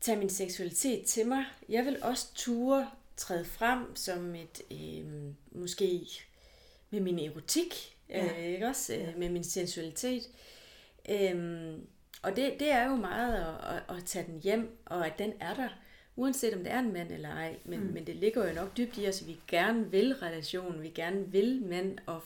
tage 0.00 0.18
min 0.18 0.30
seksualitet 0.30 1.06
til 1.06 1.26
mig. 1.26 1.44
Jeg 1.68 1.84
vil 1.84 2.02
også 2.02 2.34
ture 2.34 2.90
træde 3.16 3.44
frem 3.44 3.96
som 3.96 4.34
et, 4.34 4.62
øh, 4.70 5.32
måske 5.52 6.06
med 6.90 7.00
min 7.00 7.18
erotik, 7.18 7.96
ja. 8.08 8.24
øh, 8.24 8.44
ikke 8.44 8.66
også? 8.66 8.94
Ja. 8.94 9.12
med 9.16 9.28
min 9.28 9.44
sensualitet. 9.44 10.22
Øh, 11.08 11.72
og 12.22 12.36
det, 12.36 12.54
det 12.58 12.70
er 12.70 12.88
jo 12.88 12.96
meget 12.96 13.34
at, 13.34 13.76
at, 13.76 13.96
at 13.96 14.04
tage 14.04 14.26
den 14.26 14.40
hjem, 14.40 14.78
og 14.86 15.06
at 15.06 15.18
den 15.18 15.32
er 15.40 15.54
der, 15.54 15.68
uanset 16.16 16.54
om 16.54 16.64
det 16.64 16.72
er 16.72 16.78
en 16.78 16.92
mand 16.92 17.12
eller 17.12 17.28
ej. 17.28 17.56
Men, 17.64 17.80
mm. 17.80 17.92
men 17.92 18.06
det 18.06 18.16
ligger 18.16 18.48
jo 18.48 18.54
nok 18.54 18.76
dybt 18.76 18.98
i 18.98 19.08
os, 19.08 19.22
at 19.22 19.28
vi 19.28 19.36
gerne 19.48 19.90
vil 19.90 20.14
relationen, 20.14 20.82
vi 20.82 20.88
gerne 20.88 21.32
vil 21.32 21.62
mand, 21.62 21.98
og 22.06 22.22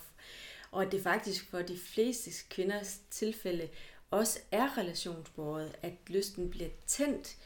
og 0.74 0.82
at 0.82 0.92
det 0.92 1.02
faktisk 1.02 1.50
for 1.50 1.62
de 1.62 1.78
fleste 1.78 2.30
kvinders 2.50 3.00
tilfælde 3.10 3.68
også 4.10 4.40
er 4.50 4.78
relationsbordet, 4.78 5.76
at 5.82 5.92
lysten 6.06 6.50
bliver 6.50 6.70
tændt 6.86 7.36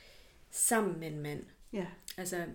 sammen 0.50 1.00
med 1.00 1.08
en 1.08 1.20
mand. 1.20 1.44
Ja. 1.72 1.86
Altså, 2.16 2.46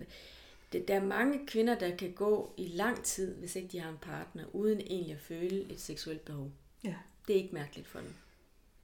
det, 0.72 0.88
der 0.88 0.94
er 0.94 1.04
mange 1.04 1.46
kvinder, 1.46 1.78
der 1.78 1.96
kan 1.96 2.12
gå 2.12 2.54
i 2.56 2.68
lang 2.68 3.04
tid, 3.04 3.34
hvis 3.34 3.56
ikke 3.56 3.68
de 3.68 3.80
har 3.80 3.90
en 3.90 3.98
partner, 4.02 4.44
uden 4.52 4.80
egentlig 4.80 5.14
at 5.14 5.20
føle 5.20 5.72
et 5.72 5.80
seksuelt 5.80 6.24
behov. 6.24 6.50
Ja. 6.84 6.94
Det 7.28 7.36
er 7.36 7.42
ikke 7.42 7.54
mærkeligt 7.54 7.88
for 7.88 7.98
dem. 7.98 8.14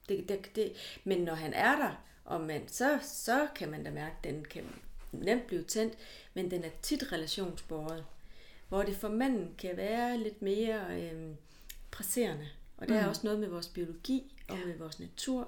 Det, 0.09 0.29
det, 0.29 0.55
det, 0.55 0.73
men 1.03 1.21
når 1.21 1.35
han 1.35 1.53
er 1.53 1.75
der, 1.75 2.03
og 2.25 2.41
man, 2.41 2.67
så, 2.67 2.99
så 3.03 3.47
kan 3.55 3.71
man 3.71 3.83
da 3.83 3.91
mærke, 3.91 4.15
at 4.17 4.23
den 4.23 4.45
kan 4.45 4.63
nemt 5.11 5.47
blive 5.47 5.63
tændt, 5.63 5.97
men 6.33 6.51
den 6.51 6.63
er 6.63 6.71
tit 6.81 7.11
relationsbordet. 7.11 8.05
Hvor 8.69 8.83
det 8.83 8.95
for 8.95 9.09
manden 9.09 9.55
kan 9.57 9.77
være 9.77 10.17
lidt 10.17 10.41
mere... 10.41 11.01
Øh, 11.01 11.35
presserende. 11.91 12.47
Og 12.77 12.87
der 12.87 12.99
mm. 12.99 13.05
er 13.05 13.09
også 13.09 13.21
noget 13.23 13.39
med 13.39 13.47
vores 13.47 13.67
biologi 13.67 14.35
og 14.47 14.57
med 14.65 14.77
vores 14.77 14.99
natur. 14.99 15.47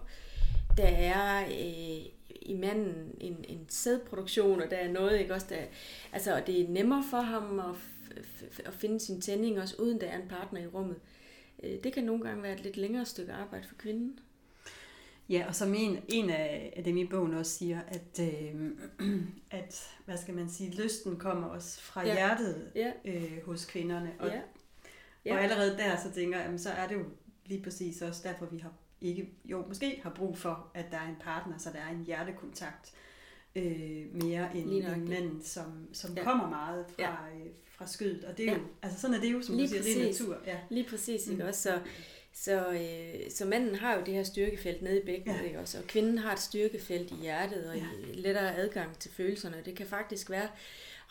Der 0.77 0.87
er 0.87 1.45
øh, 1.45 2.05
i 2.41 2.57
manden 2.57 3.15
en, 3.21 3.45
en 3.47 3.65
sædproduktion, 3.69 4.61
og 4.61 4.69
der 4.69 4.77
er 4.77 4.91
noget, 4.91 5.19
ikke 5.19 5.33
også, 5.33 5.47
der, 5.49 5.61
altså, 6.13 6.35
og 6.35 6.47
det 6.47 6.61
er 6.61 6.69
nemmere 6.69 7.03
for 7.09 7.21
ham 7.21 7.59
at, 7.59 7.75
at 8.65 8.73
finde 8.73 8.99
sin 8.99 9.21
tænding, 9.21 9.59
også 9.59 9.75
uden 9.79 10.01
der 10.01 10.07
er 10.07 10.21
en 10.21 10.27
partner 10.27 10.61
i 10.61 10.67
rummet. 10.67 10.99
Øh, 11.63 11.83
det 11.83 11.93
kan 11.93 12.03
nogle 12.03 12.23
gange 12.23 12.43
være 12.43 12.53
et 12.53 12.63
lidt 12.63 12.77
længere 12.77 13.05
stykke 13.05 13.33
arbejde 13.33 13.67
for 13.67 13.75
kvinden. 13.75 14.19
Ja, 15.29 15.45
og 15.47 15.55
som 15.55 15.73
en, 15.73 15.99
en 16.07 16.29
af 16.29 16.81
dem 16.85 16.97
i 16.97 17.05
bogen 17.05 17.33
også 17.33 17.51
siger, 17.51 17.79
at, 17.87 18.19
øh, 18.19 18.71
at 19.59 19.89
hvad 20.05 20.17
skal 20.17 20.33
man 20.33 20.49
sige, 20.49 20.81
lysten 20.83 21.17
kommer 21.17 21.47
også 21.47 21.81
fra 21.81 22.05
ja. 22.05 22.13
hjertet 22.13 22.71
ja. 22.75 22.91
Øh, 23.05 23.45
hos 23.45 23.65
kvinderne. 23.65 24.11
Og 24.19 24.27
ja. 24.27 24.41
Ja. 25.25 25.33
Og 25.33 25.43
allerede 25.43 25.77
der, 25.77 25.97
så 25.97 26.11
tænker 26.11 26.37
jeg, 26.37 26.45
jamen, 26.45 26.59
så 26.59 26.69
er 26.69 26.87
det 26.87 26.95
jo 26.95 27.05
lige 27.45 27.63
præcis 27.63 28.01
også 28.01 28.21
derfor, 28.23 28.45
vi 28.45 28.57
har 28.57 28.73
ikke, 29.01 29.29
jo, 29.45 29.65
måske 29.67 29.99
har 30.03 30.09
brug 30.09 30.37
for, 30.37 30.71
at 30.73 30.85
der 30.91 30.97
er 30.97 31.09
en 31.09 31.15
partner, 31.19 31.57
så 31.57 31.69
der 31.73 31.79
er 31.79 31.89
en 31.89 32.03
hjertekontakt 32.05 32.93
øh, 33.55 34.23
mere 34.23 34.55
end 34.55 34.71
en 34.71 35.09
mand, 35.09 35.43
som, 35.43 35.87
som 35.93 36.13
ja. 36.13 36.23
kommer 36.23 36.49
meget 36.49 36.85
fra, 36.89 37.03
ja. 37.03 37.09
øh, 37.09 37.51
fra 37.77 37.87
skødet. 37.87 38.23
Og 38.23 38.37
det 38.37 38.47
er 38.47 38.51
ja. 38.51 38.57
jo, 38.57 38.63
altså 38.81 38.99
sådan 38.99 39.15
er 39.15 39.21
det 39.21 39.31
jo, 39.33 39.41
som 39.41 39.55
lige 39.55 39.67
du 39.67 39.71
siger, 39.71 39.81
præcis. 39.81 39.95
det 39.95 40.03
er 40.03 40.29
natur. 40.29 40.37
Ja. 40.45 40.57
Lige 40.69 40.89
præcis, 40.89 41.27
ikke 41.27 41.43
mm. 41.43 41.49
også? 41.49 41.61
Så, 41.61 41.79
så, 42.33 42.71
øh, 42.71 43.31
så 43.31 43.45
manden 43.45 43.75
har 43.75 43.95
jo 43.95 44.03
det 44.05 44.13
her 44.13 44.23
styrkefelt 44.23 44.81
nede 44.81 45.01
i 45.01 45.05
bækkenet, 45.05 45.37
ja. 45.37 45.41
ikke 45.41 45.59
også? 45.59 45.77
Og 45.77 45.83
kvinden 45.83 46.17
har 46.17 46.33
et 46.33 46.39
styrkefelt 46.39 47.11
i 47.11 47.15
hjertet, 47.15 47.69
og 47.69 47.75
ja. 47.75 47.85
lettere 48.13 48.55
adgang 48.55 48.99
til 48.99 49.11
følelserne. 49.11 49.57
Det 49.65 49.75
kan 49.75 49.87
faktisk 49.87 50.29
være 50.29 50.47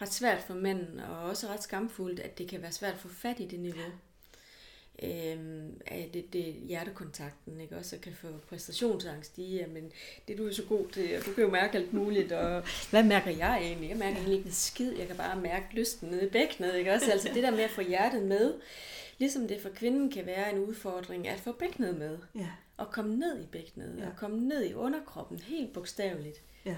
ret 0.02 0.12
svært 0.12 0.42
for 0.42 0.54
manden, 0.54 1.00
og 1.00 1.18
også 1.18 1.48
ret 1.48 1.62
skamfuldt, 1.62 2.20
at 2.20 2.38
det 2.38 2.48
kan 2.48 2.62
være 2.62 2.72
svært 2.72 2.92
at 2.94 3.00
få 3.00 3.08
fat 3.08 3.40
i 3.40 3.46
det 3.46 3.60
niveau. 3.60 3.90
Øhm, 5.02 5.80
af 5.86 6.10
det, 6.14 6.32
det 6.32 6.44
hjertekontakten, 6.44 7.60
ikke? 7.60 7.76
Også 7.76 7.98
kan 8.02 8.12
få 8.12 8.28
præstationsangst 8.48 9.38
i, 9.38 9.62
men 9.68 9.92
det 10.28 10.38
du 10.38 10.46
er 10.46 10.52
så 10.52 10.62
god 10.68 10.88
til, 10.88 11.16
og 11.18 11.26
du 11.26 11.32
kan 11.32 11.44
jo 11.44 11.50
mærke 11.50 11.78
alt 11.78 11.92
muligt, 11.92 12.32
og 12.32 12.64
hvad 12.90 13.02
mærker 13.04 13.30
jeg 13.30 13.58
egentlig? 13.62 13.88
Jeg 13.88 13.96
mærker 13.96 14.16
egentlig 14.16 14.36
ikke 14.36 14.46
en 14.46 14.52
skid, 14.52 14.92
jeg 14.92 15.06
kan 15.06 15.16
bare 15.16 15.40
mærke 15.40 15.66
lysten 15.72 16.08
nede 16.08 16.26
i 16.26 16.30
bækkenet, 16.30 16.74
ikke 16.74 16.92
også? 16.92 17.12
Altså 17.12 17.30
det 17.34 17.42
der 17.42 17.50
med 17.50 17.60
at 17.60 17.70
få 17.70 17.80
hjertet 17.80 18.22
med, 18.22 18.54
ligesom 19.18 19.48
det 19.48 19.60
for 19.60 19.68
kvinden 19.68 20.10
kan 20.10 20.26
være 20.26 20.52
en 20.52 20.58
udfordring 20.58 21.28
at 21.28 21.40
få 21.40 21.52
bækkenet 21.52 21.96
med, 21.96 22.18
ja. 22.34 22.50
og 22.76 22.92
komme 22.92 23.16
ned 23.16 23.42
i 23.42 23.46
bækkenet, 23.46 23.96
ja. 23.98 24.06
og 24.06 24.12
komme 24.16 24.48
ned 24.48 24.64
i 24.64 24.74
underkroppen, 24.74 25.38
helt 25.38 25.72
bogstaveligt. 25.72 26.42
Ja. 26.64 26.76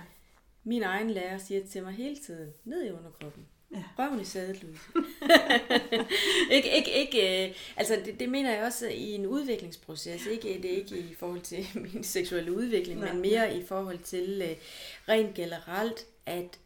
Min 0.65 0.83
egen 0.83 1.11
lærer 1.11 1.39
siger 1.39 1.67
til 1.67 1.83
mig 1.83 1.93
hele 1.93 2.17
tiden, 2.17 2.53
ned 2.65 2.87
i 2.87 2.91
underkroppen. 2.91 3.47
Ja. 3.75 3.83
Røven 3.99 4.21
i 4.21 4.25
sædet, 4.25 4.63
Louise. 4.63 4.83
ikke, 6.57 6.77
ikke, 6.77 6.93
ikke, 6.93 7.49
øh, 7.49 7.55
altså 7.77 8.03
det, 8.05 8.21
det 8.21 8.29
mener 8.29 8.55
jeg 8.55 8.65
også 8.65 8.89
i 8.89 9.13
en 9.13 9.27
udviklingsproces. 9.27 10.27
Ikke, 10.27 10.63
det 10.63 10.73
er 10.73 10.77
ikke 10.77 10.99
i 10.99 11.15
forhold 11.15 11.41
til 11.41 11.67
min 11.93 12.05
seksuelle 12.05 12.53
udvikling, 12.53 13.01
Nej. 13.01 13.13
men 13.13 13.23
mere 13.23 13.57
i 13.57 13.65
forhold 13.65 13.99
til 13.99 14.43
øh, 14.43 14.57
rent 15.09 15.35
generelt, 15.35 16.07
at 16.27 16.59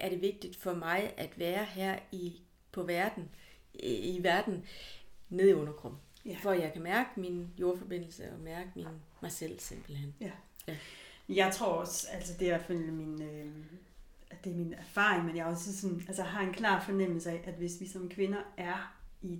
er 0.00 0.08
det 0.08 0.22
vigtigt 0.22 0.56
for 0.56 0.74
mig 0.74 1.14
at 1.16 1.38
være 1.38 1.64
her 1.64 1.98
i 2.12 2.40
på 2.72 2.82
verden, 2.82 3.28
i, 3.74 4.16
i 4.16 4.22
verden, 4.22 4.64
nede 5.28 5.50
i 5.50 5.52
underkrum. 5.52 5.96
Ja. 6.26 6.36
For 6.42 6.52
jeg 6.52 6.72
kan 6.72 6.82
mærke 6.82 7.20
min 7.20 7.50
jordforbindelse 7.58 8.32
og 8.32 8.40
mærke 8.40 8.70
min, 8.74 8.86
mig 9.22 9.32
selv 9.32 9.60
simpelthen. 9.60 10.14
Ja. 10.20 10.30
ja. 10.68 10.76
Jeg 11.28 11.52
tror 11.54 11.66
også, 11.66 12.06
altså 12.10 12.32
det 12.32 12.42
er 12.42 12.46
i 12.46 12.56
hvert 12.56 12.66
fald 12.66 12.78
min, 12.78 13.22
øh, 13.22 13.52
at 14.30 14.44
det 14.44 14.52
er 14.52 14.56
min 14.56 14.74
erfaring, 14.74 15.26
men 15.26 15.36
jeg 15.36 15.46
også 15.46 15.80
sådan, 15.80 16.04
altså 16.08 16.22
har 16.22 16.40
en 16.40 16.52
klar 16.52 16.84
fornemmelse 16.84 17.30
af, 17.30 17.42
at 17.46 17.54
hvis 17.54 17.80
vi 17.80 17.88
som 17.88 18.08
kvinder 18.08 18.40
er 18.56 18.94
i 19.22 19.38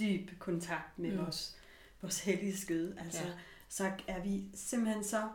dyb 0.00 0.38
kontakt 0.38 0.98
med 0.98 1.12
mm. 1.12 1.18
vores 1.18 1.56
vores 2.02 2.20
hellige 2.20 2.56
skød. 2.56 2.94
Altså, 2.98 3.22
ja. 3.22 3.32
så 3.68 3.90
er 4.06 4.22
vi 4.22 4.44
simpelthen 4.54 5.04
så 5.04 5.28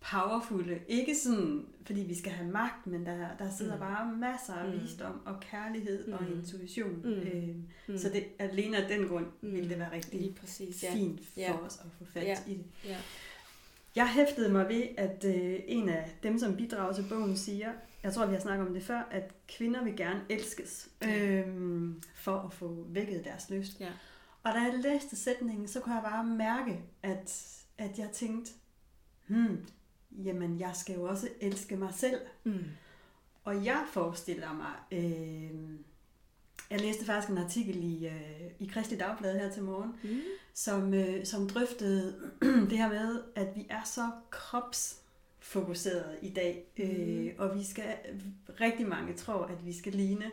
powerfulde. 0.00 0.80
Ikke 0.88 1.16
sådan, 1.16 1.66
fordi 1.86 2.00
vi 2.00 2.14
skal 2.14 2.32
have 2.32 2.50
magt, 2.50 2.86
men 2.86 3.06
der, 3.06 3.36
der 3.38 3.50
sidder 3.50 3.74
mm. 3.74 3.80
bare 3.80 4.16
masser 4.16 4.54
af 4.54 4.68
mm. 4.68 4.82
visdom 4.82 5.20
og 5.26 5.40
kærlighed 5.40 6.06
mm. 6.06 6.12
og 6.12 6.20
intuition. 6.30 7.00
Mm. 7.04 7.10
Øh, 7.10 7.56
mm. 7.88 7.98
Så 7.98 8.08
det, 8.08 8.24
alene 8.38 8.76
af 8.76 8.88
den 8.88 9.08
grund 9.08 9.26
mm. 9.40 9.52
ville 9.52 9.68
det 9.68 9.78
være 9.78 9.92
rigtig 9.92 10.20
Lige 10.20 10.34
præcis, 10.34 10.82
ja. 10.82 10.94
fint 10.94 11.20
for 11.26 11.40
ja. 11.40 11.58
os 11.58 11.78
at 11.78 11.86
få 11.98 12.04
fat 12.04 12.24
ja. 12.24 12.38
i 12.46 12.54
det. 12.54 12.66
Ja. 12.84 12.96
Jeg 13.98 14.08
hæftede 14.08 14.52
mig 14.52 14.68
ved, 14.68 14.82
at 14.96 15.24
øh, 15.24 15.60
en 15.66 15.88
af 15.88 16.10
dem, 16.22 16.38
som 16.38 16.56
bidrager 16.56 16.92
til 16.92 17.04
bogen, 17.08 17.36
siger, 17.36 17.72
jeg 18.02 18.12
tror, 18.12 18.26
vi 18.26 18.32
har 18.32 18.40
snakket 18.40 18.66
om 18.66 18.74
det 18.74 18.82
før, 18.82 19.08
at 19.10 19.34
kvinder 19.48 19.84
vil 19.84 19.96
gerne 19.96 20.20
elskes 20.28 20.90
øh, 21.04 21.46
for 22.14 22.36
at 22.36 22.52
få 22.52 22.86
vækket 22.88 23.24
deres 23.24 23.50
lyst. 23.50 23.80
Ja. 23.80 23.90
Og 24.42 24.54
da 24.54 24.58
jeg 24.58 24.74
læste 24.74 25.16
sætningen, 25.16 25.68
så 25.68 25.80
kunne 25.80 25.94
jeg 25.94 26.02
bare 26.02 26.24
mærke, 26.24 26.80
at, 27.02 27.56
at 27.78 27.98
jeg 27.98 28.10
tænkte, 28.12 28.52
hmm, 29.26 29.66
jamen 30.10 30.60
jeg 30.60 30.70
skal 30.74 30.94
jo 30.94 31.04
også 31.04 31.28
elske 31.40 31.76
mig 31.76 31.94
selv. 31.94 32.20
Mm. 32.44 32.64
Og 33.44 33.64
jeg 33.64 33.84
forestiller 33.92 34.52
mig, 34.52 34.72
øh, 34.92 35.50
jeg 36.70 36.80
læste 36.80 37.04
faktisk 37.04 37.30
en 37.30 37.38
artikel 37.38 37.84
i, 37.84 38.06
øh, 38.06 38.50
i 38.58 38.66
Kristelig 38.66 39.00
Dagblad 39.00 39.38
her 39.38 39.50
til 39.50 39.62
morgen, 39.62 39.92
mm. 40.02 40.20
som, 40.54 40.94
øh, 40.94 41.24
som 41.24 41.48
drøftede 41.48 42.30
det 42.70 42.78
her 42.78 42.88
med, 42.88 43.22
at 43.34 43.56
vi 43.56 43.66
er 43.70 43.84
så 43.84 44.10
kropsfokuseret 44.30 46.16
i 46.22 46.28
dag, 46.28 46.64
mm. 46.78 46.84
øh, 46.84 47.34
og 47.38 47.58
vi 47.58 47.64
skal, 47.64 47.94
rigtig 48.60 48.88
mange 48.88 49.14
tror, 49.14 49.44
at 49.44 49.66
vi 49.66 49.72
skal 49.72 49.92
ligne 49.92 50.30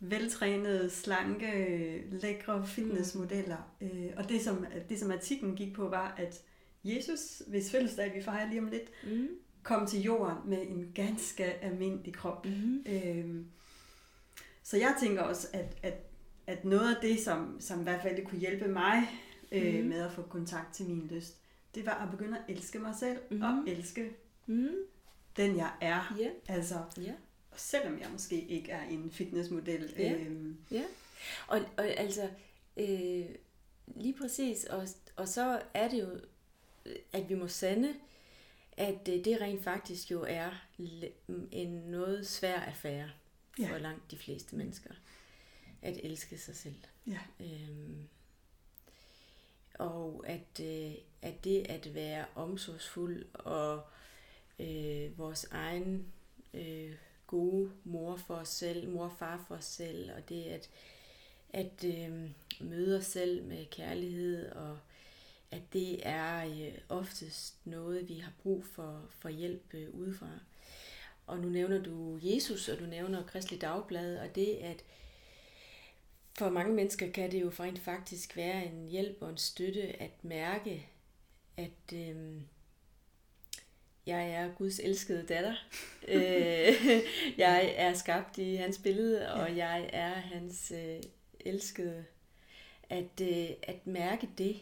veltrænede, 0.00 0.90
slanke, 0.90 2.04
lækre 2.10 2.66
fitnessmodeller. 2.66 3.74
Mm. 3.80 3.86
Øh, 3.86 4.12
og 4.16 4.28
det 4.28 4.40
som, 4.40 4.66
det 4.88 5.00
som 5.00 5.10
artiklen 5.10 5.56
gik 5.56 5.74
på 5.74 5.88
var, 5.88 6.14
at 6.18 6.42
Jesus, 6.84 7.42
hvis 7.46 7.70
fødselsdag 7.70 8.12
vi 8.14 8.22
fejrer 8.22 8.48
lige 8.48 8.60
om 8.60 8.66
lidt, 8.66 8.90
mm. 9.12 9.28
kom 9.62 9.86
til 9.86 10.02
jorden 10.02 10.36
med 10.44 10.62
en 10.68 10.92
ganske 10.94 11.44
almindelig 11.44 12.14
krop. 12.14 12.46
Mm. 12.46 12.84
Øhm, 12.86 13.46
så 14.64 14.76
jeg 14.76 14.96
tænker 15.00 15.22
også, 15.22 15.48
at, 15.52 15.76
at, 15.82 15.94
at 16.46 16.64
noget 16.64 16.94
af 16.94 17.00
det, 17.02 17.20
som, 17.20 17.56
som 17.60 17.80
i 17.80 17.82
hvert 17.82 18.02
fald 18.02 18.26
kunne 18.26 18.40
hjælpe 18.40 18.68
mig 18.68 19.08
øh, 19.52 19.82
mm. 19.82 19.88
med 19.88 20.02
at 20.02 20.12
få 20.12 20.22
kontakt 20.22 20.74
til 20.74 20.86
min 20.86 21.06
lyst, 21.10 21.36
det 21.74 21.86
var 21.86 21.92
at 21.92 22.10
begynde 22.10 22.38
at 22.38 22.44
elske 22.56 22.78
mig 22.78 22.94
selv 22.94 23.18
mm. 23.30 23.42
og 23.42 23.64
elske 23.66 24.10
mm. 24.46 24.68
den, 25.36 25.56
jeg 25.56 25.70
er. 25.80 26.16
Yeah. 26.20 26.32
Altså, 26.48 26.74
yeah. 26.98 27.14
selvom 27.56 27.98
jeg 28.00 28.08
måske 28.12 28.40
ikke 28.40 28.72
er 28.72 28.82
en 28.82 29.10
fitnessmodel. 29.10 29.94
Ja, 29.98 30.12
yeah. 30.12 30.26
øhm. 30.26 30.56
yeah. 30.72 30.84
og, 31.48 31.60
og 31.76 31.86
altså, 31.86 32.28
øh, 32.76 33.24
lige 33.86 34.14
præcis, 34.20 34.64
og, 34.64 34.88
og 35.16 35.28
så 35.28 35.60
er 35.74 35.88
det 35.88 36.00
jo 36.00 36.08
at 37.12 37.28
vi 37.28 37.34
må 37.34 37.48
sande, 37.48 37.94
at 38.76 39.08
øh, 39.08 39.24
det 39.24 39.40
rent 39.40 39.64
faktisk 39.64 40.10
jo 40.10 40.24
er 40.28 40.50
en 41.52 41.68
noget 41.68 42.26
svær 42.26 42.60
affære 42.60 43.10
for 43.56 43.62
ja. 43.62 43.78
langt 43.78 44.10
de 44.10 44.18
fleste 44.18 44.56
mennesker. 44.56 44.90
At 45.82 46.00
elske 46.02 46.38
sig 46.38 46.56
selv. 46.56 46.74
Ja. 47.06 47.18
Øhm, 47.40 48.08
og 49.74 50.24
at, 50.26 50.60
øh, 50.60 50.94
at 51.22 51.44
det 51.44 51.66
at 51.68 51.94
være 51.94 52.26
omsorgsfuld 52.34 53.26
og 53.34 53.82
øh, 54.58 55.18
vores 55.18 55.44
egen 55.50 56.06
øh, 56.54 56.94
gode 57.26 57.70
mor 57.84 58.16
for 58.16 58.34
os 58.34 58.48
selv, 58.48 58.88
mor 58.88 59.04
og 59.04 59.16
far 59.18 59.44
for 59.48 59.54
os 59.54 59.64
selv, 59.64 60.10
og 60.16 60.28
det 60.28 60.44
at, 60.44 60.70
at 61.48 61.84
øh, 61.84 62.30
møde 62.60 62.98
os 62.98 63.06
selv 63.06 63.44
med 63.44 63.66
kærlighed 63.66 64.50
og 64.52 64.78
at 65.54 65.72
det 65.72 66.06
er 66.06 66.44
øh, 66.46 66.78
oftest 66.88 67.66
noget, 67.66 68.08
vi 68.08 68.18
har 68.18 68.32
brug 68.42 68.64
for, 68.64 69.02
for 69.18 69.28
hjælp 69.28 69.74
øh, 69.74 69.94
udefra. 69.94 70.28
Og 71.26 71.38
nu 71.38 71.48
nævner 71.48 71.82
du 71.82 72.18
Jesus, 72.22 72.68
og 72.68 72.78
du 72.78 72.84
nævner 72.84 73.26
Kristelig 73.26 73.60
Dagblad, 73.60 74.18
og 74.18 74.34
det 74.34 74.54
at 74.54 74.84
for 76.38 76.50
mange 76.50 76.74
mennesker 76.74 77.10
kan 77.10 77.32
det 77.32 77.40
jo 77.40 77.52
rent 77.60 77.78
faktisk 77.78 78.36
være 78.36 78.66
en 78.66 78.88
hjælp 78.88 79.16
og 79.20 79.30
en 79.30 79.36
støtte 79.36 80.02
at 80.02 80.24
mærke, 80.24 80.88
at 81.56 81.92
øh, 81.94 82.40
jeg 84.06 84.30
er 84.30 84.54
Guds 84.54 84.78
elskede 84.78 85.26
datter. 85.26 85.54
øh, 86.08 86.74
jeg 87.38 87.74
er 87.76 87.94
skabt 87.94 88.38
i 88.38 88.54
hans 88.54 88.78
billede, 88.78 89.32
og 89.32 89.56
jeg 89.56 89.90
er 89.92 90.14
hans 90.14 90.72
øh, 90.76 91.00
elskede. 91.40 92.04
At, 92.90 93.20
øh, 93.22 93.48
at 93.62 93.86
mærke 93.86 94.28
det, 94.38 94.56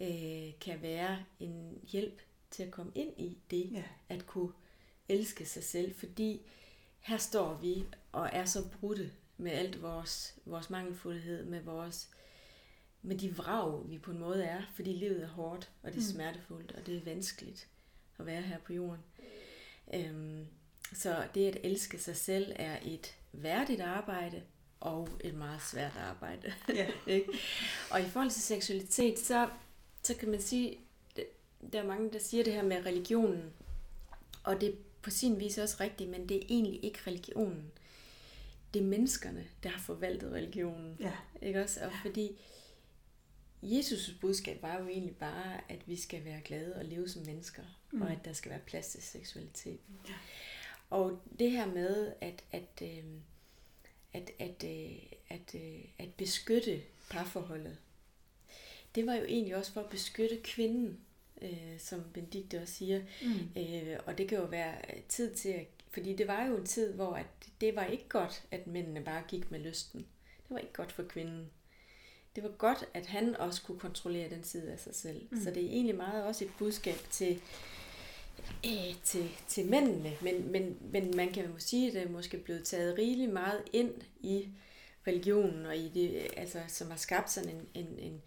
øh, 0.00 0.52
kan 0.60 0.82
være 0.82 1.24
en 1.40 1.78
hjælp 1.88 2.22
til 2.50 2.62
at 2.62 2.70
komme 2.70 2.92
ind 2.94 3.20
i 3.20 3.38
det, 3.50 3.72
ja. 3.72 3.82
at 4.08 4.26
kunne 4.26 4.52
elske 5.08 5.46
sig 5.46 5.64
selv, 5.64 5.94
fordi 5.94 6.40
her 7.00 7.16
står 7.16 7.54
vi 7.54 7.84
og 8.12 8.30
er 8.32 8.44
så 8.44 8.68
brudte 8.68 9.10
med 9.36 9.52
alt 9.52 9.82
vores, 9.82 10.34
vores 10.44 10.70
mangelfuldhed, 10.70 11.44
med 11.44 11.60
vores 11.60 12.10
med 13.02 13.18
de 13.18 13.36
vrag, 13.36 13.90
vi 13.90 13.98
på 13.98 14.10
en 14.10 14.18
måde 14.18 14.44
er, 14.44 14.62
fordi 14.74 14.92
livet 14.92 15.22
er 15.22 15.28
hårdt, 15.28 15.70
og 15.82 15.92
det 15.92 15.96
er 15.96 16.06
mm. 16.06 16.12
smertefuldt, 16.12 16.72
og 16.72 16.86
det 16.86 16.96
er 16.96 17.00
vanskeligt 17.04 17.68
at 18.18 18.26
være 18.26 18.42
her 18.42 18.58
på 18.58 18.72
jorden. 18.72 19.00
Øhm, 19.94 20.46
så 20.92 21.24
det 21.34 21.48
at 21.48 21.56
elske 21.64 21.98
sig 21.98 22.16
selv 22.16 22.52
er 22.56 22.78
et 22.82 23.16
værdigt 23.32 23.80
arbejde, 23.80 24.42
og 24.80 25.08
et 25.20 25.34
meget 25.34 25.62
svært 25.62 25.96
arbejde. 25.96 26.52
Ja. 26.68 26.86
ikke? 27.06 27.32
og 27.90 28.00
i 28.00 28.04
forhold 28.04 28.30
til 28.30 28.42
seksualitet, 28.42 29.18
så 29.18 29.48
så 30.02 30.14
kan 30.14 30.30
man 30.30 30.40
sige, 30.40 30.78
der 31.72 31.82
er 31.82 31.86
mange, 31.86 32.12
der 32.12 32.18
siger 32.18 32.44
det 32.44 32.52
her 32.52 32.62
med 32.62 32.86
religionen, 32.86 33.52
og 34.44 34.60
det 34.60 34.78
på 35.08 35.12
sin 35.12 35.40
vis 35.40 35.58
også 35.58 35.76
rigtigt, 35.80 36.10
men 36.10 36.28
det 36.28 36.36
er 36.36 36.46
egentlig 36.48 36.84
ikke 36.84 36.98
religionen. 37.06 37.72
Det 38.74 38.82
er 38.82 38.86
menneskerne, 38.86 39.46
der 39.62 39.68
har 39.68 39.80
forvaltet 39.80 40.32
religionen. 40.32 40.96
Ja. 41.00 41.12
Ikke 41.42 41.62
også? 41.62 41.80
Og 41.84 41.92
fordi 42.02 42.40
Jesus' 43.62 44.20
budskab 44.20 44.62
var 44.62 44.78
jo 44.78 44.88
egentlig 44.88 45.16
bare, 45.16 45.60
at 45.68 45.88
vi 45.88 45.96
skal 45.96 46.24
være 46.24 46.40
glade 46.40 46.76
og 46.76 46.84
leve 46.84 47.08
som 47.08 47.22
mennesker, 47.26 47.62
mm. 47.92 48.02
og 48.02 48.12
at 48.12 48.18
der 48.24 48.32
skal 48.32 48.50
være 48.50 48.60
plads 48.66 48.88
til 48.88 49.02
seksualitet. 49.02 49.80
Ja. 50.08 50.14
Og 50.90 51.22
det 51.38 51.50
her 51.50 51.66
med 51.66 52.12
at, 52.20 52.44
at, 52.52 52.82
øh, 52.82 53.04
at, 54.12 54.30
at, 54.38 54.64
øh, 54.64 54.96
at, 55.28 55.54
øh, 55.54 55.84
at 55.98 56.14
beskytte 56.14 56.82
parforholdet, 57.10 57.78
det 58.94 59.06
var 59.06 59.14
jo 59.14 59.24
egentlig 59.24 59.56
også 59.56 59.72
for 59.72 59.80
at 59.80 59.90
beskytte 59.90 60.40
kvinden, 60.44 61.00
øh, 61.42 61.78
som 61.78 62.02
Benedikte 62.14 62.62
også 62.62 62.74
siger. 62.74 63.00
Mm. 63.22 63.60
Øh, 63.62 63.98
og 64.06 64.18
det 64.18 64.28
kan 64.28 64.38
jo 64.38 64.44
være 64.44 64.74
tid 65.08 65.34
til 65.34 65.48
at 65.48 65.66
fordi 65.90 66.14
det 66.14 66.28
var 66.28 66.46
jo 66.46 66.56
en 66.56 66.66
tid, 66.66 66.92
hvor 66.92 67.12
at 67.12 67.26
det 67.60 67.76
var 67.76 67.84
ikke 67.84 68.08
godt, 68.08 68.42
at 68.50 68.66
mændene 68.66 69.04
bare 69.04 69.22
gik 69.28 69.50
med 69.50 69.60
lysten. 69.60 70.00
Det 70.48 70.50
var 70.50 70.58
ikke 70.58 70.72
godt 70.72 70.92
for 70.92 71.02
kvinden. 71.02 71.50
Det 72.36 72.42
var 72.42 72.50
godt, 72.50 72.84
at 72.94 73.06
han 73.06 73.36
også 73.36 73.62
kunne 73.62 73.78
kontrollere 73.78 74.30
den 74.30 74.44
side 74.44 74.72
af 74.72 74.78
sig 74.78 74.94
selv. 74.94 75.28
Mm. 75.30 75.40
Så 75.44 75.50
det 75.50 75.64
er 75.64 75.68
egentlig 75.68 75.96
meget 75.96 76.24
også 76.24 76.44
et 76.44 76.50
budskab 76.58 76.98
til, 77.10 77.40
øh, 78.66 78.94
til, 79.04 79.30
til 79.48 79.66
mændene. 79.66 80.12
Men, 80.22 80.52
men, 80.52 80.78
men 80.80 81.16
man 81.16 81.32
kan 81.32 81.44
jo 81.44 81.52
sige, 81.58 81.88
at 81.88 81.94
det 81.94 82.02
er 82.02 82.08
måske 82.08 82.38
blevet 82.38 82.64
taget 82.64 82.98
rigeligt 82.98 83.32
meget 83.32 83.62
ind 83.72 83.92
i 84.20 84.48
religionen, 85.06 85.66
og 85.66 85.76
i 85.76 85.88
det, 85.88 86.26
altså, 86.36 86.58
som 86.68 86.90
har 86.90 86.98
skabt 86.98 87.30
sådan 87.30 87.50
en, 87.50 87.68
en, 87.74 87.98
en, 87.98 88.22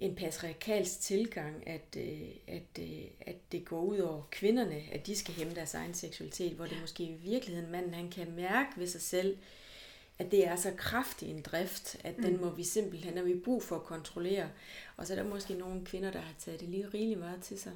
en 0.00 0.14
patriarkalsk 0.14 1.00
tilgang, 1.00 1.68
at, 1.68 1.96
øh, 1.96 2.28
at, 2.46 2.78
øh, 2.78 3.04
at 3.20 3.36
det 3.52 3.64
går 3.64 3.80
ud 3.82 3.98
over 3.98 4.22
kvinderne, 4.30 4.82
at 4.92 5.06
de 5.06 5.16
skal 5.16 5.34
hæmme 5.34 5.54
deres 5.54 5.74
egen 5.74 5.94
seksualitet, 5.94 6.52
hvor 6.52 6.66
det 6.66 6.80
måske 6.80 7.04
i 7.04 7.12
virkeligheden 7.12 7.70
manden 7.70 7.94
han 7.94 8.10
kan 8.10 8.32
mærke 8.36 8.70
ved 8.76 8.86
sig 8.86 9.00
selv, 9.00 9.38
at 10.18 10.30
det 10.30 10.46
er 10.46 10.56
så 10.56 10.72
kraftig 10.76 11.30
en 11.30 11.42
drift, 11.42 11.96
at 12.04 12.18
mm. 12.18 12.24
den 12.24 12.40
må 12.40 12.50
vi 12.50 12.64
simpelthen, 12.64 13.16
har 13.16 13.24
vi 13.24 13.34
brug 13.34 13.62
for 13.62 13.76
at 13.76 13.82
kontrollere. 13.82 14.50
Og 14.96 15.06
så 15.06 15.12
er 15.12 15.22
der 15.22 15.28
måske 15.28 15.54
nogle 15.54 15.84
kvinder, 15.84 16.10
der 16.10 16.20
har 16.20 16.34
taget 16.38 16.60
det 16.60 16.68
lige 16.68 16.88
rigeligt 16.94 17.20
meget 17.20 17.42
til 17.42 17.60
sig. 17.60 17.72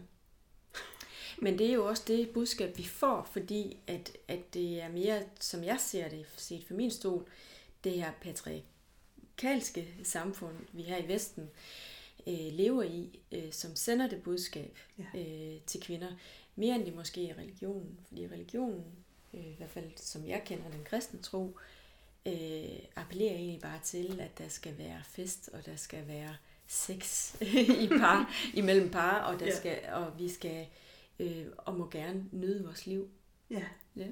Men 1.39 1.59
det 1.59 1.69
er 1.69 1.75
jo 1.75 1.87
også 1.87 2.03
det 2.07 2.31
budskab, 2.31 2.79
vi 2.79 2.85
får, 2.85 3.29
fordi 3.33 3.77
at, 3.87 4.17
at 4.29 4.55
det 4.55 4.83
er 4.83 4.89
mere, 4.89 5.23
som 5.41 5.65
jeg 5.65 5.81
ser 5.81 6.09
det, 6.09 6.27
set 6.37 6.65
for 6.67 6.75
min 6.75 6.91
stol, 6.91 7.29
det 7.85 7.93
her 7.93 8.13
patriarkalske 8.21 9.89
samfund, 10.03 10.57
vi 10.73 10.83
har 10.83 10.97
i 10.97 11.09
Vesten, 11.09 11.51
øh, 12.27 12.53
lever 12.53 12.83
i, 12.83 13.21
øh, 13.33 13.53
som 13.53 13.77
sender 13.77 14.09
det 14.09 14.23
budskab 14.23 14.79
ja. 14.99 15.21
øh, 15.21 15.61
til 15.67 15.81
kvinder, 15.81 16.09
mere 16.57 16.75
end 16.75 16.87
de 16.87 16.91
måske 16.91 17.23
i 17.23 17.33
religionen. 17.33 17.99
Fordi 18.09 18.27
religionen, 18.27 18.85
øh, 19.35 19.47
i 19.47 19.55
hvert 19.57 19.71
fald 19.71 19.91
som 19.97 20.27
jeg 20.27 20.43
kender 20.47 20.71
den 20.71 20.85
kristne 20.85 21.19
tro, 21.23 21.59
øh, 22.27 22.79
appellerer 22.97 23.35
egentlig 23.35 23.61
bare 23.61 23.81
til, 23.85 24.21
at 24.21 24.39
der 24.39 24.49
skal 24.49 24.79
være 24.79 25.03
fest, 25.05 25.51
og 25.53 25.67
der 25.67 25.77
skal 25.77 26.09
være 26.09 26.37
sex 26.67 27.35
i 27.85 27.89
par, 27.89 28.35
imellem 28.61 28.91
par, 28.91 29.21
og, 29.21 29.41
der 29.41 29.47
ja. 29.47 29.57
skal, 29.57 29.79
og 29.93 30.19
vi 30.19 30.29
skal 30.29 30.67
øh, 31.19 31.47
og 31.57 31.75
må 31.75 31.89
gerne 31.91 32.25
nyde 32.33 32.65
vores 32.65 32.87
liv. 32.87 33.09
Ja. 33.51 33.63
ja. 33.97 34.07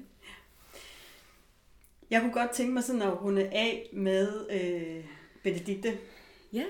Jeg 2.09 2.21
kunne 2.21 2.33
godt 2.33 2.51
tænke 2.51 2.73
mig 2.73 2.83
sådan 2.83 3.01
at 3.01 3.21
runde 3.21 3.49
af 3.49 3.89
med 3.93 4.49
øh, 4.49 5.05
Benedikte. 5.43 5.97
Ja. 6.53 6.65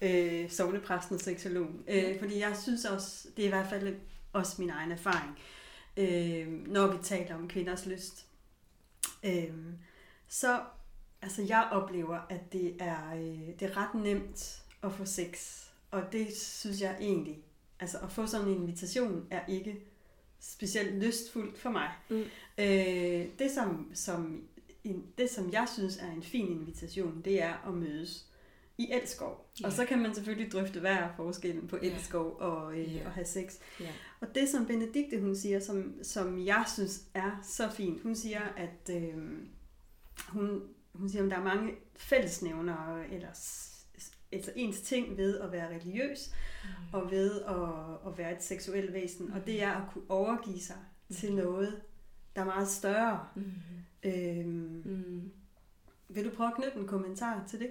Øh, 0.00 0.50
sovnepræsten 0.50 1.14
og 1.14 1.20
seksologen. 1.20 1.84
Øh, 1.88 2.18
fordi 2.18 2.38
jeg 2.38 2.56
synes 2.62 2.84
også, 2.84 3.28
det 3.36 3.42
er 3.42 3.46
i 3.46 3.50
hvert 3.50 3.70
fald 3.70 3.96
også 4.32 4.54
min 4.58 4.70
egen 4.70 4.92
erfaring, 4.92 5.38
øh, 5.96 6.66
når 6.66 6.86
vi 6.86 6.98
taler 7.02 7.34
om 7.34 7.48
kvinders 7.48 7.86
lyst. 7.86 8.26
Øh, 9.24 9.52
så 10.28 10.60
altså 11.22 11.42
jeg 11.42 11.68
oplever, 11.72 12.18
at 12.28 12.52
det 12.52 12.76
er, 12.78 13.14
øh, 13.14 13.60
det 13.60 13.62
er 13.62 13.76
ret 13.76 14.02
nemt 14.02 14.62
at 14.82 14.92
få 14.92 15.04
sex. 15.04 15.64
Og 15.90 16.02
det 16.12 16.36
synes 16.36 16.80
jeg 16.80 16.96
egentlig, 17.00 17.38
altså 17.80 17.98
at 17.98 18.12
få 18.12 18.26
sådan 18.26 18.48
en 18.48 18.54
invitation 18.54 19.26
er 19.30 19.40
ikke 19.48 19.80
specielt 20.40 20.94
lystfuldt 20.94 21.58
for 21.58 21.70
mig. 21.70 21.90
Mm. 22.10 22.24
Øh, 22.58 23.26
det, 23.38 23.50
som, 23.54 23.90
som, 23.94 24.42
en, 24.84 25.06
det, 25.18 25.30
som 25.30 25.52
jeg 25.52 25.68
synes 25.74 25.96
er 25.96 26.10
en 26.10 26.22
fin 26.22 26.48
invitation, 26.48 27.22
det 27.24 27.42
er 27.42 27.68
at 27.68 27.74
mødes 27.74 28.26
i 28.78 28.92
elskov. 28.92 29.50
Yeah. 29.60 29.66
Og 29.66 29.72
så 29.72 29.84
kan 29.84 29.98
man 29.98 30.14
selvfølgelig 30.14 30.52
drøfte, 30.52 30.80
hvad 30.80 30.92
er 30.92 31.08
forskellen 31.16 31.68
på 31.68 31.78
elskov 31.82 32.36
og, 32.40 32.78
øh, 32.78 32.94
yeah. 32.94 33.06
og 33.06 33.12
have 33.12 33.24
sex. 33.24 33.54
Yeah. 33.80 33.92
Og 34.20 34.34
det, 34.34 34.48
som 34.48 34.66
Benedikte 34.66 35.20
hun 35.20 35.36
siger, 35.36 35.60
som, 35.60 35.94
som 36.02 36.46
jeg 36.46 36.64
synes 36.74 37.02
er 37.14 37.40
så 37.42 37.70
fint, 37.70 38.02
hun 38.02 38.14
siger, 38.16 38.40
at 38.40 38.90
øh, 38.90 39.14
hun, 40.28 40.62
hun 40.92 41.08
siger, 41.08 41.24
at 41.24 41.30
der 41.30 41.36
er 41.36 41.44
mange 41.44 41.72
fællesnævnere, 41.96 43.08
eller 43.10 43.28
altså 44.32 44.52
ens 44.56 44.80
ting 44.80 45.16
ved 45.16 45.38
at 45.38 45.52
være 45.52 45.74
religiøs, 45.74 46.34
mm. 46.64 46.68
og 46.92 47.10
ved 47.10 47.40
at, 47.40 48.10
at 48.12 48.18
være 48.18 48.36
et 48.36 48.42
seksuelt 48.42 48.92
væsen, 48.92 49.26
mm. 49.26 49.32
og 49.32 49.46
det 49.46 49.62
er 49.62 49.72
at 49.72 49.92
kunne 49.92 50.04
overgive 50.08 50.60
sig 50.60 50.76
mm. 51.08 51.16
til 51.16 51.34
noget, 51.34 51.80
der 52.36 52.40
er 52.40 52.46
meget 52.46 52.68
større. 52.68 53.26
Mm. 53.34 53.52
Øhm, 54.02 54.82
mm. 54.84 55.30
Vil 56.08 56.24
du 56.24 56.30
prøve 56.30 56.48
at 56.48 56.54
knytte 56.54 56.78
en 56.78 56.86
kommentar 56.86 57.44
til 57.48 57.60
det? 57.60 57.70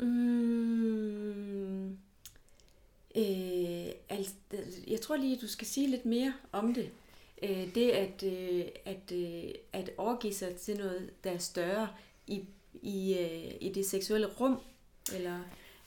Mm. 0.00 1.88
Øh, 3.16 3.92
altså, 4.08 4.32
jeg 4.86 5.00
tror 5.00 5.16
lige, 5.16 5.38
du 5.40 5.48
skal 5.48 5.66
sige 5.66 5.90
lidt 5.90 6.06
mere 6.06 6.34
om 6.52 6.74
det. 6.74 6.90
Øh, 7.42 7.74
det 7.74 7.90
at, 7.90 8.22
øh, 8.22 8.64
at, 8.84 9.12
øh, 9.12 9.50
at 9.72 9.90
overgive 9.96 10.34
sig 10.34 10.56
til 10.56 10.78
noget, 10.78 11.10
der 11.24 11.30
er 11.30 11.38
større 11.38 11.88
i, 12.26 12.44
i, 12.82 13.18
øh, 13.18 13.54
i 13.60 13.72
det 13.74 13.86
seksuelle 13.86 14.26
rum, 14.26 14.60
eller? 15.14 15.40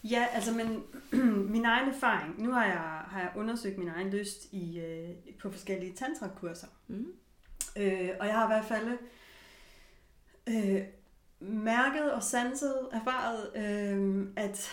Ja, 0.04 0.28
altså 0.32 0.54
men 0.54 0.84
min 1.54 1.66
egen 1.66 1.90
erfaring, 1.90 2.44
nu 2.44 2.52
har 2.52 2.66
jeg, 2.66 3.04
har 3.08 3.20
jeg 3.20 3.32
undersøgt 3.36 3.78
min 3.78 3.88
egen 3.88 4.10
lyst 4.10 4.54
i, 4.54 4.80
øh, 4.80 5.10
på 5.42 5.52
forskellige 5.52 5.94
tantra-kurser. 5.94 6.68
Mm. 6.88 7.14
Øh, 7.78 8.10
og 8.20 8.26
jeg 8.28 8.36
har 8.36 8.44
i 8.44 8.54
hvert 8.54 8.66
fald 8.66 8.98
øh, 10.48 10.82
mærket 11.42 12.12
og 12.12 12.24
sanset, 12.24 12.90
erfaret, 12.92 13.52
øh, 13.56 14.28
at, 14.36 14.70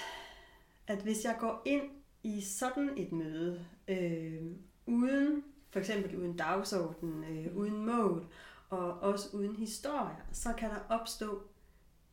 at 0.86 0.98
hvis 0.98 1.24
jeg 1.24 1.36
går 1.38 1.62
ind 1.64 1.82
i 2.22 2.40
sådan 2.40 2.90
et 2.96 3.12
møde, 3.12 3.66
øh, 3.88 4.42
uden 4.86 5.44
for 5.70 5.78
eksempel 5.78 6.16
uden 6.16 6.36
dagsorden, 6.36 7.24
øh, 7.24 7.56
uden 7.56 7.86
mål, 7.86 8.26
og 8.70 9.00
også 9.00 9.28
uden 9.32 9.56
historie, 9.56 10.16
så 10.32 10.52
kan 10.58 10.70
der 10.70 10.80
opstå 10.88 11.42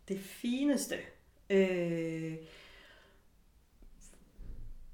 det 0.07 0.19
fineste. 0.19 0.95
Øh, 1.49 2.35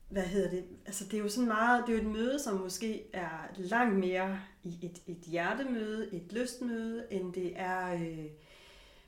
hvad 0.10 0.24
hedder 0.24 0.50
det? 0.50 0.66
Altså 0.86 1.06
det 1.06 1.14
er 1.14 1.18
jo 1.18 1.30
sådan 1.30 1.48
meget, 1.48 1.84
det 1.88 1.94
er 1.96 1.98
jo 1.98 2.08
et 2.08 2.14
møde, 2.14 2.40
som 2.40 2.60
måske 2.60 3.04
er 3.14 3.48
langt 3.58 4.00
mere 4.00 4.40
i 4.64 4.78
et, 4.82 5.02
et 5.08 5.24
hjertemøde, 5.26 6.14
et 6.14 6.34
lystmøde, 6.34 7.08
end 7.12 7.34
det 7.34 7.54
er, 7.56 7.94
øh, 7.94 8.26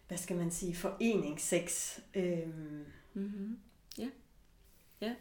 hvad 0.08 0.18
skal 0.18 0.36
man 0.36 0.51
sige, 0.51 0.76
foreningssex. 0.76 1.99
Øh. 2.14 2.47
Mm-hmm. 3.14 3.60
Ja. 3.97 4.08
Ja. 5.01 5.16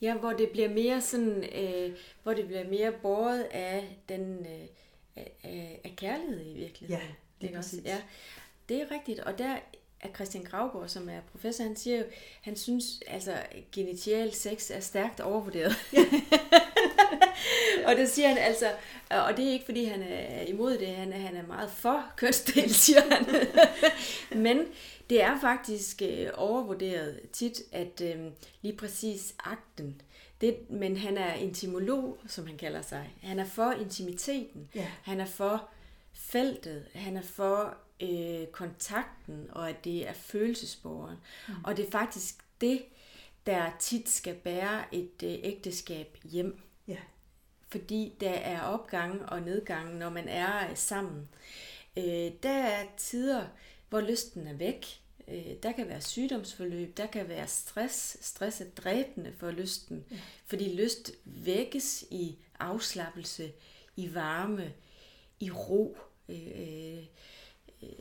Ja, 0.00 0.14
hvor 0.14 0.32
det 0.32 0.50
bliver 0.50 0.68
mere 0.68 1.00
sådan, 1.00 1.44
øh, 1.54 1.96
hvor 2.22 2.34
det 2.34 2.46
bliver 2.46 2.68
mere 2.68 2.92
båret 2.92 3.42
af 3.42 3.98
den 4.08 4.46
øh, 4.46 4.66
af, 5.16 5.80
af 5.84 5.94
kærlighed 5.96 6.46
i 6.46 6.54
virkeligheden. 6.54 7.02
Ja, 7.02 7.46
det 7.46 7.54
er 7.54 7.58
også. 7.58 7.80
Ja, 7.84 8.02
det 8.68 8.82
er 8.82 8.90
rigtigt, 8.90 9.20
og 9.20 9.38
der 9.38 9.58
er 10.00 10.08
Christian 10.14 10.44
Gravgaard, 10.44 10.88
som 10.88 11.08
er 11.08 11.20
professor, 11.20 11.64
han 11.64 11.76
siger 11.76 11.98
jo, 11.98 12.04
han 12.42 12.56
synes, 12.56 13.02
altså 13.06 13.42
genital 13.72 14.32
sex 14.32 14.70
er 14.70 14.80
stærkt 14.80 15.20
overvurderet. 15.20 15.74
Ja. 15.92 16.04
og 17.86 17.96
det 17.96 18.08
siger 18.08 18.28
han 18.28 18.38
altså, 18.38 18.66
og 19.10 19.36
det 19.36 19.48
er 19.48 19.52
ikke 19.52 19.64
fordi 19.64 19.84
han 19.84 20.02
er 20.02 20.42
imod 20.42 20.78
det, 20.78 20.88
han 20.88 21.12
er, 21.12 21.18
han 21.18 21.36
er 21.36 21.46
meget 21.46 21.70
for 21.70 22.04
kønsdel, 22.16 22.74
siger 22.84 23.00
han. 23.10 23.26
Men 24.44 24.66
det 25.10 25.22
er 25.22 25.40
faktisk 25.40 26.02
øh, 26.02 26.30
overvurderet 26.34 27.20
tit, 27.32 27.62
at 27.72 28.00
øh, 28.00 28.16
lige 28.62 28.76
præcis 28.76 29.34
akten, 29.38 30.00
det, 30.40 30.70
men 30.70 30.96
han 30.96 31.18
er 31.18 31.34
intimolog, 31.34 32.18
som 32.26 32.46
han 32.46 32.56
kalder 32.56 32.82
sig. 32.82 33.14
Han 33.22 33.38
er 33.38 33.44
for 33.44 33.72
intimiteten. 33.72 34.68
Ja. 34.74 34.86
Han 35.02 35.20
er 35.20 35.26
for 35.26 35.68
feltet. 36.12 36.84
Han 36.94 37.16
er 37.16 37.22
for 37.22 37.76
øh, 38.02 38.46
kontakten, 38.46 39.46
og 39.52 39.68
at 39.68 39.84
det 39.84 40.08
er 40.08 40.12
følelsesborgeren. 40.12 41.16
Mm. 41.48 41.54
Og 41.64 41.76
det 41.76 41.86
er 41.86 41.90
faktisk 41.90 42.34
det, 42.60 42.82
der 43.46 43.70
tit 43.78 44.08
skal 44.08 44.34
bære 44.34 44.94
et 44.94 45.22
øh, 45.22 45.38
ægteskab 45.42 46.18
hjem. 46.24 46.60
Ja. 46.88 46.98
Fordi 47.68 48.16
der 48.20 48.30
er 48.30 48.62
opgang 48.62 49.22
og 49.28 49.42
nedgang, 49.42 49.96
når 49.96 50.10
man 50.10 50.28
er 50.28 50.74
sammen. 50.74 51.28
Øh, 51.96 52.32
der 52.42 52.64
er 52.64 52.86
tider, 52.96 53.46
hvor 53.88 54.00
lysten 54.00 54.46
er 54.46 54.54
væk. 54.54 55.00
Øh, 55.28 55.52
der 55.62 55.72
kan 55.72 55.88
være 55.88 56.00
sygdomsforløb, 56.00 56.96
der 56.96 57.06
kan 57.06 57.28
være 57.28 57.46
stress. 57.46 58.16
Stress 58.20 58.60
er 58.60 58.70
dræbende 58.76 59.32
for 59.38 59.50
lysten, 59.50 60.04
ja. 60.10 60.16
fordi 60.46 60.76
lyst 60.76 61.12
vækkes 61.24 62.04
i 62.10 62.36
afslappelse, 62.58 63.52
i 63.96 64.14
varme, 64.14 64.72
i 65.40 65.50
ro. 65.50 65.96
Øh, 66.28 67.04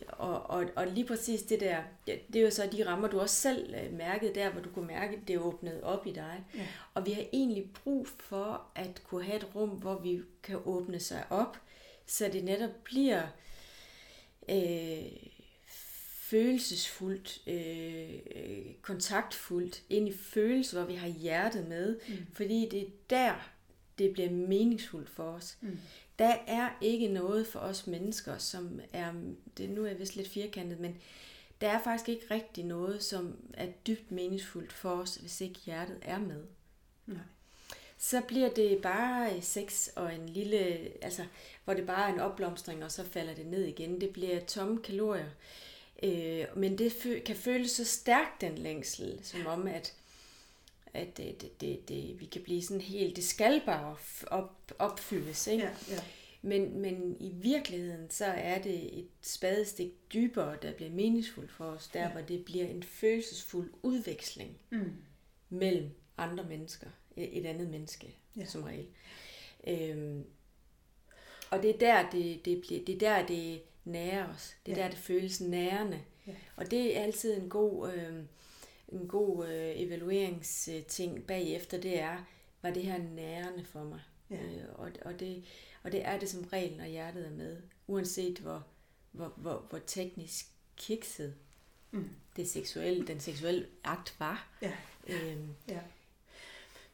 og, 0.07 0.49
og, 0.49 0.65
og 0.75 0.87
lige 0.87 1.07
præcis 1.07 1.41
det 1.41 1.59
der, 1.59 1.77
det 2.07 2.35
er 2.35 2.41
jo 2.41 2.49
så 2.49 2.69
de 2.71 2.87
rammer, 2.87 3.07
du 3.07 3.19
også 3.19 3.35
selv 3.35 3.75
øh, 3.75 3.93
mærkede 3.93 4.35
der, 4.35 4.49
hvor 4.49 4.61
du 4.61 4.69
kunne 4.69 4.87
mærke, 4.87 5.17
at 5.17 5.27
det 5.27 5.39
åbnede 5.39 5.83
op 5.83 6.07
i 6.07 6.11
dig. 6.11 6.43
Ja. 6.55 6.67
Og 6.93 7.05
vi 7.05 7.11
har 7.11 7.23
egentlig 7.33 7.69
brug 7.83 8.07
for 8.07 8.67
at 8.75 9.03
kunne 9.03 9.23
have 9.23 9.37
et 9.37 9.55
rum, 9.55 9.69
hvor 9.69 9.99
vi 9.99 10.21
kan 10.43 10.59
åbne 10.65 10.99
sig 10.99 11.25
op, 11.29 11.57
så 12.05 12.29
det 12.33 12.43
netop 12.43 12.83
bliver 12.83 13.21
øh, 14.49 15.33
følelsesfuldt, 16.33 17.41
øh, 17.47 18.73
kontaktfuldt, 18.81 19.83
ind 19.89 20.07
i 20.09 20.13
følelser, 20.13 20.77
hvor 20.77 20.87
vi 20.87 20.95
har 20.95 21.07
hjertet 21.07 21.67
med, 21.67 21.99
mm. 22.07 22.17
fordi 22.33 22.69
det 22.71 22.81
er 22.81 22.89
der, 23.09 23.49
det 23.97 24.13
bliver 24.13 24.29
meningsfuldt 24.29 25.09
for 25.09 25.23
os. 25.23 25.57
Mm. 25.61 25.77
Der 26.19 26.35
er 26.47 26.69
ikke 26.81 27.07
noget 27.07 27.47
for 27.47 27.59
os 27.59 27.87
mennesker, 27.87 28.37
som 28.37 28.79
er, 28.93 29.13
det 29.57 29.69
nu 29.69 29.83
er 29.83 29.87
jeg 29.87 29.99
vist 29.99 30.15
lidt 30.15 30.29
firkantet, 30.29 30.79
men 30.79 30.97
der 31.61 31.69
er 31.69 31.83
faktisk 31.83 32.09
ikke 32.09 32.25
rigtig 32.31 32.63
noget, 32.63 33.03
som 33.03 33.37
er 33.53 33.67
dybt 33.87 34.11
meningsfuldt 34.11 34.73
for 34.73 34.89
os, 34.89 35.15
hvis 35.15 35.41
ikke 35.41 35.59
hjertet 35.65 35.97
er 36.01 36.19
med. 36.19 36.43
Nej. 37.05 37.17
Så 37.97 38.21
bliver 38.27 38.49
det 38.49 38.81
bare 38.81 39.41
sex 39.41 39.87
og 39.95 40.15
en 40.15 40.29
lille, 40.29 40.57
altså, 41.01 41.25
hvor 41.63 41.73
det 41.73 41.85
bare 41.85 42.09
er 42.09 42.13
en 42.13 42.19
opblomstring, 42.19 42.83
og 42.83 42.91
så 42.91 43.03
falder 43.03 43.33
det 43.33 43.45
ned 43.45 43.63
igen. 43.63 44.01
Det 44.01 44.09
bliver 44.09 44.39
tomme 44.39 44.81
kalorier. 44.81 45.29
Øh, 46.03 46.45
men 46.55 46.77
det 46.77 47.23
kan 47.25 47.35
føles 47.35 47.71
så 47.71 47.85
stærkt, 47.85 48.41
den 48.41 48.57
længsel, 48.57 49.19
som 49.23 49.47
om, 49.47 49.67
at 49.67 49.93
at 50.93 51.17
det, 51.17 51.41
det, 51.41 51.61
det, 51.61 51.89
det, 51.89 52.19
vi 52.19 52.25
kan 52.25 52.41
blive 52.41 52.61
sådan 52.61 52.81
helt, 52.81 53.15
det 53.15 53.23
skal 53.23 53.61
bare 53.65 53.95
op, 54.27 54.71
opfyldes. 54.79 55.47
Ikke? 55.47 55.63
Ja, 55.63 55.71
ja. 55.89 55.99
Men, 56.41 56.79
men 56.79 57.17
i 57.19 57.29
virkeligheden, 57.29 58.09
så 58.09 58.25
er 58.25 58.61
det 58.61 58.99
et 58.99 59.07
spadestik 59.21 60.13
dybere, 60.13 60.57
der 60.61 60.73
bliver 60.73 60.91
meningsfuldt 60.91 61.51
for 61.51 61.65
os, 61.65 61.87
der 61.87 62.01
ja. 62.01 62.11
hvor 62.11 62.21
det 62.21 62.45
bliver 62.45 62.67
en 62.67 62.83
følelsesfuld 62.83 63.73
udveksling 63.83 64.57
mm. 64.69 64.91
mellem 65.49 65.89
andre 66.17 66.43
mennesker, 66.43 66.87
et 67.17 67.45
andet 67.45 67.69
menneske 67.69 68.15
ja. 68.37 68.45
som 68.45 68.63
regel. 68.63 68.87
Øhm, 69.67 70.25
og 71.49 71.63
det 71.63 71.69
er 71.69 71.77
der, 71.77 72.09
det, 72.09 72.45
det, 72.45 72.61
bliver, 72.61 72.85
det 72.85 72.95
er 72.95 72.99
der, 72.99 73.25
det 73.25 73.61
nærer 73.85 74.33
os. 74.33 74.55
Det 74.65 74.71
er 74.71 74.77
ja. 74.77 74.83
der, 74.83 74.89
det 74.89 74.99
føles 74.99 75.41
nærende. 75.41 76.01
Ja. 76.27 76.33
Og 76.55 76.71
det 76.71 76.97
er 76.97 77.01
altid 77.01 77.37
en 77.37 77.49
god... 77.49 77.93
Øh, 77.93 78.23
en 78.93 79.07
god 79.07 79.47
øh, 79.47 79.71
evalueringsting 79.75 81.27
bagefter, 81.27 81.81
det 81.81 81.99
er, 81.99 82.17
var 82.61 82.71
det 82.71 82.83
her 82.83 82.97
nærende 82.97 83.65
for 83.65 83.83
mig? 83.83 83.99
Ja. 84.29 84.35
Øh, 84.35 84.63
og, 84.73 84.91
og, 85.05 85.19
det, 85.19 85.43
og 85.83 85.91
det 85.91 86.05
er 86.05 86.19
det 86.19 86.29
som 86.29 86.43
regel, 86.53 86.77
når 86.77 86.85
hjertet 86.85 87.25
er 87.25 87.31
med, 87.31 87.57
uanset 87.87 88.39
hvor, 88.39 88.67
hvor, 89.11 89.33
hvor, 89.37 89.65
hvor 89.69 89.79
teknisk 89.87 90.45
kikset 90.77 91.35
mm. 91.91 92.09
det 92.35 92.49
seksuelle, 92.49 93.07
den 93.07 93.19
seksuelle 93.19 93.65
akt 93.83 94.15
var. 94.19 94.47
Ja. 94.61 94.73
Øhm, 95.07 95.49
ja. 95.67 95.79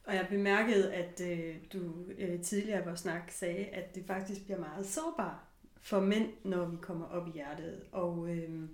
Og 0.04 0.16
jeg 0.16 0.28
bemærkede, 0.30 0.94
at 0.94 1.22
øh, 1.22 1.56
du 1.74 2.06
øh, 2.18 2.42
tidligere 2.42 2.86
var 2.86 2.96
snak 2.96 3.32
sagde, 3.32 3.66
at 3.66 3.96
det 3.96 4.04
faktisk 4.08 4.44
bliver 4.44 4.60
meget 4.60 4.86
sårbart 4.86 5.40
for 5.82 6.00
mænd, 6.00 6.34
når 6.44 6.66
vi 6.66 6.78
kommer 6.82 7.06
op 7.06 7.28
i 7.28 7.32
hjertet. 7.32 7.84
Og 7.92 8.30
øh, 8.30 8.70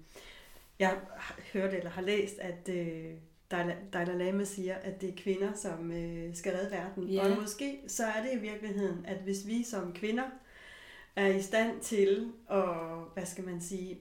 jeg 0.79 0.99
har 1.17 1.39
hørt 1.53 1.73
eller 1.73 1.89
har 1.89 2.01
læst, 2.01 2.39
at, 2.39 2.69
øh, 2.69 3.11
Dalai 3.93 4.17
Lama 4.17 4.43
siger, 4.43 4.75
at 4.75 5.01
det 5.01 5.09
er 5.09 5.13
kvinder, 5.17 5.53
som 5.53 5.91
øh, 5.91 6.35
skal 6.35 6.53
redde 6.53 6.71
verden. 6.71 7.07
Ja. 7.09 7.29
Og 7.31 7.41
måske 7.41 7.79
så 7.87 8.05
er 8.05 8.23
det 8.23 8.33
i 8.33 8.39
virkeligheden, 8.39 9.05
at 9.05 9.17
hvis 9.17 9.47
vi 9.47 9.63
som 9.63 9.93
kvinder 9.93 10.23
er 11.15 11.27
i 11.27 11.41
stand 11.41 11.79
til 11.81 12.31
at, 12.51 12.63
hvad 13.13 13.25
skal 13.25 13.43
man 13.45 13.61
sige, 13.61 13.99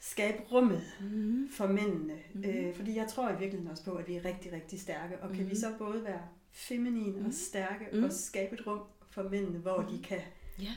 skabe 0.00 0.42
rummet 0.52 0.82
Mm. 1.00 1.48
for 1.52 1.66
mændene. 1.66 2.18
Mhm. 2.34 2.44
Øh, 2.44 2.74
fordi 2.74 2.96
jeg 2.96 3.08
tror 3.08 3.28
i 3.28 3.38
virkeligheden 3.38 3.68
også 3.70 3.84
på, 3.84 3.92
at 3.94 4.08
vi 4.08 4.14
er 4.16 4.24
rigtig, 4.24 4.52
rigtig 4.52 4.80
stærke. 4.80 5.18
Og 5.22 5.28
kan 5.30 5.40
Mhm. 5.40 5.50
vi 5.50 5.56
så 5.56 5.66
både 5.78 6.04
være 6.04 6.22
feminine 6.52 7.16
Mhm. 7.16 7.26
og 7.26 7.32
stærke 7.32 7.84
Mhm. 7.92 8.04
og 8.04 8.12
skabe 8.12 8.54
et 8.54 8.66
rum 8.66 8.80
for 9.10 9.22
mændene, 9.22 9.58
hvor 9.58 9.76
de 9.78 9.92
Mhm. 9.92 10.02
kan 10.02 10.20
Ja. 10.62 10.72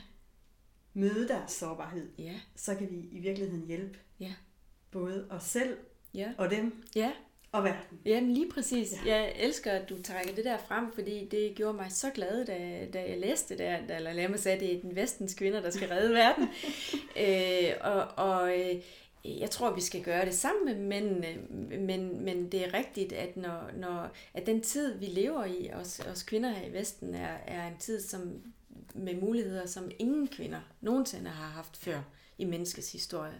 møde 0.94 1.28
deres 1.28 1.50
sårbarhed, 1.52 2.08
Ja. 2.18 2.40
så 2.56 2.74
kan 2.74 2.90
vi 2.90 2.96
i 3.12 3.18
virkeligheden 3.18 3.66
hjælpe 3.66 3.98
Ja. 4.20 4.32
Både 4.92 5.26
os 5.30 5.42
selv 5.44 5.76
Ja. 6.14 6.28
og 6.38 6.50
dem 6.50 6.82
Ja. 6.96 7.10
og 7.52 7.64
verden. 7.64 7.98
Jamen 8.04 8.34
lige 8.34 8.50
præcis. 8.50 8.92
Ja. 9.06 9.10
Jeg 9.16 9.32
elsker, 9.38 9.70
at 9.72 9.88
du 9.88 10.02
trækker 10.02 10.34
det 10.34 10.44
der 10.44 10.58
frem, 10.58 10.92
fordi 10.94 11.28
det 11.30 11.54
gjorde 11.54 11.76
mig 11.76 11.92
så 11.92 12.10
glad, 12.10 12.46
da, 12.46 12.86
da 12.92 13.10
jeg 13.10 13.18
læste 13.18 13.48
det 13.48 13.58
der, 13.58 13.86
da 13.86 14.12
Lama 14.12 14.36
sagde, 14.36 14.54
at 14.56 14.60
det 14.60 14.74
er 14.76 14.80
den 14.80 14.96
vestens 14.96 15.34
kvinder, 15.34 15.60
der 15.60 15.70
skal 15.70 15.88
redde 15.88 16.14
verden. 16.14 16.48
øh, 17.24 17.72
og 17.80 18.04
og 18.28 18.60
øh, 18.60 18.74
jeg 19.24 19.50
tror, 19.50 19.74
vi 19.74 19.80
skal 19.80 20.02
gøre 20.02 20.24
det 20.24 20.34
sammen 20.34 20.64
med 20.64 20.74
mændene, 20.74 21.36
men, 21.78 22.24
men 22.24 22.52
det 22.52 22.64
er 22.66 22.74
rigtigt, 22.74 23.12
at, 23.12 23.36
når, 23.36 23.70
når, 23.76 24.10
at 24.34 24.46
den 24.46 24.60
tid, 24.60 24.98
vi 24.98 25.06
lever 25.06 25.44
i, 25.44 25.70
os, 25.72 26.00
os 26.00 26.22
kvinder 26.22 26.50
her 26.50 26.68
i 26.68 26.72
Vesten, 26.72 27.14
er, 27.14 27.36
er 27.46 27.66
en 27.68 27.76
tid 27.78 28.00
som, 28.00 28.42
med 28.94 29.14
muligheder, 29.14 29.66
som 29.66 29.90
ingen 29.98 30.28
kvinder 30.28 30.60
nogensinde 30.80 31.30
har 31.30 31.48
haft 31.48 31.76
før 31.76 32.00
i 32.38 32.44
menneskets 32.44 32.92
historie. 32.92 33.34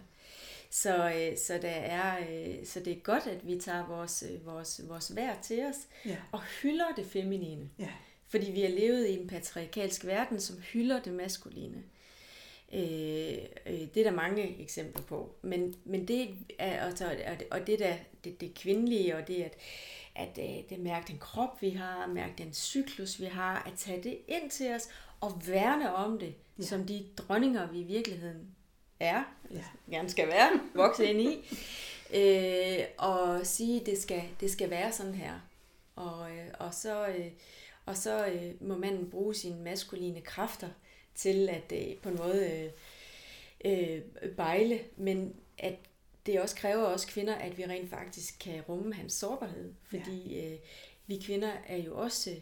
Så, 0.75 1.11
øh, 1.13 1.37
så, 1.37 1.59
der 1.61 1.69
er, 1.69 2.17
øh, 2.29 2.65
så 2.65 2.79
det 2.79 2.93
er 2.93 2.99
godt, 2.99 3.27
at 3.27 3.47
vi 3.47 3.59
tager 3.59 3.87
vores, 3.87 4.23
øh, 4.31 4.45
vores, 4.45 4.81
vores 4.87 5.15
værd 5.15 5.37
til 5.43 5.65
os 5.65 5.75
Ja. 6.05 6.17
og 6.31 6.41
hylder 6.61 6.85
det 6.95 7.05
feminine. 7.05 7.69
Ja. 7.79 7.89
Fordi 8.27 8.51
vi 8.51 8.61
har 8.61 8.69
levet 8.69 9.07
i 9.07 9.19
en 9.19 9.27
patriarkalsk 9.27 10.05
verden, 10.05 10.39
som 10.39 10.57
hylder 10.61 11.01
det 11.01 11.13
maskuline. 11.13 11.83
Øh, 12.73 12.81
øh, 13.65 13.79
det 13.93 13.97
er 13.97 14.03
der 14.03 14.11
mange 14.11 14.61
eksempler 14.61 15.03
på. 15.03 15.35
Men, 15.41 15.75
men 15.85 16.07
det 16.07 16.29
er, 16.59 16.85
og, 16.91 16.97
så, 16.97 17.05
og 17.05 17.39
det- 17.39 17.47
og 17.51 17.67
det 17.67 17.79
der, 17.79 17.95
det, 18.23 18.41
det 18.41 18.53
kvindelige, 18.53 19.15
og 19.17 19.27
det 19.27 19.43
at, 19.43 19.53
at 20.15 20.37
øh, 20.39 20.69
det 20.69 20.79
mærke 20.79 21.07
den 21.07 21.17
krop, 21.19 21.61
vi 21.61 21.69
har, 21.69 22.07
mærke 22.07 22.33
den 22.37 22.53
cyklus, 22.53 23.19
vi 23.19 23.25
har, 23.25 23.63
at 23.67 23.73
tage 23.77 24.03
det 24.03 24.17
ind 24.27 24.49
til 24.49 24.71
os 24.73 24.89
og 25.21 25.41
værne 25.47 25.95
om 25.95 26.19
det, 26.19 26.27
Ja. 26.27 26.33
ja. 26.63 26.67
som 26.67 26.85
de 26.87 27.05
dronninger, 27.17 27.71
vi 27.71 27.79
i 27.79 27.83
virkeligheden 27.83 28.55
er, 28.99 29.23
Ja. 29.51 29.63
gerne 29.91 30.09
skal 30.09 30.27
være, 30.27 30.59
vokse 30.75 31.05
ind 31.05 31.21
i, 31.21 31.59
øh, 32.17 32.85
og 32.97 33.45
sige, 33.47 33.79
at 33.79 33.85
det 33.85 34.01
skal, 34.01 34.23
det 34.39 34.51
skal 34.51 34.69
være 34.69 34.91
sådan 34.91 35.15
her. 35.15 35.39
Og, 35.95 36.31
øh, 36.31 36.47
og 36.59 36.73
så, 36.73 37.07
øh, 37.07 37.31
og 37.85 37.97
så 37.97 38.25
øh, 38.27 38.67
må 38.67 38.77
man 38.77 39.09
bruge 39.11 39.35
sine 39.35 39.61
maskuline 39.63 40.21
kræfter 40.21 40.69
til 41.15 41.49
at 41.49 41.71
øh, 41.71 41.95
på 41.97 42.09
en 42.09 42.17
måde 42.17 42.71
øh, 43.65 44.01
øh, 44.25 44.31
bejle, 44.37 44.79
men 44.97 45.35
at 45.57 45.75
det 46.25 46.41
også 46.41 46.55
kræver 46.55 46.83
os 46.85 47.05
kvinder, 47.05 47.35
at 47.35 47.57
vi 47.57 47.65
rent 47.65 47.89
faktisk 47.89 48.39
kan 48.39 48.61
rumme 48.61 48.93
hans 48.93 49.13
sårbarhed. 49.13 49.73
Fordi 49.83 50.39
øh, 50.39 50.59
vi 51.07 51.21
kvinder 51.25 51.51
er 51.67 51.77
jo 51.77 51.97
også, 51.97 52.35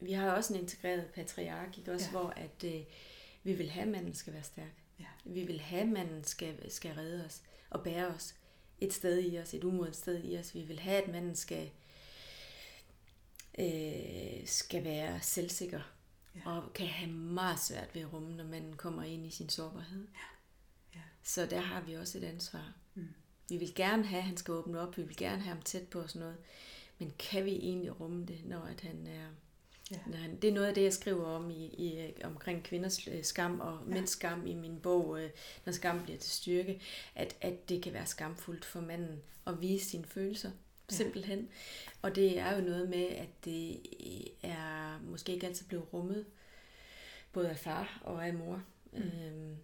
vi 0.00 0.12
har 0.12 0.30
også 0.32 0.54
en 0.54 0.60
integreret 0.60 1.04
patriark, 1.14 1.78
ikke? 1.78 1.92
også 1.92 2.06
Ja. 2.06 2.10
hvor 2.10 2.30
at 2.36 2.64
øh, 2.64 2.80
vi 3.42 3.52
vil 3.52 3.70
have, 3.70 3.82
at 3.82 3.88
manden 3.88 4.14
skal 4.14 4.32
være 4.32 4.42
stærk. 4.42 4.74
Ja. 5.00 5.06
Vi 5.24 5.44
vil 5.44 5.60
have, 5.60 5.82
at 5.82 5.88
manden 5.88 6.24
skal, 6.24 6.70
skal 6.70 6.94
redde 6.94 7.24
os 7.24 7.42
og 7.70 7.82
bære 7.82 8.06
os 8.06 8.34
et 8.78 8.92
sted 8.92 9.22
i 9.32 9.38
os, 9.38 9.54
et 9.54 9.64
umodent 9.64 9.96
sted 9.96 10.24
i 10.24 10.38
os. 10.38 10.54
Vi 10.54 10.62
vil 10.62 10.78
have, 10.80 11.02
at 11.02 11.12
manden 11.12 11.34
skal, 11.34 11.70
øh, 13.58 14.46
skal 14.46 14.84
være 14.84 15.20
selvsikker 15.22 15.80
Ja. 16.34 16.40
ja. 16.50 16.56
og 16.56 16.72
kan 16.72 16.86
have 16.86 17.10
meget 17.10 17.60
svært 17.60 17.94
ved 17.94 18.02
at 18.02 18.12
rumme, 18.12 18.36
når 18.36 18.44
manden 18.44 18.76
kommer 18.76 19.02
ind 19.02 19.26
i 19.26 19.30
sin 19.30 19.48
sårbarhed. 19.48 20.06
Ja. 20.94 21.00
Så 21.22 21.46
der 21.46 21.60
har 21.60 21.80
vi 21.80 21.94
også 21.94 22.18
et 22.18 22.24
ansvar. 22.24 22.72
Mm. 22.94 23.08
Vi 23.48 23.56
vil 23.56 23.74
gerne 23.74 24.04
have, 24.06 24.18
at 24.18 24.24
han 24.24 24.36
skal 24.36 24.52
åbne 24.54 24.80
op, 24.80 24.96
vi 24.96 25.02
vil 25.02 25.16
gerne 25.16 25.42
have 25.42 25.54
ham 25.54 25.62
tæt 25.62 25.88
på 25.88 26.06
sådan 26.06 26.20
noget. 26.20 26.36
Men 26.98 27.12
kan 27.18 27.44
vi 27.44 27.50
egentlig 27.50 28.00
rumme 28.00 28.26
det, 28.26 28.44
når 28.44 28.60
at 28.60 28.80
han 28.80 29.06
er... 29.06 29.26
Ja. 29.90 29.96
Det 30.42 30.50
er 30.50 30.54
noget 30.54 30.66
af 30.66 30.74
det, 30.74 30.82
jeg 30.82 30.92
skriver 30.92 31.24
om 31.26 31.50
i, 31.50 31.64
i 31.64 32.12
omkring 32.24 32.64
kvinders 32.64 33.06
øh, 33.08 33.24
skam 33.24 33.60
og 33.60 33.78
Ja. 33.88 33.94
mænds 33.94 34.10
skam 34.10 34.46
i 34.46 34.54
min 34.54 34.80
bog, 34.80 35.20
øh, 35.22 35.30
Når 35.64 35.72
skam 35.72 36.02
bliver 36.02 36.18
til 36.18 36.30
styrke, 36.32 36.80
at, 37.14 37.36
at 37.40 37.68
det 37.68 37.82
kan 37.82 37.92
være 37.92 38.06
skamfuldt 38.06 38.64
for 38.64 38.80
manden 38.80 39.22
at 39.46 39.60
vise 39.60 39.90
sine 39.90 40.04
følelser, 40.04 40.50
Ja. 40.90 40.96
simpelthen. 40.96 41.48
Og 42.02 42.14
det 42.14 42.38
er 42.38 42.54
jo 42.56 42.60
noget 42.64 42.88
med, 42.88 43.06
at 43.06 43.28
det 43.44 43.80
er 44.42 45.00
måske 45.02 45.32
ikke 45.32 45.46
altid 45.46 45.66
blevet 45.66 45.92
rummet, 45.92 46.26
både 47.32 47.48
af 47.50 47.58
far 47.58 48.00
og 48.04 48.26
af 48.26 48.34
mor. 48.34 48.62
Mm. 48.92 48.98
Øhm, 49.02 49.56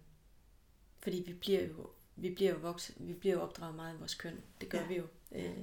fordi 0.99 1.23
vi 1.27 1.33
bliver 1.33 1.61
jo 1.67 1.89
vi 2.19 2.29
bliver 2.33 2.51
jo 2.51 2.57
vokset, 2.57 2.95
vi 2.99 3.13
bliver 3.13 3.35
jo 3.35 3.41
opdraget 3.41 3.75
meget 3.75 3.95
i 3.95 3.97
vores 3.97 4.15
køn. 4.15 4.41
Det 4.61 4.69
gør 4.69 4.77
Ja. 4.77 4.83
ja. 4.83 4.89
vi 4.89 4.95
jo. 4.97 5.05
Øh, 5.31 5.57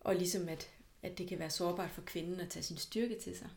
og 0.00 0.16
ligesom 0.16 0.48
at, 0.48 0.70
at 1.02 1.18
det 1.18 1.28
kan 1.28 1.38
være 1.38 1.50
sårbart 1.50 1.90
for 1.90 2.02
kvinden 2.02 2.40
at 2.40 2.48
tage 2.48 2.62
sin 2.62 2.76
styrke 2.76 3.18
til 3.18 3.36
sig. 3.38 3.48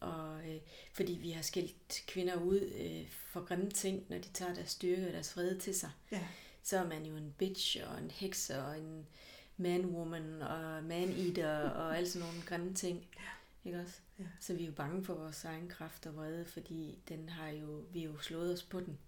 Og 0.00 0.48
øh, 0.48 0.56
fordi 0.92 1.12
vi 1.12 1.30
har 1.30 1.42
skilt 1.42 2.02
kvinder 2.06 2.34
ud 2.36 2.60
øh, 2.80 3.08
for 3.10 3.44
grimme 3.44 3.70
ting, 3.70 4.04
når 4.08 4.18
de 4.18 4.28
tager 4.34 4.54
deres 4.54 4.70
styrke 4.70 5.06
og 5.06 5.12
deres 5.12 5.36
vrede 5.36 5.58
til 5.58 5.74
sig, 5.74 5.90
Ja. 6.12 6.26
så 6.62 6.78
er 6.78 6.86
man 6.88 7.06
jo 7.06 7.16
en 7.16 7.34
bitch 7.38 7.76
og 7.86 7.98
en 7.98 8.10
heks 8.10 8.50
og 8.50 8.78
en 8.78 9.06
man-woman 9.56 10.42
og 10.42 10.84
man-eater 10.84 11.58
og 11.70 11.96
alle 11.96 12.08
sådan 12.10 12.28
nogle 12.28 12.42
grimme 12.46 12.74
ting. 12.74 13.06
Ikke 13.64 13.80
også? 13.80 13.94
Ja. 14.18 14.24
Så 14.40 14.54
vi 14.54 14.62
er 14.62 14.66
jo 14.66 14.72
bange 14.72 15.04
for 15.04 15.14
vores 15.14 15.44
egen 15.44 15.68
kraft 15.68 16.06
og 16.06 16.16
vrede, 16.16 16.44
fordi 16.44 16.98
den 17.08 17.28
har 17.28 17.48
jo, 17.48 17.84
vi 17.92 18.00
har 18.00 18.06
jo 18.10 18.18
slået 18.18 18.52
os 18.52 18.62
på 18.62 18.80
den. 18.80 18.98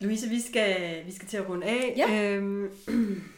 Louise, 0.00 0.28
vi 0.28 0.40
skal, 0.40 1.06
vi 1.06 1.12
skal 1.12 1.28
til 1.28 1.36
at 1.36 1.48
runde 1.48 1.66
af. 1.66 1.94
Ja. 1.96 2.22
Øhm, 2.30 2.72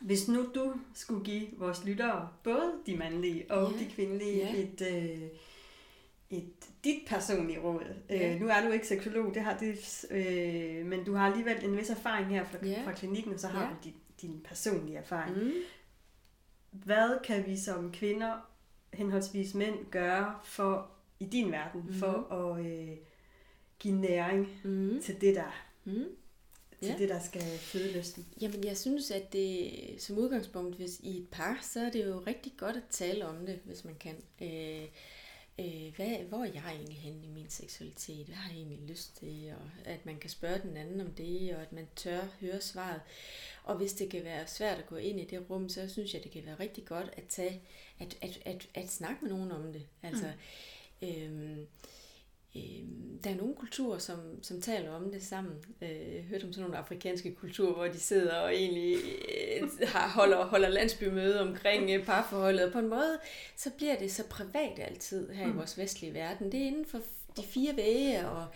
hvis 0.00 0.28
nu 0.28 0.46
du 0.54 0.74
skulle 0.94 1.24
give 1.24 1.46
vores 1.58 1.84
lyttere, 1.84 2.28
både 2.44 2.72
de 2.86 2.96
mandlige 2.96 3.50
og 3.50 3.72
Ja. 3.72 3.78
de 3.78 3.90
kvindelige, 3.90 4.36
Ja. 4.36 4.54
et, 4.56 4.80
øh, 4.94 5.28
et 6.30 6.52
dit 6.84 7.02
personlige 7.06 7.58
råd. 7.60 7.84
Ja. 8.10 8.34
Øh, 8.34 8.40
nu 8.40 8.48
er 8.48 8.66
du 8.66 8.70
ikke 8.72 8.86
seksolog, 8.86 9.34
det 9.34 9.42
har 9.42 9.58
det, 9.58 10.04
øh, 10.10 10.86
men 10.86 11.04
du 11.04 11.14
har 11.14 11.26
alligevel 11.26 11.64
en 11.64 11.76
vis 11.76 11.90
erfaring 11.90 12.26
her 12.28 12.44
fra, 12.44 12.66
Ja. 12.66 12.82
fra 12.84 12.92
klinikken, 12.92 13.32
og 13.32 13.40
så 13.40 13.46
har 13.48 13.62
Ja. 13.62 13.68
du 13.68 13.74
din, 13.84 13.94
din 14.22 14.40
personlige 14.44 14.98
erfaring. 14.98 15.36
Mm. 15.36 15.52
Hvad 16.70 17.24
kan 17.24 17.46
vi 17.46 17.56
som 17.56 17.92
kvinder, 17.92 18.50
henholdsvis 18.92 19.54
mænd, 19.54 19.74
gøre 19.90 20.34
for 20.44 20.90
i 21.20 21.24
din 21.24 21.52
verden, 21.52 21.80
Mhm. 21.80 21.94
for 21.94 22.32
at 22.32 22.66
øh, 22.66 22.96
give 23.78 23.94
næring 23.94 24.48
Mm. 24.64 25.00
til 25.02 25.20
det, 25.20 25.34
der, 25.34 25.54
Mm. 25.84 26.04
Til 26.84 26.92
Ja. 26.92 26.98
det, 26.98 27.08
der 27.08 27.20
skal 27.20 27.42
føde 27.42 27.92
lysten? 27.92 28.26
Jamen, 28.40 28.64
jeg 28.64 28.76
synes, 28.76 29.10
at 29.10 29.32
det 29.32 29.70
som 29.98 30.18
udgangspunkt, 30.18 30.76
hvis 30.76 31.00
i 31.02 31.18
et 31.18 31.28
par, 31.30 31.58
så 31.72 31.80
er 31.80 31.90
det 31.90 32.06
jo 32.06 32.22
rigtig 32.26 32.52
godt 32.56 32.76
at 32.76 32.82
tale 32.90 33.26
om 33.26 33.46
det, 33.46 33.60
hvis 33.64 33.84
man 33.84 33.94
kan. 33.94 34.16
Øh, 34.40 34.88
øh, 35.58 35.96
hvad, 35.96 36.18
hvor 36.28 36.38
er 36.38 36.50
jeg 36.54 36.62
egentlig 36.74 36.96
henne 36.96 37.24
i 37.24 37.28
min 37.28 37.48
seksualitet? 37.48 38.26
Hvad 38.26 38.36
har 38.36 38.50
jeg 38.50 38.58
egentlig 38.58 38.88
lyst 38.88 39.16
til? 39.16 39.54
Og 39.60 39.90
at 39.90 40.06
man 40.06 40.18
kan 40.18 40.30
spørge 40.30 40.60
den 40.62 40.76
anden 40.76 41.00
om 41.00 41.10
det, 41.12 41.56
og 41.56 41.62
at 41.62 41.72
man 41.72 41.88
tør 41.96 42.20
høre 42.40 42.60
svaret. 42.60 43.00
Og 43.64 43.76
hvis 43.76 43.92
det 43.92 44.10
kan 44.10 44.24
være 44.24 44.46
svært 44.46 44.78
at 44.78 44.86
gå 44.86 44.96
ind 44.96 45.20
i 45.20 45.24
det 45.24 45.50
rum, 45.50 45.68
så 45.68 45.88
synes 45.88 46.14
jeg, 46.14 46.22
det 46.22 46.32
kan 46.32 46.46
være 46.46 46.60
rigtig 46.60 46.84
godt 46.84 47.10
at 47.16 47.24
tage, 47.28 47.60
at, 47.98 48.18
at, 48.20 48.42
at, 48.44 48.68
at 48.74 48.90
snakke 48.90 49.18
med 49.22 49.30
nogen 49.30 49.52
om 49.52 49.72
det. 49.72 49.86
Altså, 50.02 50.32
mm. 51.02 51.08
øhm, 51.08 51.66
Øhm, 52.56 53.18
der 53.24 53.30
er 53.30 53.36
nogle 53.36 53.54
kulturer, 53.54 53.98
som, 53.98 54.18
som 54.42 54.60
taler 54.60 54.90
om 54.90 55.10
det 55.10 55.22
sammen. 55.22 55.54
Øh, 55.82 56.14
jeg 56.14 56.22
hørte 56.30 56.44
om 56.44 56.52
sådan 56.52 56.62
nogle 56.62 56.78
afrikanske 56.78 57.34
kulturer, 57.34 57.74
hvor 57.74 57.84
de 57.84 58.00
sidder 58.00 58.34
og 58.34 58.54
egentlig 58.54 58.94
øh, 58.94 59.70
har, 59.82 60.08
holder, 60.08 60.44
holder 60.44 60.68
landsbymøde 60.68 61.40
omkring 61.40 61.90
øh, 61.90 62.04
parforholdet. 62.04 62.64
Og 62.64 62.72
på 62.72 62.78
en 62.78 62.88
måde, 62.88 63.18
så 63.56 63.70
bliver 63.70 63.98
det 63.98 64.12
så 64.12 64.24
privat 64.30 64.78
altid 64.78 65.30
her 65.30 65.46
mm. 65.46 65.52
i 65.52 65.56
vores 65.56 65.78
vestlige 65.78 66.14
verden. 66.14 66.52
Det 66.52 66.60
er 66.60 66.66
inden 66.66 66.86
for 66.86 66.98
de 67.36 67.42
fire 67.42 67.76
vægge, 67.76 68.28
og, 68.28 68.46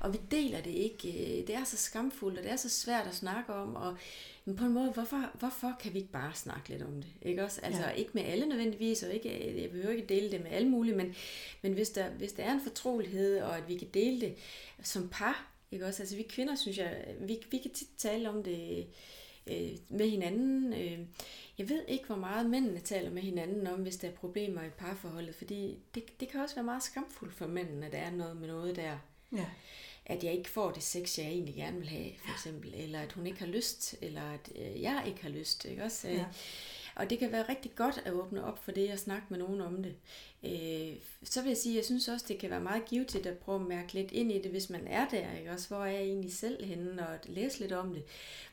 og 0.00 0.12
vi 0.12 0.18
deler 0.30 0.60
det 0.60 0.70
ikke. 0.70 1.08
Øh, 1.40 1.46
Det 1.46 1.54
er 1.54 1.64
så 1.64 1.76
skamfuldt, 1.76 2.38
og 2.38 2.44
det 2.44 2.52
er 2.52 2.56
så 2.56 2.68
svært 2.68 3.06
at 3.06 3.14
snakke 3.14 3.52
om. 3.54 3.76
Og, 3.76 3.96
men 4.44 4.56
på 4.56 4.64
en 4.64 4.72
måde, 4.72 4.90
hvorfor, 4.90 5.30
hvorfor 5.34 5.76
kan 5.80 5.94
vi 5.94 5.98
ikke 5.98 6.12
bare 6.12 6.34
snakke 6.34 6.68
lidt 6.68 6.82
om 6.82 6.92
det? 6.94 7.06
Ikke 7.22 7.44
også? 7.44 7.60
Altså 7.62 7.82
Ja. 7.82 7.88
ja. 7.88 7.94
ikke 7.94 8.10
med 8.14 8.22
alle 8.22 8.46
nødvendigvis, 8.46 9.02
og 9.02 9.12
ikke, 9.14 9.60
jeg 9.62 9.70
behøver 9.70 9.90
ikke 9.94 10.06
dele 10.14 10.30
det 10.30 10.42
med 10.42 10.50
alle 10.50 10.68
mulige, 10.68 10.96
men, 10.96 11.14
men 11.62 11.72
hvis, 11.72 11.90
der, 11.90 12.08
hvis 12.10 12.32
der 12.32 12.42
er 12.42 12.52
en 12.52 12.60
fortrolighed, 12.60 13.40
og 13.40 13.56
at 13.56 13.68
vi 13.68 13.76
kan 13.78 13.88
dele 13.94 14.20
det 14.20 14.34
som 14.82 15.08
par, 15.08 15.52
ikke 15.72 15.86
også? 15.86 16.02
Altså 16.02 16.16
vi 16.16 16.22
kvinder, 16.22 16.54
synes 16.54 16.78
jeg, 16.78 17.04
vi, 17.20 17.38
vi 17.50 17.58
kan 17.58 17.70
tit 17.70 17.88
tale 17.98 18.28
om 18.28 18.42
det 18.42 18.86
øh, 19.46 19.70
med 19.88 20.10
hinanden. 20.10 20.72
Øh, 20.72 20.98
jeg 21.58 21.68
ved 21.68 21.82
ikke, 21.88 22.04
hvor 22.06 22.16
meget 22.16 22.50
mændene 22.50 22.80
taler 22.80 23.10
med 23.10 23.22
hinanden 23.22 23.66
om, 23.66 23.80
hvis 23.80 23.96
der 23.96 24.08
er 24.08 24.12
problemer 24.12 24.62
i 24.62 24.68
parforholdet, 24.78 25.34
fordi 25.34 25.78
det, 25.94 26.20
det 26.20 26.28
kan 26.28 26.40
også 26.40 26.54
være 26.54 26.64
meget 26.64 26.82
skamfuldt 26.82 27.34
for 27.34 27.46
mændene, 27.46 27.86
at 27.86 27.92
der 27.92 27.98
er 27.98 28.10
noget 28.10 28.36
med 28.36 28.48
noget 28.48 28.76
der. 28.76 28.98
Ja. 29.32 29.44
At 30.06 30.24
jeg 30.24 30.32
ikke 30.32 30.50
får 30.50 30.70
det 30.70 30.82
sex, 30.82 31.18
jeg 31.18 31.26
egentlig 31.26 31.54
gerne 31.54 31.78
vil 31.78 31.88
have, 31.88 32.10
for 32.24 32.32
eksempel. 32.32 32.74
Eller 32.74 33.00
at 33.00 33.12
hun 33.12 33.26
ikke 33.26 33.38
har 33.38 33.46
lyst, 33.46 33.94
eller 34.00 34.22
at 34.22 34.52
øh, 34.56 34.82
jeg 34.82 35.02
ikke 35.06 35.22
har 35.22 35.28
lyst. 35.28 35.64
Ikke 35.64 35.84
også? 35.84 36.08
Ja. 36.08 36.24
Og 36.94 37.10
det 37.10 37.18
kan 37.18 37.32
være 37.32 37.48
rigtig 37.48 37.74
godt 37.74 38.02
at 38.04 38.12
åbne 38.12 38.44
op 38.44 38.64
for 38.64 38.72
det 38.72 38.92
og 38.92 38.98
snakke 38.98 39.26
med 39.30 39.38
nogen 39.38 39.60
om 39.60 39.82
det. 39.82 39.94
Øh, 40.44 40.96
så 41.22 41.42
vil 41.42 41.48
jeg 41.48 41.56
sige, 41.56 41.72
at 41.72 41.76
jeg 41.76 41.84
synes 41.84 42.08
også, 42.08 42.24
det 42.28 42.38
kan 42.38 42.50
være 42.50 42.60
meget 42.60 42.84
givetigt 42.84 43.26
at 43.26 43.38
prøve 43.38 43.60
at 43.60 43.66
mærke 43.66 43.92
lidt 43.92 44.12
ind 44.12 44.32
i 44.32 44.42
det, 44.42 44.50
hvis 44.50 44.70
man 44.70 44.86
er 44.86 45.08
der. 45.08 45.38
Ikke? 45.38 45.50
Også, 45.50 45.68
hvor 45.68 45.84
er 45.84 45.90
jeg 45.90 46.02
egentlig 46.02 46.32
selv 46.32 46.64
henne 46.64 47.08
og 47.08 47.18
læse 47.24 47.60
lidt 47.60 47.72
om 47.72 47.94
det. 47.94 48.02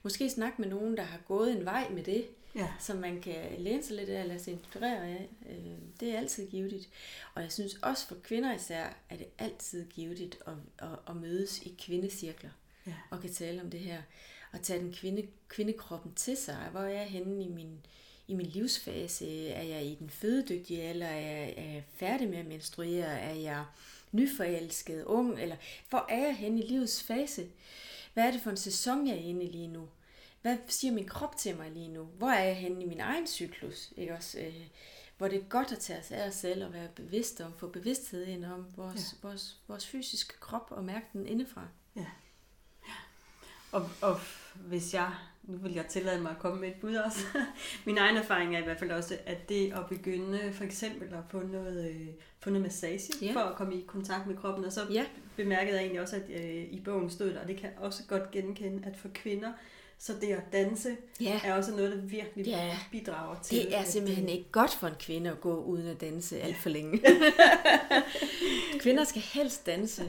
Måske 0.04 0.30
snakke 0.30 0.62
med 0.62 0.70
nogen, 0.70 0.97
der 0.97 1.04
har 1.04 1.20
gået 1.28 1.58
en 1.58 1.66
vej 1.66 1.89
med 1.89 2.04
det, 2.04 2.26
ja. 2.56 2.68
som 2.80 2.97
man 2.97 3.22
kan 3.22 3.36
læne 3.58 3.84
sig 3.84 3.95
lidt 3.95 4.10
af 4.10 4.22
og 4.22 4.28
lade 4.28 4.39
sig 4.39 4.54
inspirere 4.54 5.08
af. 5.08 5.30
Øh, 5.49 5.78
det 5.99 6.14
er 6.14 6.18
altid 6.18 6.47
givetigt. 6.47 6.89
Og 7.36 7.41
jeg 7.41 7.51
synes 7.51 7.74
også 7.82 8.08
for 8.08 8.16
kvinder 8.24 8.56
især, 8.56 8.97
er 9.10 9.18
det 9.18 9.28
altid 9.39 9.86
givetigt 9.89 10.38
at, 10.47 10.54
at, 10.78 10.99
at 11.10 11.16
mødes 11.16 11.60
i 11.62 11.76
kvindecirkler 11.80 12.49
ja. 12.88 12.93
og 13.10 13.22
kan 13.22 13.34
tale 13.34 13.62
om 13.62 13.70
det 13.70 13.80
her. 13.80 14.01
Og 14.54 14.62
tage 14.62 14.80
den 14.80 14.93
kvinde, 14.93 15.28
kvindekroppen 15.47 16.14
til 16.14 16.38
sig. 16.38 16.68
Hvor 16.72 16.82
er 16.82 16.89
jeg 16.89 17.06
henne 17.06 17.43
i 17.43 17.49
min 17.49 17.80
i 18.28 18.34
min 18.34 18.45
livsfase? 18.45 19.49
Er 19.49 19.64
jeg 19.64 19.86
i 19.86 19.95
den 19.95 20.10
fødedygtige 20.10 20.84
alder? 20.84 21.08
Er 21.08 21.20
jeg, 21.20 21.54
er 21.58 21.74
jeg 21.74 21.84
færdig 21.95 22.30
med 22.30 22.38
at 22.38 22.45
menstruere? 22.45 23.20
Er 23.20 23.34
jeg 23.34 23.66
nyforelsket, 24.12 25.04
ung? 25.04 25.39
Eller 25.39 25.56
hvor 25.89 26.06
er 26.10 26.26
jeg 26.26 26.36
henne 26.36 26.64
i 26.64 26.68
livets 26.68 27.04
fase? 27.04 27.47
Hvad 28.14 28.24
er 28.24 28.32
det 28.32 28.41
for 28.41 28.49
en 28.49 28.58
sæson, 28.58 29.08
jeg 29.08 29.16
er 29.16 29.22
inde 29.22 29.45
i 29.45 29.51
lige 29.51 29.68
nu? 29.68 29.88
Hvad 30.44 30.58
siger 30.68 30.94
min 30.94 31.08
krop 31.08 31.38
til 31.38 31.58
mig 31.58 31.72
lige 31.72 31.88
nu? 31.88 32.04
Hvor 32.04 32.30
er 32.30 32.44
jeg 32.44 32.56
henne 32.56 32.84
i 32.84 32.88
min 32.88 33.00
egen 33.00 33.28
cyklus? 33.28 33.94
Ikke 33.98 34.14
også? 34.14 34.39
Øh, 34.39 34.68
hvor 35.18 35.28
det 35.28 35.39
er 35.39 35.44
godt 35.50 35.72
at 35.72 35.80
tage 35.80 36.04
sig 36.04 36.18
af 36.18 36.28
os 36.28 36.36
selv 36.36 36.66
og 36.66 36.74
være 36.74 36.88
bevidst 36.96 37.41
om, 37.41 37.54
få 37.58 37.68
bevidsthed 37.68 38.26
ind 38.26 38.46
om 38.46 38.66
vores, 38.76 39.16
ja. 39.24 39.28
vores, 39.28 39.58
vores 39.68 39.88
fysiske 39.88 40.39
krop 40.39 40.68
og 40.70 40.84
mærke 40.84 41.06
den 41.14 41.28
indefra. 41.28 41.68
Ja. 41.96 42.06
Og, 43.72 43.89
og 44.02 44.20
hvis 44.56 44.94
jeg, 44.94 45.12
nu 45.44 45.58
vil 45.58 45.74
jeg 45.74 45.86
tillade 45.86 46.22
mig 46.22 46.32
at 46.32 46.39
komme 46.39 46.62
med 46.62 46.70
et 46.70 46.76
bud 46.82 46.96
også, 46.96 47.20
min 47.86 47.98
egen 47.98 48.18
erfaring 48.18 48.56
er 48.56 48.60
i 48.60 48.64
hvert 48.64 48.80
fald 48.80 48.91
også, 48.91 49.18
at 49.26 49.50
det 49.50 49.74
at 49.74 49.88
begynde 49.89 50.54
for 50.54 50.64
eksempel 50.64 51.14
at 51.14 51.24
få 51.30 51.44
noget, 51.44 51.89
øh, 51.89 52.08
få 52.39 52.50
noget 52.50 52.64
massage, 52.64 53.14
ja. 53.22 53.34
for 53.34 53.39
at 53.39 53.56
komme 53.56 53.76
i 53.76 53.84
kontakt 53.88 54.28
med 54.28 54.38
kroppen, 54.38 54.66
og 54.66 54.72
så 54.72 54.82
ja. 54.91 55.06
bemærkede 55.36 55.76
jeg 55.76 55.82
egentlig 55.82 56.02
også, 56.02 56.16
at 56.16 56.30
øh, 56.30 56.64
i 56.72 56.82
bogen 56.86 57.10
stod 57.10 57.30
der, 57.30 57.41
og 57.41 57.48
det 57.48 57.58
kan 57.58 57.70
også 57.78 58.04
godt 58.08 58.32
genkende, 58.32 58.88
at 58.88 58.98
for 58.98 59.10
kvinder, 59.14 59.52
så 60.00 60.14
det 60.22 60.28
at 60.28 60.44
danse 60.54 60.98
ja. 61.22 61.39
er 61.44 61.54
også 61.54 61.72
noget, 61.72 61.91
der 61.91 61.98
virkelig 61.98 62.46
ja. 62.46 62.78
bidrager 62.91 63.36
til. 63.44 63.58
Det 63.58 63.78
er 63.78 63.84
simpelthen 63.84 64.30
ikke 64.30 64.52
godt 64.52 64.74
for 64.74 64.88
en 64.88 64.96
kvinde 65.00 65.30
at 65.30 65.41
gå 65.41 65.64
uden 65.64 65.88
at 65.88 66.02
danse 66.02 66.41
alt 66.41 66.58
for 66.58 66.70
længe. 66.70 67.02
Kvinder 68.82 69.04
skal 69.04 69.22
helst 69.22 69.66
danse 69.66 70.04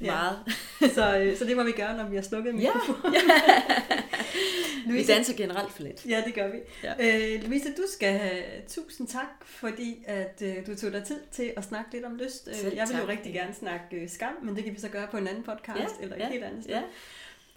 meget. 0.00 0.38
så, 0.94 1.18
øh, 1.18 1.36
så 1.36 1.44
det 1.44 1.56
må 1.56 1.62
vi 1.62 1.72
gøre, 1.72 1.96
når 1.96 2.08
vi 2.08 2.16
har 2.16 2.22
slukket 2.22 2.54
mikrofonen. 2.54 3.14
Ja. 3.14 3.20
ja. 4.86 4.92
vi 4.92 5.04
danser 5.04 5.34
generelt 5.36 5.72
for 5.72 5.82
lidt. 5.82 6.06
Ja, 6.06 6.22
det 6.26 6.34
gør 6.34 6.50
vi. 6.50 6.58
Ja. 6.84 6.92
Øh, 7.34 7.44
Louise, 7.44 7.68
du 7.68 7.82
skal 7.92 8.18
have 8.18 8.42
tusind 8.68 9.08
tak, 9.08 9.28
fordi 9.44 10.04
at 10.06 10.42
øh, 10.42 10.66
du 10.66 10.74
tog 10.74 10.92
dig 10.92 11.04
tid 11.04 11.20
til 11.30 11.52
at 11.56 11.64
snakke 11.64 11.92
lidt 11.92 12.04
om 12.04 12.16
lyst. 12.16 12.48
Øh, 12.48 12.54
Selv 12.54 12.74
jeg 12.74 12.88
vil 12.88 12.98
jo 12.98 13.08
rigtig 13.08 13.32
gerne 13.32 13.54
snakke 13.54 13.96
øh, 13.96 14.08
skam, 14.08 14.32
men 14.42 14.56
det 14.56 14.64
kan 14.64 14.74
vi 14.74 14.80
så 14.80 14.88
gøre 14.88 15.06
på 15.10 15.16
en 15.16 15.28
anden 15.28 15.42
podcast 15.42 15.94
ja. 15.98 16.02
eller 16.02 16.16
et 16.16 16.20
ja. 16.20 16.28
helt 16.28 16.44
andet 16.44 16.64
sted. 16.64 16.74
Ja. 16.74 16.82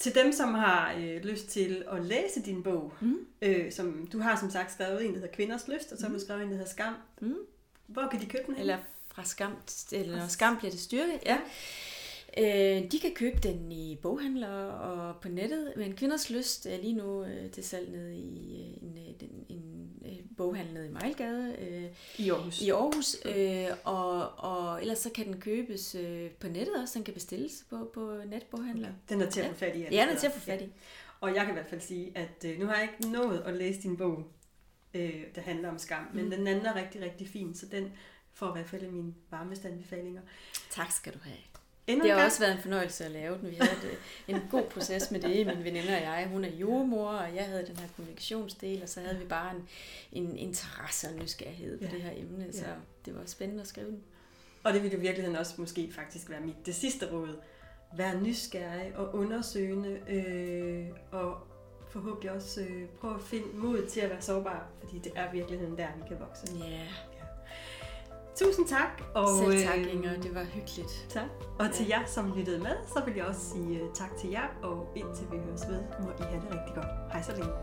Til 0.03 0.15
dem, 0.15 0.31
som 0.31 0.53
har 0.53 0.93
øh, 0.93 1.23
lyst 1.23 1.47
til 1.47 1.83
at 1.91 2.05
læse 2.05 2.41
din 2.41 2.63
bog, 2.63 2.93
mm. 3.01 3.17
øh, 3.41 3.71
som 3.71 4.07
du 4.13 4.19
har 4.19 4.39
som 4.39 4.49
sagt 4.49 4.71
skrevet 4.71 5.05
en, 5.05 5.13
der 5.13 5.19
hedder 5.19 5.33
Kvinders 5.33 5.67
Lyst, 5.67 5.91
og 5.91 5.97
så 5.97 6.03
har 6.03 6.09
mm. 6.09 6.15
du 6.15 6.25
skrevet 6.25 6.43
en, 6.43 6.49
der 6.49 6.55
hedder 6.57 6.71
Skam. 6.71 6.95
Mm. 7.21 7.35
Hvor 7.87 8.07
kan 8.11 8.21
de 8.21 8.25
købe 8.25 8.43
den? 8.47 8.55
Eller 8.55 8.77
fra 9.13 9.23
Skam, 9.23 9.55
eller 9.91 10.17
når 10.17 10.27
Skam 10.27 10.57
bliver 10.57 10.71
det 10.71 10.79
styrke, 10.79 11.19
ja. 11.25 11.37
Øh, 12.37 12.91
de 12.91 12.99
kan 13.01 13.11
købe 13.15 13.37
den 13.43 13.71
i 13.71 13.99
boghandler 14.01 14.65
og 14.65 15.15
på 15.21 15.29
nettet, 15.29 15.73
men 15.77 15.95
Kvinders 15.95 16.29
Lyst 16.29 16.65
er 16.65 16.77
lige 16.77 16.93
nu 16.93 17.23
øh, 17.23 17.51
til 17.51 17.63
salg 17.63 17.91
nede 17.91 18.15
i 18.15 18.61
øh, 18.61 18.83
en, 18.83 18.97
en, 19.19 19.45
en, 19.49 19.89
en 20.05 20.29
boghandel 20.37 20.73
nede 20.73 20.87
i 20.87 20.91
Mejlgade. 20.91 21.55
Øh, 21.59 21.83
I 22.17 22.29
Aarhus. 22.29 22.61
I 22.61 22.69
Aarhus, 22.69 23.15
øh, 23.25 23.77
og, 23.83 24.31
og 24.37 24.81
ellers 24.81 24.99
så 24.99 25.09
kan 25.09 25.25
den 25.25 25.41
købes 25.41 25.95
øh, 25.95 26.29
på 26.29 26.47
nettet 26.47 26.75
også, 26.81 26.93
den 26.99 27.03
kan 27.03 27.13
bestilles 27.13 27.65
på, 27.69 27.91
på 27.93 28.21
netboghandler. 28.25 28.89
Den 29.09 29.21
er 29.21 29.29
til 29.29 29.41
at 29.41 29.49
få 29.49 29.55
fat 29.55 29.75
i. 29.75 29.79
Ja, 29.79 30.01
den 30.01 30.15
er 30.15 30.19
til 30.19 30.27
at 30.27 30.33
få 30.33 30.39
fat 30.39 30.61
i. 30.61 30.63
Ja. 30.63 30.69
Og 31.19 31.35
jeg 31.35 31.41
kan 31.41 31.49
i 31.49 31.53
hvert 31.53 31.69
fald 31.69 31.81
sige, 31.81 32.11
at 32.15 32.45
øh, 32.45 32.59
nu 32.59 32.65
har 32.65 32.75
jeg 32.75 32.83
ikke 32.83 33.11
nået 33.11 33.43
at 33.45 33.53
læse 33.53 33.81
din 33.81 33.97
bog, 33.97 34.23
øh, 34.93 35.23
der 35.35 35.41
handler 35.41 35.69
om 35.69 35.77
skam, 35.77 36.03
mm. 36.03 36.19
men 36.19 36.31
den 36.31 36.47
anden 36.47 36.65
er 36.65 36.75
rigtig, 36.75 37.01
rigtig 37.01 37.27
fin, 37.27 37.55
så 37.55 37.65
den 37.65 37.91
får 38.33 38.49
i 38.49 38.51
hvert 38.51 38.69
fald 38.69 38.87
mine 38.87 39.13
varmeste 39.31 39.67
anbefalinger. 39.67 40.21
Tak 40.69 40.91
skal 40.91 41.13
du 41.13 41.19
have. 41.23 41.37
Endnu 41.87 42.03
det 42.03 42.11
har 42.11 42.17
gang. 42.17 42.25
også 42.25 42.39
været 42.39 42.55
en 42.55 42.61
fornøjelse 42.61 43.05
at 43.05 43.11
lave 43.11 43.37
den. 43.37 43.51
Vi 43.51 43.55
havde 43.55 43.71
et, 43.71 44.35
en 44.35 44.41
god 44.51 44.63
proces 44.63 45.11
med 45.11 45.19
det, 45.19 45.47
min 45.47 45.63
veninde 45.63 45.87
og 45.87 46.01
jeg. 46.01 46.27
Hun 46.31 46.43
er 46.45 46.49
jordmor, 46.49 47.07
og 47.07 47.35
jeg 47.35 47.45
havde 47.45 47.65
den 47.67 47.77
her 47.77 47.87
kommunikationsdel, 47.95 48.83
og 48.83 48.89
så 48.89 48.99
havde 48.99 49.19
vi 49.19 49.25
bare 49.25 49.55
en, 49.55 49.67
en 50.11 50.37
interesse 50.37 51.07
og 51.07 51.13
nysgerrighed 51.13 51.77
på 51.77 51.85
ja. 51.85 51.91
det 51.91 52.01
her 52.01 52.11
emne, 52.15 52.53
så 52.53 52.65
ja. 52.65 52.73
det 53.05 53.15
var 53.15 53.21
spændende 53.25 53.61
at 53.61 53.67
skrive 53.67 53.87
den. 53.87 54.03
Og 54.63 54.73
det 54.73 54.83
ville 54.83 54.97
i 54.97 54.99
virkeligheden 54.99 55.35
også 55.37 55.53
måske 55.57 55.91
faktisk 55.91 56.29
være 56.29 56.41
mit 56.41 56.65
det 56.65 56.75
sidste 56.75 57.11
råd. 57.11 57.39
Vær 57.97 58.19
nysgerrig 58.19 58.95
og 58.95 59.15
undersøgende, 59.15 59.99
øh, 60.09 60.87
og 61.11 61.37
forhåbentlig 61.89 62.31
også 62.31 62.61
øh, 62.61 62.85
prøve 62.99 63.15
at 63.15 63.21
finde 63.21 63.47
mod 63.53 63.87
til 63.87 63.99
at 63.99 64.09
være 64.09 64.21
sårbar, 64.21 64.67
fordi 64.79 64.99
det 64.99 65.11
er 65.15 65.31
virkeligheden 65.31 65.77
der, 65.77 65.87
vi 65.97 66.03
kan 66.07 66.19
vokse. 66.19 66.57
Ja. 66.57 66.87
Tusind 68.35 68.67
tak. 68.67 69.03
Og, 69.15 69.27
Selv 69.37 69.67
tak, 69.67 69.79
øh, 69.79 69.93
Inger. 69.93 70.21
Det 70.21 70.35
var 70.35 70.43
hyggeligt. 70.43 71.05
Tak. 71.09 71.23
Og 71.59 71.71
til 71.71 71.87
jer, 71.87 72.05
som 72.05 72.33
lyttede 72.35 72.59
med, 72.59 72.75
så 72.87 73.01
vil 73.05 73.15
jeg 73.15 73.25
også 73.25 73.41
sige 73.41 73.83
uh, 73.83 73.93
tak 73.93 74.15
til 74.17 74.29
jer, 74.29 74.47
og 74.63 74.91
indtil 74.95 75.25
vi 75.31 75.37
høres 75.37 75.61
ved, 75.69 75.79
må 76.03 76.09
I 76.19 76.23
have 76.23 76.41
det 76.41 76.49
rigtig 76.51 76.75
godt. 76.75 76.87
Hej 77.11 77.21
så 77.21 77.31
længe. 77.31 77.53